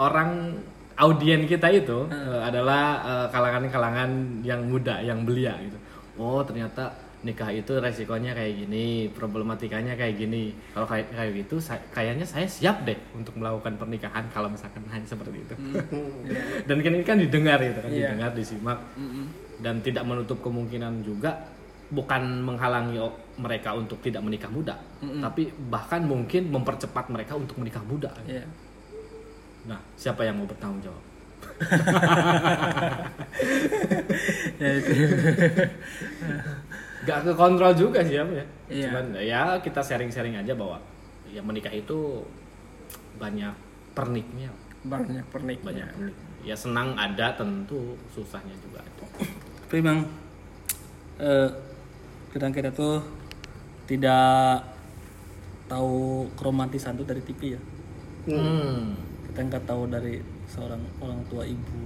[0.01, 0.57] orang
[0.97, 5.77] audien kita itu eh, adalah eh, kalangan-kalangan yang muda, yang belia gitu.
[6.19, 10.55] Oh ternyata nikah itu resikonya kayak gini, problematikanya kayak gini.
[10.71, 15.03] Kalau kayak kayak gitu, saya- kayaknya saya siap deh untuk melakukan pernikahan kalau misalkan hanya
[15.03, 15.55] seperti itu.
[16.67, 18.15] dan kan ini kan didengar gitu kan, Iya.
[18.15, 18.79] didengar, disimak,
[19.59, 21.35] dan tidak menutup kemungkinan juga
[21.89, 23.01] bukan menghalangi
[23.35, 24.79] mereka untuk tidak menikah muda,
[25.19, 28.15] tapi bahkan mungkin mempercepat mereka untuk menikah muda.
[28.23, 28.47] Iya.
[29.67, 31.03] Nah, siapa yang mau bertanggung jawab?
[34.59, 34.91] Ya itu.
[37.09, 38.23] Gak ke kontrol juga sih ya.
[38.23, 38.45] ya.
[38.67, 38.85] Iya.
[38.85, 40.77] Cuman ya kita sharing-sharing aja bahwa
[41.25, 42.21] ya menikah itu
[43.15, 43.51] banyak
[43.91, 44.49] perniknya,
[44.81, 45.59] Banyak pernik.
[45.59, 46.15] banyak pernik.
[46.39, 49.05] Ya senang ada tentu, susahnya juga ada.
[49.61, 50.01] tapi memang
[51.17, 51.49] eh,
[52.29, 53.03] kadang kita tuh
[53.83, 54.63] tidak
[55.65, 57.61] tahu keromantisan tuh dari TV ya
[58.25, 58.93] Hmm.
[59.25, 61.81] kita nggak tahu dari seorang orang tua ibu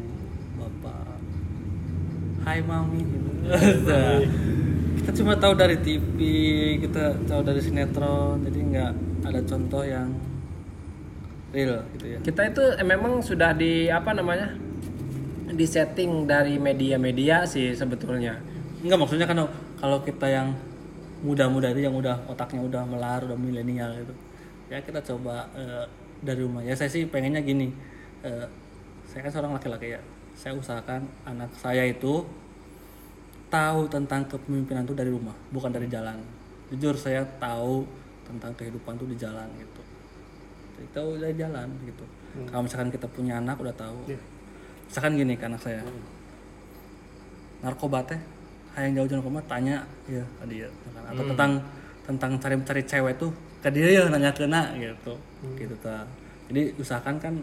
[0.55, 1.15] bapak
[2.41, 3.29] Hai mami gitu.
[5.03, 6.17] kita cuma tahu dari TV
[6.79, 8.91] kita tahu dari sinetron jadi nggak
[9.27, 10.07] ada contoh yang
[11.51, 14.55] real gitu ya Kita itu eh, memang sudah di apa namanya?
[15.53, 18.41] di setting dari media-media sih sebetulnya.
[18.81, 19.37] Enggak maksudnya kan
[19.77, 20.49] kalau kita yang
[21.23, 24.13] muda-muda itu yang udah otaknya udah melar udah milenial gitu
[24.67, 25.87] ya kita coba eh,
[26.19, 27.71] dari rumah ya saya sih pengennya gini
[28.27, 28.47] eh,
[29.07, 30.01] saya kan seorang laki-laki ya
[30.35, 32.27] saya usahakan anak saya itu
[33.53, 36.17] tahu tentang kepemimpinan itu dari rumah bukan dari jalan.
[36.73, 37.85] Jujur saya tahu
[38.25, 39.81] tentang kehidupan tuh di jalan gitu.
[40.73, 42.05] Jadi tahu dari jalan gitu.
[42.49, 44.09] Kalau misalkan kita punya anak udah tahu.
[44.89, 45.85] Misalkan gini ke anak saya.
[47.61, 48.17] Narkoba teh
[48.73, 51.13] yang jauh narkoba tanya ya ke dia misalkan.
[51.13, 51.51] atau tentang
[52.09, 53.29] tentang cari cari cewek tuh
[53.61, 55.13] ke dia ya nanya kena gitu.
[55.53, 56.09] Gitu ta.
[56.49, 57.33] Jadi usahakan kan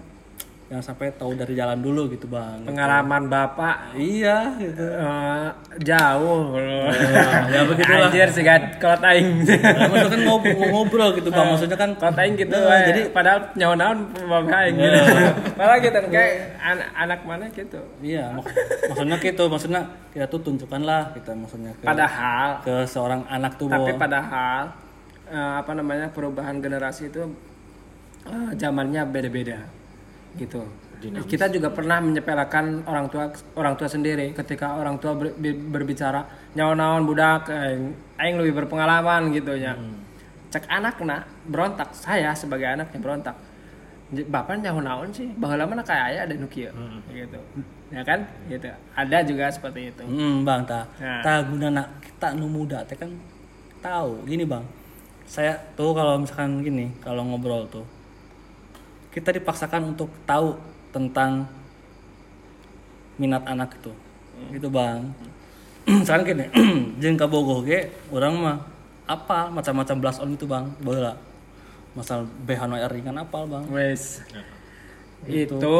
[0.70, 5.50] jangan sampai tahu dari jalan dulu gitu bang Pengalaman Bapak iya gitu eh,
[5.82, 6.54] jauh.
[7.50, 8.06] ya begitulah.
[8.06, 9.42] Anjir sih kan kalau aing.
[9.42, 13.00] Nah, maksudnya kan ngob- ngobrol gitu bang maksudnya kan Kalau aing gitu, Nah, eh, jadi
[13.10, 14.98] padahal nyawa-naon bapak aing gitu.
[15.52, 17.80] Malah gitu kayak anak, anak mana gitu.
[18.00, 18.54] iya mak-
[18.86, 23.90] maksudnya gitu maksudnya kita tuh tunjukkanlah kita maksudnya ke, Padahal ke seorang anak tuh tapi
[23.92, 24.70] padahal
[25.26, 27.26] eh, apa namanya perubahan generasi itu
[28.24, 29.79] eh, zamannya beda-beda
[30.36, 30.62] gitu.
[31.00, 36.20] Kita juga pernah menyepelekan orang tua orang tua sendiri ketika orang tua ber- bi- berbicara
[36.52, 37.48] nyawa naon budak?
[37.48, 39.72] Aing aing lebih berpengalaman gitu ya.
[40.52, 41.96] Cek anak nak berontak.
[41.96, 43.36] Saya sebagai anaknya berontak.
[44.10, 45.30] Bapak nyawa naon sih?
[45.38, 46.68] Bahwa mana kayak ayah ada nukia
[47.08, 47.38] gitu.
[47.88, 48.20] Ya kan?
[48.50, 48.68] Gitu.
[48.92, 50.02] Ada juga seperti itu.
[50.04, 51.22] Hmm, bang, ta, Nah.
[51.22, 53.08] ta guna nak kita nu muda, teh kan
[53.80, 54.26] tahu.
[54.26, 54.62] Gini bang,
[55.24, 57.86] saya tuh kalau misalkan gini, kalau ngobrol tuh,
[59.10, 60.54] kita dipaksakan untuk tahu
[60.90, 61.46] tentang
[63.18, 63.92] minat anak itu,
[64.54, 65.04] gitu bang.
[66.00, 66.46] misalkan gini,
[67.02, 68.56] jeung kabogoh ge, orang mah
[69.04, 71.12] apa macam-macam blast on itu bang, bola.
[71.90, 73.66] Masal BH noir ringan apal bang.
[73.68, 74.22] wes
[75.28, 75.52] Gitu.
[75.52, 75.72] itu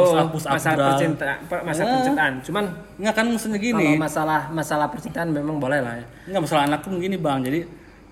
[0.45, 0.87] masalah bral.
[0.93, 2.65] percintaan per- masalah percintaan cuman
[3.01, 6.79] Enggak kan maksudnya kalau gini, masalah masalah percintaan memang boleh lah ya Enggak masalah anak
[6.85, 7.59] pun gini bang jadi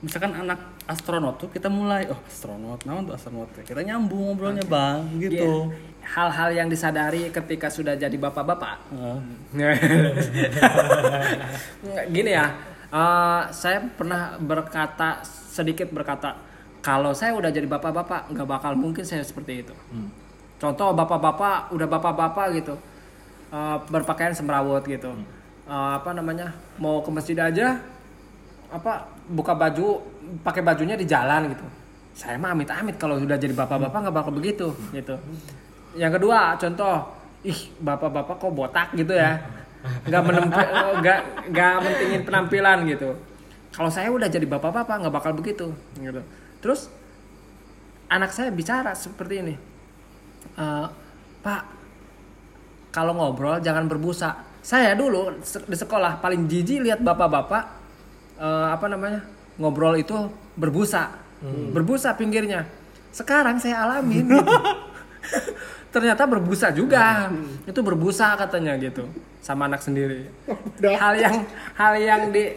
[0.02, 0.58] misalkan anak
[0.90, 5.70] astronot tuh kita mulai oh astronot naon tuh astronot kita nyambung ngobrolnya bang gitu.
[5.70, 5.78] Iya.
[6.10, 8.90] hal-hal yang disadari ketika sudah jadi bapak-bapak.
[11.86, 12.50] Nggak, gini ya
[12.90, 15.22] eh, saya pernah berkata
[15.54, 16.34] sedikit berkata
[16.82, 19.76] kalau saya udah jadi bapak-bapak nggak bakal mungkin saya seperti itu.
[20.58, 22.74] Contoh bapak-bapak udah bapak-bapak gitu
[23.54, 25.14] eh, berpakaian semrawut gitu.
[25.70, 26.50] Eh, apa namanya
[26.82, 27.78] mau ke masjid aja
[28.70, 30.02] apa buka baju
[30.46, 31.66] pakai bajunya di jalan gitu.
[32.14, 35.16] Saya mah amit-amit kalau sudah jadi bapak-bapak nggak bakal begitu gitu.
[35.96, 36.96] Yang kedua contoh
[37.48, 39.40] ih bapak-bapak kok botak gitu ya.
[40.06, 41.20] Nggak menemp- nggak
[41.56, 43.16] nggak mentingin penampilan gitu.
[43.72, 46.22] Kalau saya udah jadi bapak-bapak nggak bakal begitu gitu.
[46.60, 46.92] Terus
[48.10, 49.56] anak saya bicara seperti ini
[50.58, 50.86] "Eh,
[51.40, 51.62] pak
[52.90, 54.44] kalau ngobrol jangan berbusa.
[54.60, 57.64] Saya dulu di sekolah paling jijik lihat bapak-bapak
[58.44, 59.24] eh, apa namanya
[59.60, 60.16] ngobrol itu
[60.56, 61.14] berbusa.
[61.76, 62.66] Berbusa pinggirnya.
[63.12, 64.56] Sekarang saya alamin gitu.
[65.94, 67.30] ternyata berbusa juga.
[67.68, 69.06] Itu berbusa katanya gitu
[69.44, 70.28] sama anak sendiri.
[70.84, 71.36] Hal yang
[71.76, 72.56] hal yang di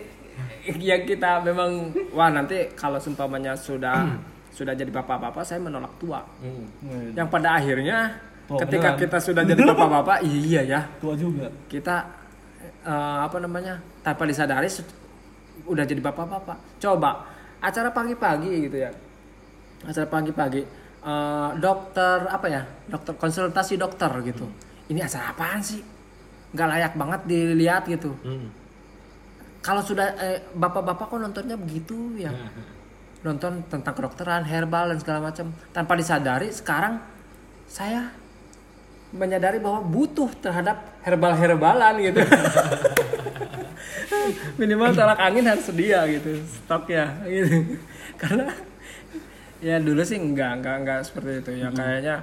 [0.79, 4.07] yang kita memang wah nanti kalau seumpamanya sudah
[4.53, 6.23] sudah jadi bapak-bapak saya menolak tua.
[7.19, 7.99] Yang pada akhirnya
[8.51, 9.01] Oh, ketika beneran.
[9.07, 10.81] kita sudah jadi bapak-bapak iya ya.
[10.99, 11.49] Tua juga.
[11.70, 12.05] Kita
[12.85, 14.66] eh, apa namanya tanpa disadari
[15.67, 16.81] udah jadi bapak-bapak.
[16.83, 17.27] Coba
[17.63, 18.91] acara pagi-pagi gitu ya.
[19.87, 20.63] Acara pagi-pagi
[21.03, 24.47] eh, dokter apa ya dokter konsultasi dokter gitu.
[24.91, 25.81] Ini acara apaan sih?
[26.53, 28.13] Nggak layak banget dilihat gitu.
[29.63, 32.35] Kalau sudah eh, bapak-bapak kok nontonnya begitu ya?
[33.23, 35.55] Nonton tentang kedokteran herbal dan segala macam.
[35.71, 36.99] Tanpa disadari sekarang
[37.71, 38.11] saya
[39.13, 42.21] menyadari bahwa butuh terhadap herbal herbalan gitu
[44.61, 47.79] minimal tolak angin harus sedia gitu stoknya gitu.
[48.23, 48.53] Karena
[49.63, 51.51] ya dulu sih enggak enggak enggak seperti itu.
[51.63, 52.17] Ya kayaknya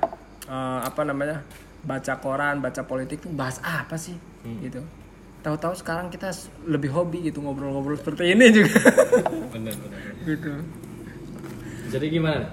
[0.47, 1.43] eh, apa namanya
[1.79, 4.15] baca koran baca politik tuh bahas apa sih?
[4.43, 4.83] Gitu.
[5.39, 6.35] Tahu-tahu sekarang kita
[6.67, 8.75] lebih hobi gitu ngobrol-ngobrol seperti ini juga.
[9.55, 10.51] Bener bener gitu.
[11.89, 12.43] Jadi gimana?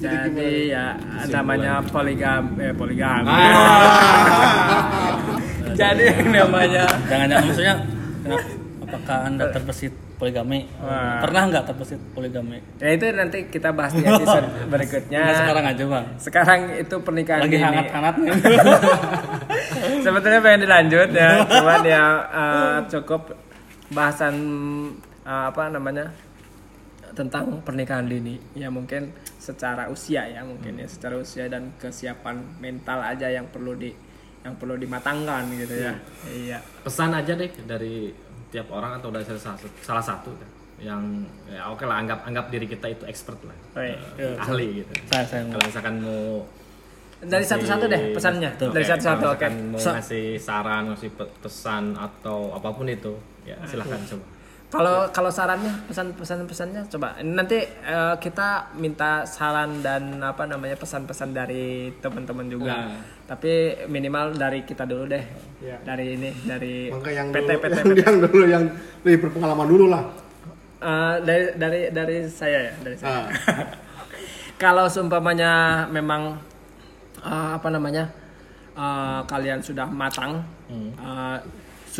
[0.00, 0.96] Jadi ya
[1.28, 3.20] namanya poligam eh poligam.
[5.76, 7.74] Jadi yang namanya jangan maksudnya
[8.20, 8.48] kenapa,
[8.80, 10.68] apakah anda terbesit poligami?
[10.76, 11.18] Wah.
[11.18, 12.60] Pernah nggak terbesit poligami?
[12.76, 16.06] ya itu nanti kita bahas di episode berikutnya Nggak sekarang aja bang.
[16.16, 18.32] sekarang itu pernikahan Lagi hangat-hangatnya.
[20.04, 23.22] sebetulnya pengen dilanjut ya cuman ya eh, cukup
[23.90, 24.34] bahasan
[25.22, 26.06] eh, apa namanya
[27.10, 33.02] tentang pernikahan dini ya mungkin secara usia ya mungkin ya secara usia dan kesiapan mental
[33.02, 33.90] aja yang perlu di
[34.40, 35.92] yang perlu dimatangkan gitu ya.
[36.24, 36.58] Iya.
[36.80, 38.08] Pesan aja deh dari
[38.48, 40.50] tiap orang atau dari salah satu, salah satu deh,
[40.80, 43.56] yang ya oke lah anggap anggap diri kita itu expert lah.
[43.76, 43.94] Oke.
[44.16, 44.90] Eh, ahli gitu.
[45.06, 46.24] Saya saya kalau misalkan mau
[47.20, 48.50] dari satu-satu deh pesannya.
[48.56, 49.36] Oke, dari satu-satu oke.
[49.36, 53.12] misalkan mau ngasih saran ngasih pe- pesan atau apa pun itu
[53.44, 54.24] ya silahkan coba
[54.70, 61.34] Kalau kalau sarannya pesan-pesan pesannya coba nanti eh, kita minta saran dan apa namanya pesan-pesan
[61.34, 62.86] dari teman-teman juga.
[62.86, 63.02] Nah.
[63.26, 65.24] Tapi minimal dari kita dulu deh.
[65.58, 65.82] Iya.
[65.82, 67.74] Dari ini dari Maka yang PT dulu, PT.
[67.82, 68.64] yang, yang dulu yang
[69.02, 70.02] lebih berpengalaman dulu lah.
[70.80, 73.10] Eh, dari dari dari saya ya, dari saya.
[73.10, 73.26] Ah.
[74.62, 76.38] kalau seumpamanya memang
[77.26, 78.06] eh, apa namanya
[78.78, 81.36] eh, kalian sudah matang eh,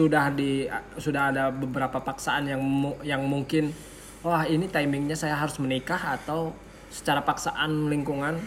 [0.01, 0.65] sudah di
[0.97, 2.63] sudah ada beberapa paksaan yang
[3.05, 3.69] yang mungkin
[4.25, 6.57] wah ini timingnya saya harus menikah atau
[6.89, 8.41] secara paksaan lingkungan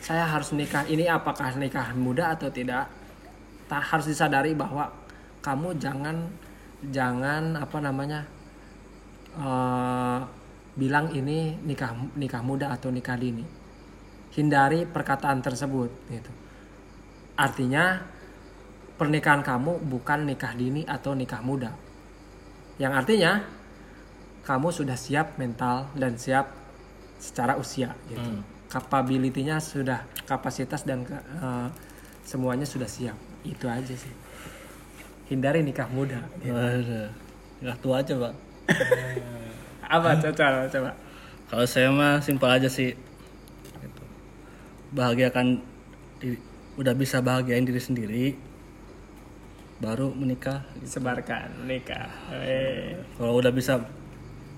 [0.00, 2.88] saya harus menikah ini apakah nikah muda atau tidak
[3.68, 4.88] tak harus disadari bahwa
[5.44, 6.24] kamu jangan
[6.88, 8.24] jangan apa namanya
[9.36, 10.18] eh,
[10.78, 13.42] bilang ini nikah nikah muda atau nikah dini.
[14.38, 16.30] Hindari perkataan tersebut gitu.
[17.34, 17.98] Artinya
[18.98, 21.70] pernikahan kamu bukan nikah dini atau nikah muda.
[22.82, 23.32] Yang artinya
[24.42, 26.50] kamu sudah siap mental dan siap
[27.22, 28.18] secara usia gitu.
[28.18, 28.42] Hmm.
[28.68, 31.68] Kapabilitinya sudah kapasitas dan eh,
[32.26, 33.14] semuanya sudah siap.
[33.46, 34.12] Itu aja sih.
[35.30, 36.18] Hindari nikah muda.
[36.42, 36.52] gitu.
[36.52, 37.08] Waduh,
[37.62, 38.36] nggak tua aja bang.
[39.94, 40.90] Apa coba coba.
[41.48, 42.92] Kalau saya mah simpel aja sih.
[43.78, 44.02] Gitu.
[44.92, 45.64] Bahagiakan
[46.20, 46.36] diri,
[46.76, 48.24] udah bisa bahagiain diri sendiri,
[49.78, 50.66] baru menikah.
[50.82, 52.10] Sebarkan nikah.
[52.34, 52.98] Eh.
[53.14, 53.78] Kalau udah bisa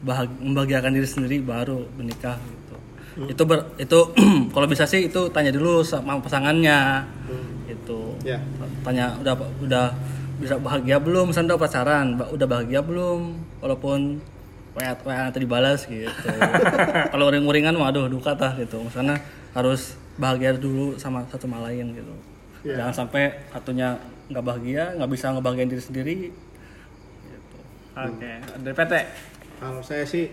[0.00, 2.76] bahag- membahagiakan diri sendiri, baru menikah gitu.
[3.28, 3.98] Itu ber, itu
[4.54, 7.04] kalau bisa sih itu tanya dulu sama pasangannya.
[7.68, 8.16] Gitu.
[8.24, 8.40] Ya.
[8.80, 9.86] Tanya udah udah
[10.40, 11.30] bisa bahagia belum?
[11.30, 13.36] Misalnya udah pacaran, udah bahagia belum?
[13.60, 14.24] Walaupun
[14.72, 16.08] WA WA nanti dibalas gitu.
[17.12, 18.80] Kalau uring-uringan waduh duka tah gitu.
[18.80, 19.20] Misalnya
[19.52, 22.14] harus bahagia dulu sama satu sama lain gitu.
[22.64, 22.80] Iya.
[22.80, 24.00] Jangan sampai satunya
[24.30, 26.16] nggak bahagia, nggak bisa ngebahagiain diri sendiri.
[27.90, 28.32] Oke,
[28.62, 28.94] dari PT.
[29.60, 30.30] Kalau saya sih,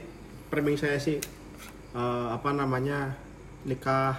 [0.47, 1.17] framing saya sih
[1.97, 3.17] eh, apa namanya
[3.67, 4.15] nikah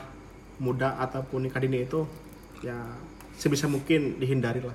[0.59, 2.03] muda ataupun nikah dini itu
[2.61, 2.77] ya
[3.39, 4.75] sebisa mungkin dihindari lah.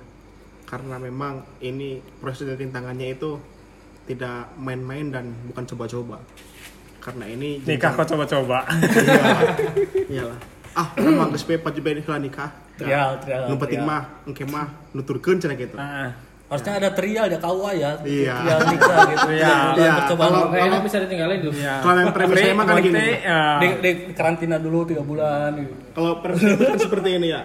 [0.64, 3.36] Karena memang ini proses dan rintangannya itu
[4.08, 6.18] tidak main-main dan bukan coba-coba.
[7.04, 8.64] Karena ini Nikah kok coba-coba.
[10.08, 10.40] iyalah.
[10.74, 12.50] Ah, memang bae pajubeh nikah nikah.
[12.74, 13.88] Trial, trial, Nu penting trial.
[13.88, 15.76] mah engke mah nuturkeun cenah gitu.
[15.76, 16.10] Ah,
[16.44, 17.90] Harusnya ada trial ya KUA ya.
[18.00, 18.34] Iya.
[18.36, 19.28] Trial nikah gitu.
[19.32, 19.54] Iya.
[19.64, 20.28] Bukan Iya, percobaan.
[20.28, 21.74] kalau- kayaknya bisa ditinggalin dulu ya.
[21.80, 22.98] Kalau yang premis saya mah kan gini.
[23.16, 25.74] Ya, di, di karantina dulu tiga bulan gitu.
[25.92, 27.42] Kalau premis kan seperti ini ya.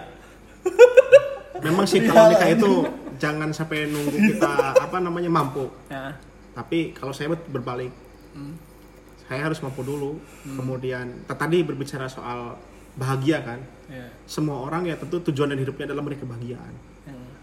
[1.59, 2.71] Memang sih kalau nikah itu
[3.17, 5.67] jangan sampai nunggu kita apa namanya mampu.
[5.87, 6.15] ya.
[6.51, 7.91] Tapi kalau saya ber- berbalik,
[9.21, 10.19] saya harus mampu dulu.
[10.49, 12.55] Kemudian t- tadi berbicara soal
[12.95, 13.59] bahagia kan.
[13.89, 14.05] Ya.
[14.25, 16.73] Semua orang ya tentu tujuan dan hidupnya adalah mereka kebahagiaan.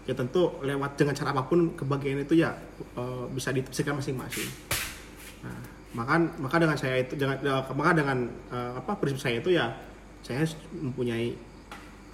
[0.07, 2.55] Ya tentu lewat dengan cara apa pun kebahagiaan itu ya
[2.95, 4.47] eh, bisa ditafsirkan masing-masing.
[5.43, 5.59] Nah,
[5.91, 8.17] maka maka dengan saya itu jangan eh, maka dengan
[8.47, 9.67] eh, apa prinsip saya itu ya
[10.23, 11.35] saya mempunyai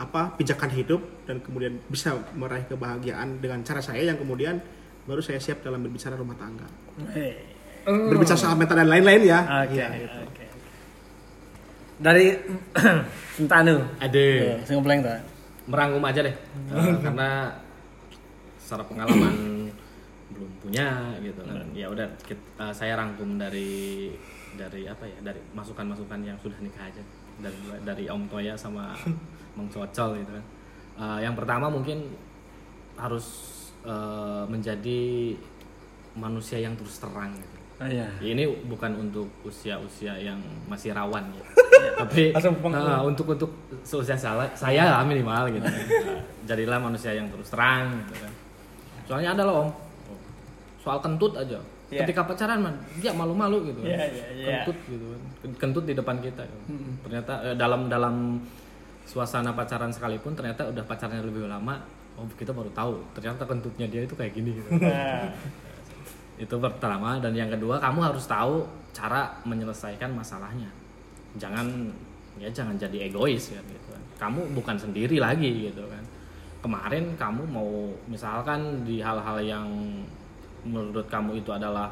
[0.01, 4.57] apa pijakan hidup dan kemudian bisa meraih kebahagiaan dengan cara saya yang kemudian
[5.05, 6.65] baru saya siap dalam berbicara rumah tangga.
[7.13, 7.53] Eh.
[7.85, 9.39] Berbicara soal mental dan lain-lain ya.
[9.69, 10.19] Oke, Iya, gitu.
[10.23, 10.42] oke.
[12.03, 12.25] Dari
[13.33, 13.79] Sentanu.
[13.97, 15.19] ada Tuh, Saya ngebleng tak?
[15.63, 16.35] merangkum aja deh.
[16.69, 17.47] Eh, karena
[18.59, 19.71] secara pengalaman
[20.35, 21.63] belum punya gitu kan.
[21.71, 24.11] Ya udah kit- eh, saya rangkum dari
[24.53, 26.99] dari apa ya dari masukan-masukan yang sudah nikah aja.
[27.39, 28.91] Dari dari Om Toya sama
[29.55, 30.45] Mang Cocol gitu kan.
[30.93, 32.11] Eh, yang pertama mungkin
[32.99, 33.25] harus
[33.81, 35.33] eh, menjadi
[36.13, 37.52] manusia yang terus terang gitu
[37.83, 38.07] Ah, iya.
[38.23, 40.39] ini bukan untuk usia-usia yang
[40.71, 41.43] masih rawan ya.
[41.99, 42.31] Tapi
[42.71, 43.51] nah, untuk untuk
[43.83, 45.67] seusia saya, saya lah minimal gitu.
[46.13, 48.31] Nah, jadilah manusia yang terus terang gitu kan.
[49.07, 49.69] Soalnya ada loh Om.
[50.79, 51.59] Soal kentut aja.
[51.91, 52.07] Iya.
[52.07, 53.79] Ketika pacaran man, dia malu-malu gitu.
[53.83, 53.91] kan.
[53.91, 54.47] Iya, iya, iya.
[54.63, 55.21] Kentut gitu kan.
[55.59, 56.43] Kentut di depan kita.
[56.47, 56.63] gitu.
[57.03, 58.15] Ternyata eh, dalam dalam
[59.03, 61.83] suasana pacaran sekalipun ternyata udah pacarnya lebih lama,
[62.17, 64.69] oh kita baru tahu ternyata kentutnya dia itu kayak gini gitu
[66.43, 70.67] itu pertama dan yang kedua kamu harus tahu cara menyelesaikan masalahnya.
[71.39, 71.65] Jangan
[72.37, 74.03] ya jangan jadi egois kan gitu kan.
[74.17, 76.03] kamu bukan sendiri lagi gitu kan.
[76.59, 79.67] Kemarin kamu mau misalkan di hal-hal yang
[80.63, 81.91] menurut kamu itu adalah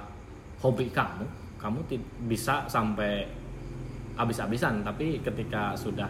[0.64, 1.28] hobi kamu
[1.61, 1.86] kamu
[2.26, 3.22] bisa sampai
[4.18, 4.82] habis-habisan.
[4.82, 6.10] Tapi ketika sudah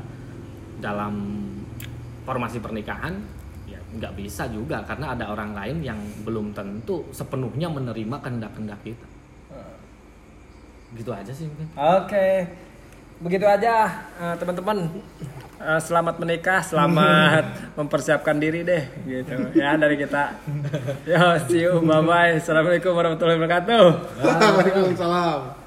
[0.79, 1.43] dalam
[2.23, 3.19] formasi pernikahan
[3.91, 9.07] nggak bisa juga karena ada orang lain yang belum tentu sepenuhnya menerima kehendak-kehendak kita
[10.95, 12.27] gitu aja sih mungkin Oke,
[13.23, 14.91] begitu aja eh, teman-teman.
[15.61, 17.45] Eh, selamat menikah, selamat
[17.79, 20.35] mempersiapkan diri deh, gitu ya dari kita.
[21.05, 22.35] Yo, see you, bye bye.
[22.41, 23.85] Assalamualaikum warahmatullahi wabarakatuh.
[24.19, 25.60] Waalaikumsalam.